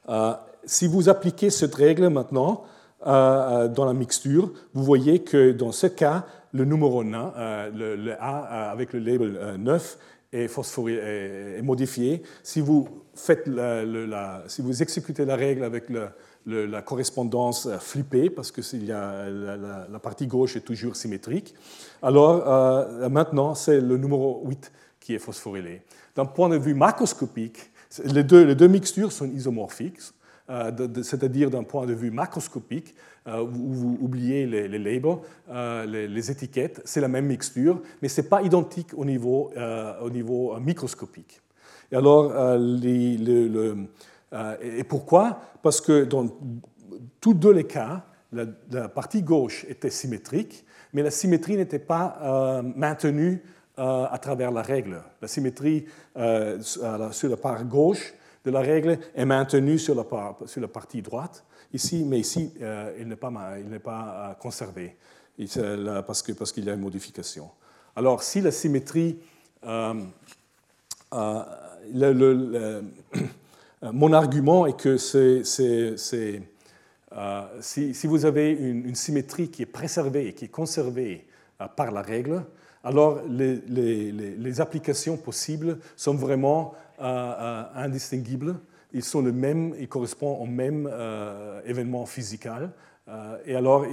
[0.09, 0.35] Euh,
[0.65, 2.65] si vous appliquez cette règle maintenant
[3.07, 7.35] euh, euh, dans la mixture, vous voyez que dans ce cas, le numéro 9,
[7.75, 9.99] le, A avec le label 9
[10.33, 12.23] est, modifié.
[12.43, 13.51] Si vous, faites
[14.47, 16.09] si vous exécutez la règle avec le,
[16.47, 21.55] la correspondance flippée, parce que la, partie gauche est toujours symétrique.
[22.03, 25.83] Alors euh, maintenant, c'est le numéro 8 qui est phosphorylé.
[26.15, 27.71] D'un point de vue macroscopique,
[28.05, 29.99] les deux, mixtures sont isomorphiques,
[30.49, 30.71] euh,
[31.03, 32.95] c'est-à-dire d'un point de vue macroscopique,
[33.27, 35.19] euh, où vous oubliez les, labels,
[35.89, 39.51] les, étiquettes, c'est la même mixture, mais ce n'est pas identique au niveau,
[40.01, 41.41] au niveau microscopique.
[41.91, 43.89] Et alors, les, le
[44.61, 45.41] et pourquoi?
[45.63, 46.29] Parce que dans
[47.21, 52.63] tous deux les cas, la, partie gauche était symétrique, mais la symétrie n'était pas euh,
[52.75, 53.43] maintenue
[53.79, 55.03] euh, à travers la règle.
[55.23, 55.87] La symétrie
[56.61, 60.05] sur la part gauche de la règle est maintenue sur la,
[60.47, 62.53] sur la partie droite, ici, mais ici,
[62.99, 64.97] il n'est pas, il pas conservé
[66.07, 67.51] parce qu'il parce qu'il y a une modification.
[67.95, 69.19] Alors, si la symétrie...
[71.13, 72.83] euh,
[73.83, 74.97] mon argument est que
[77.13, 81.27] euh, si, vous avez une, symétrie qui est préservée qui est conservée
[81.61, 82.45] euh, par la règle,
[82.83, 88.57] alors les, applications possibles sont vraiment indistinguibles.
[88.93, 90.89] Ils sont le même, ils correspondent au même
[91.67, 92.47] événement physique.
[93.45, 93.85] et alors,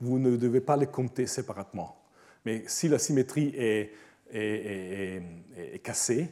[0.00, 1.96] vous ne devez pas les compter séparément.
[2.44, 3.90] Mais si la symétrie est
[5.82, 6.28] cassée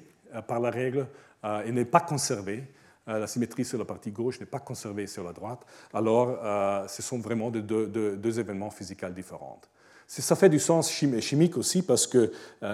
[0.47, 1.07] par la règle,
[1.45, 2.65] euh, et n'est pas conservée,
[3.09, 5.61] euh, la symétrie sur la partie gauche n'est pas conservée sur la droite,
[5.93, 9.61] alors euh, ce sont vraiment deux, événements physiques différents.
[10.07, 12.33] Ça fait du sens chimique aussi parce que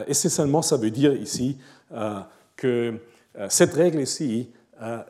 [0.08, 1.56] essentiellement ça veut dire ici
[2.56, 2.98] que
[3.48, 4.50] cette règle ici,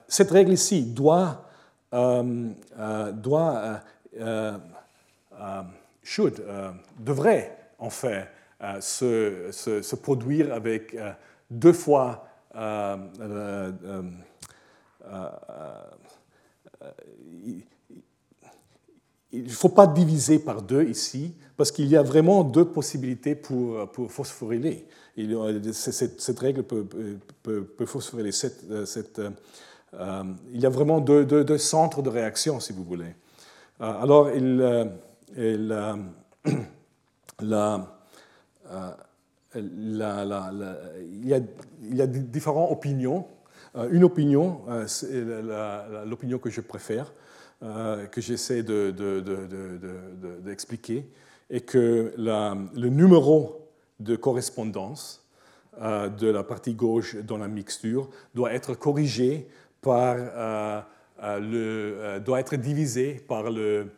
[0.08, 1.48] cette règle ici doit,
[1.90, 3.80] doit
[6.02, 6.44] should,
[6.98, 8.28] devrait en fait
[8.80, 10.94] se, se, produire avec
[11.50, 12.27] deux fois euh, euh, euh,
[19.32, 23.34] il ne faut pas diviser par deux ici, parce qu'il y a vraiment deux possibilités
[23.34, 24.86] pour, pour phosphoryler.
[25.72, 26.86] cette, règle peut,
[27.42, 28.32] peut, phosphoryler.
[28.32, 29.20] Cette,
[29.92, 33.14] il y a vraiment deux, centres de réaction, si vous voulez.
[33.80, 34.90] alors, il,
[35.36, 35.68] il
[37.40, 37.98] la,
[39.54, 39.96] il,
[41.24, 41.32] y
[42.02, 43.26] a, différentes opinions.
[43.76, 45.24] Euh, une opinion, euh, c'est
[46.06, 47.12] l'opinion que je préfère,
[47.62, 48.62] euh, que j'essaie
[50.44, 53.68] d'expliquer, de, est que le numéro
[54.00, 55.24] de correspondance
[55.80, 59.48] de la partie gauche dans la mixture doit être corrigé
[59.80, 60.16] par
[62.20, 63.90] doit être divisé par le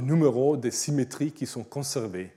[0.00, 2.32] numéro des symétries qui sont conservées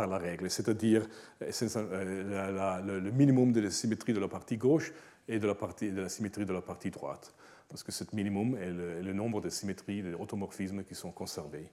[0.00, 1.06] par la règle, c'est-à-dire
[1.42, 4.94] euh, le minimum de la symétrie de la partie gauche
[5.28, 7.34] et de la, partie, de la symétrie de la partie droite,
[7.68, 8.70] parce que ce minimum est
[9.02, 11.70] le, nombre de symétries, de automorphismes qui sont conservés.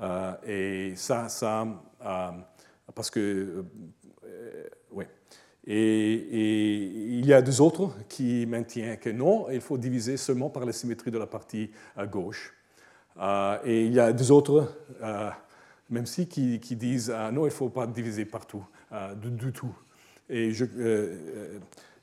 [0.00, 1.66] Euh, et ça, ça
[2.04, 2.30] euh,
[2.94, 3.64] parce que,
[4.90, 5.06] oui.
[5.66, 10.50] Et, et, il y a deux autres qui maintiennent que non, il faut diviser seulement
[10.50, 11.70] par la symétrie de la partie
[12.10, 12.52] gauche.
[13.64, 14.68] et il y a deux autres
[15.92, 19.74] même si qui, disent ah, non, il ne faut pas diviser partout, ah, du, tout.
[20.28, 21.58] Et je, euh,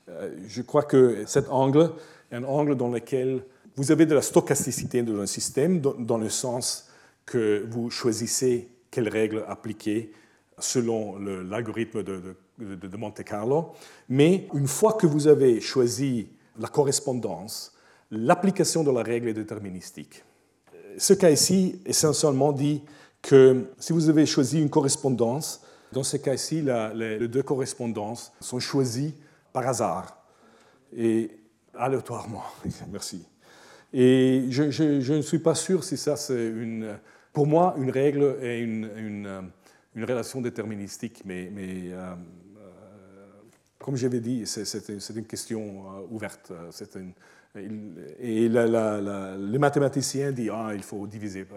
[0.10, 1.92] euh, je crois que cet angle
[2.32, 3.44] est un angle dans lequel
[3.76, 6.90] vous avez de la stochasticité dans un système, dans, le sens
[7.26, 10.12] que vous choisissez quelles règles appliquer
[10.58, 13.72] selon l'algorithme de, Monte Carlo.
[14.10, 16.28] Mais une fois que vous avez choisi
[16.60, 17.74] la correspondance,
[18.12, 20.24] l'application de la règle est déterministique.
[20.98, 22.84] Ce cas ici, essentiellement, dit
[23.22, 26.64] que si vous avez choisi une correspondance, dans ce cas-ci,
[26.94, 29.16] les, deux correspondances sont choisies
[29.52, 30.18] par hasard
[30.96, 31.32] et
[31.76, 32.44] aléatoirement.
[32.92, 33.26] Merci.
[33.92, 36.98] Et je, ne suis pas sûr si ça, c'est une.
[37.34, 38.90] Pour moi, une règle est une,
[39.96, 42.14] une, relation déterministique, mais, mais euh,
[42.58, 42.76] euh,
[43.80, 46.52] comme j'avais dit, c'est une question euh, ouverte.
[47.56, 51.48] Une, et la, la, le mathématicien dit ah, il faut diviser.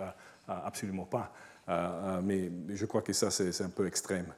[0.49, 1.33] Absolument pas.
[1.69, 4.33] Mais, je crois que ça, c'est un peu extrême,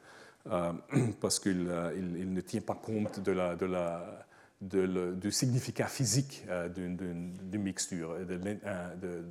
[1.21, 4.25] parce qu'il il, ne tient pas compte de la, de la,
[4.61, 6.45] du significat physique
[6.75, 9.25] d'une mixture, de,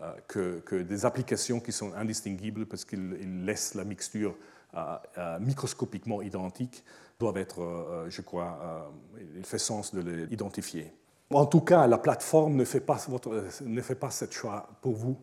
[0.00, 4.34] euh, que, des applications qui sont indistinguibles parce qu'ils laissent la mixture
[4.74, 6.82] euh, euh, microscopiquement identique
[7.20, 8.90] doivent être, je crois,
[9.36, 10.92] il fait sens de l'identifier.
[11.30, 14.96] En tout cas, la plateforme ne fait pas, votre, ne fait pas ce choix pour
[14.96, 15.16] vous.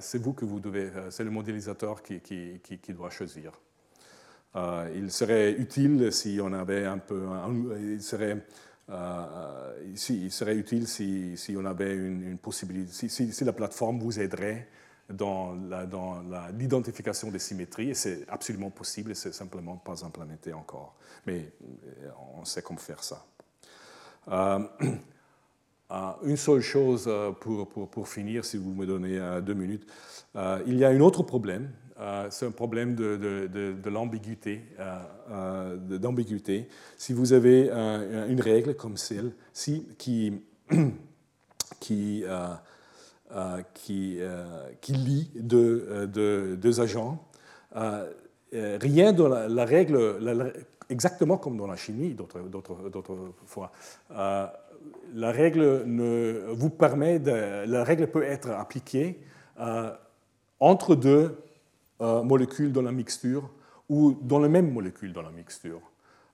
[0.00, 3.52] C'est vous que vous devez, c'est le modélisateur qui, qui, qui, doit choisir.
[4.94, 7.26] il serait utile si on avait un peu,
[7.78, 8.38] il serait
[8.88, 14.20] euh, il serait utile si, si on avait une, possibilité, si, si, la plateforme vous
[14.20, 14.68] aiderait
[15.08, 15.54] dans
[16.52, 20.96] l'identification des symétries, et c'est absolument possible, et c'est simplement pas implémenté encore.
[21.26, 21.52] Mais
[22.02, 23.24] euh, on sait comment faire ça.
[24.28, 24.60] Euh,
[25.90, 27.10] une seule chose
[27.40, 29.86] pour, pour, pour, finir, si vous me donnez deux minutes.
[30.66, 34.62] il y a un autre problème euh, c'est un problème de, de, de, l'ambiguïté.
[34.78, 34.98] Euh,
[35.30, 36.68] euh, d'ambiguïté.
[36.98, 37.70] Si vous avez
[38.28, 40.42] une règle comme celle-ci qui,
[41.80, 42.24] qui,
[43.74, 44.20] qui,
[44.80, 46.06] qui, lie deux,
[46.56, 47.26] deux agents,
[48.52, 50.52] rien dans la, règle,
[50.90, 52.40] exactement comme dans la chimie d'autres
[53.46, 53.72] fois,
[55.14, 59.20] la règle ne vous permet de, la règle peut être appliquée
[60.60, 61.36] entre deux
[62.02, 63.50] euh, molécules dans la mixture
[63.88, 65.80] ou dans les mêmes molécules dans la mixture.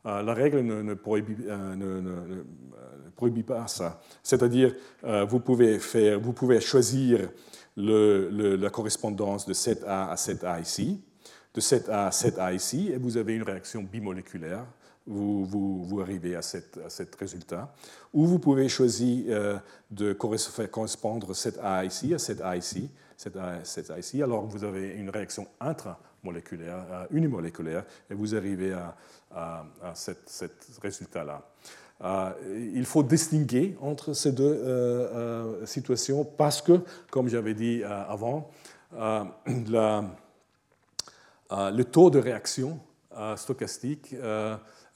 [0.07, 4.01] Euh, la règle ne, ne, prohibit, euh, pas ça.
[4.25, 4.75] C'est-à-dire,
[5.29, 7.31] vous, pouvez faire, vous pouvez choisir
[7.77, 11.01] la correspondance de 7A à 7A ici,
[11.55, 14.67] de 7A à 7A ici, et vous avez une réaction bimoléculaire.
[15.07, 17.75] Vous, arrivez à, cette, cet résultat.
[18.13, 19.61] Ou vous pouvez choisir
[19.91, 22.89] de faire correspondre 7A ici à 7A ici,
[23.65, 24.23] c'est ici.
[24.23, 28.97] Alors vous avez une réaction intramoléculaire, euh, unimoléculaire, et vous arrivez à,
[29.83, 30.13] à, ce
[30.81, 31.43] résultat-là.
[32.03, 32.33] Euh,
[32.75, 36.81] il faut distinguer entre ces deux euh, situations parce que,
[37.11, 38.51] comme j'avais dit avant,
[41.51, 42.81] le taux de réaction
[43.37, 44.17] stochastique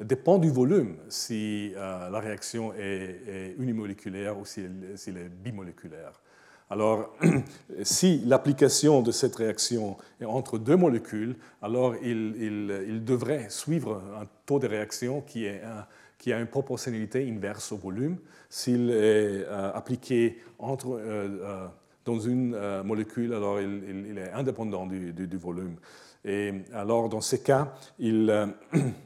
[0.01, 6.21] dépend du volume, si la réaction est, unimoléculaire ou si elle est bimoléculaire.
[6.69, 7.17] Alors,
[7.83, 14.59] si l'application de cette réaction est entre deux molécules, alors il, devrait suivre un taux
[14.59, 18.19] de réaction qui, a une proportionnalité inverse au volume.
[18.49, 21.69] S'il est euh, appliqué euh, euh,
[22.05, 25.77] dans une molécule, alors il, est indépendant du, volume.
[26.25, 28.27] Et alors, dans ces cas, il,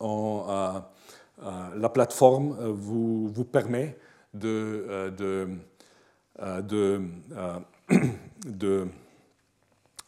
[0.00, 3.96] la plateforme vous, vous permet
[4.34, 5.46] de, euh,
[6.40, 7.60] euh,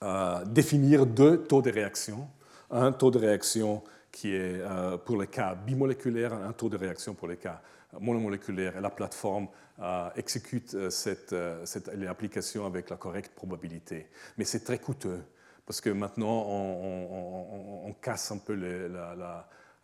[0.02, 2.28] euh, définir deux taux de réaction.
[2.70, 4.60] Un taux de réaction qui est
[5.04, 7.60] pour les cas bimoléculaires, un taux de réaction pour les cas
[8.00, 8.80] monomoléculaires.
[8.80, 9.46] La plateforme
[10.16, 11.34] exécute cette,
[11.64, 14.08] cette avec la correcte probabilité.
[14.36, 15.20] Mais c'est très coûteux
[15.66, 18.54] parce que maintenant on, casse un peu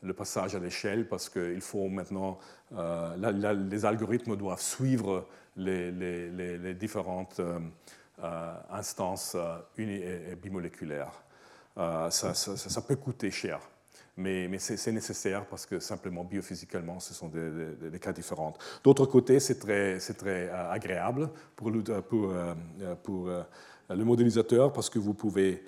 [0.03, 2.39] le passage à l'échelle parce qu'il faut maintenant,
[2.73, 5.27] les algorithmes doivent suivre
[5.57, 7.59] les, différentes euh,
[8.23, 10.01] euh, instances euh, uni
[10.43, 11.23] bimoléculaires.
[11.77, 13.61] Ça, peut coûter cher,
[14.17, 18.53] mais, c'est nécessaire parce que simplement biophysiquement, ce sont des, cas différents.
[18.85, 22.35] D'autre côté, c'est très, très agréable pour, le, pour,
[23.03, 23.31] pour
[23.89, 25.65] le modélisateur parce que vous pouvez,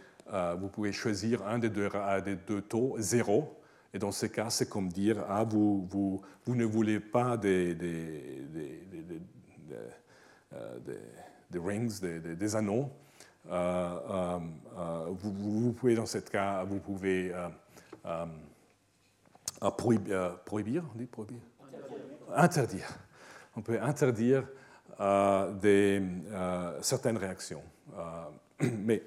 [0.59, 1.89] vous pouvez choisir un des deux,
[2.23, 3.57] des deux taux, zéro,
[3.95, 7.77] et dans ce cas, c'est comme dire, ah, vous, vous, vous, ne voulez pas des,
[7.77, 8.43] des,
[10.53, 10.79] euh,
[11.49, 12.91] des, rings, des, anneaux.
[13.49, 14.41] Euh,
[14.77, 17.33] euh, vous, pouvez, dans ce cas, vous pouvez
[19.77, 20.83] prohibir, prohibir,
[22.35, 22.89] interdire.
[23.55, 24.45] On peut interdire
[25.61, 26.03] des,
[26.81, 27.63] certaines réactions.
[28.61, 29.05] mais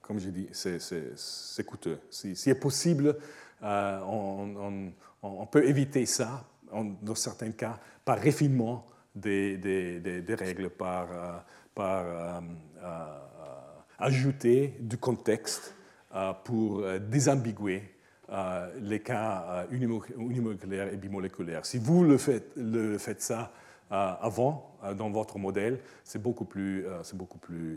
[0.00, 1.98] comme j'ai dit, c'est coûteux.
[2.08, 3.18] Si, si est possible,
[3.62, 4.92] on,
[5.22, 9.58] on, peut éviter ça, dans certains cas, par raffinement des,
[10.38, 12.42] règles, par, par
[13.98, 15.74] ajouter du contexte
[16.44, 17.82] pour désambiguer
[18.80, 21.64] les cas unimoléculaires et bimoléculaires.
[21.64, 23.52] Si vous le faites, le faites ça
[23.90, 26.84] avant dans votre modèle, c'est beaucoup plus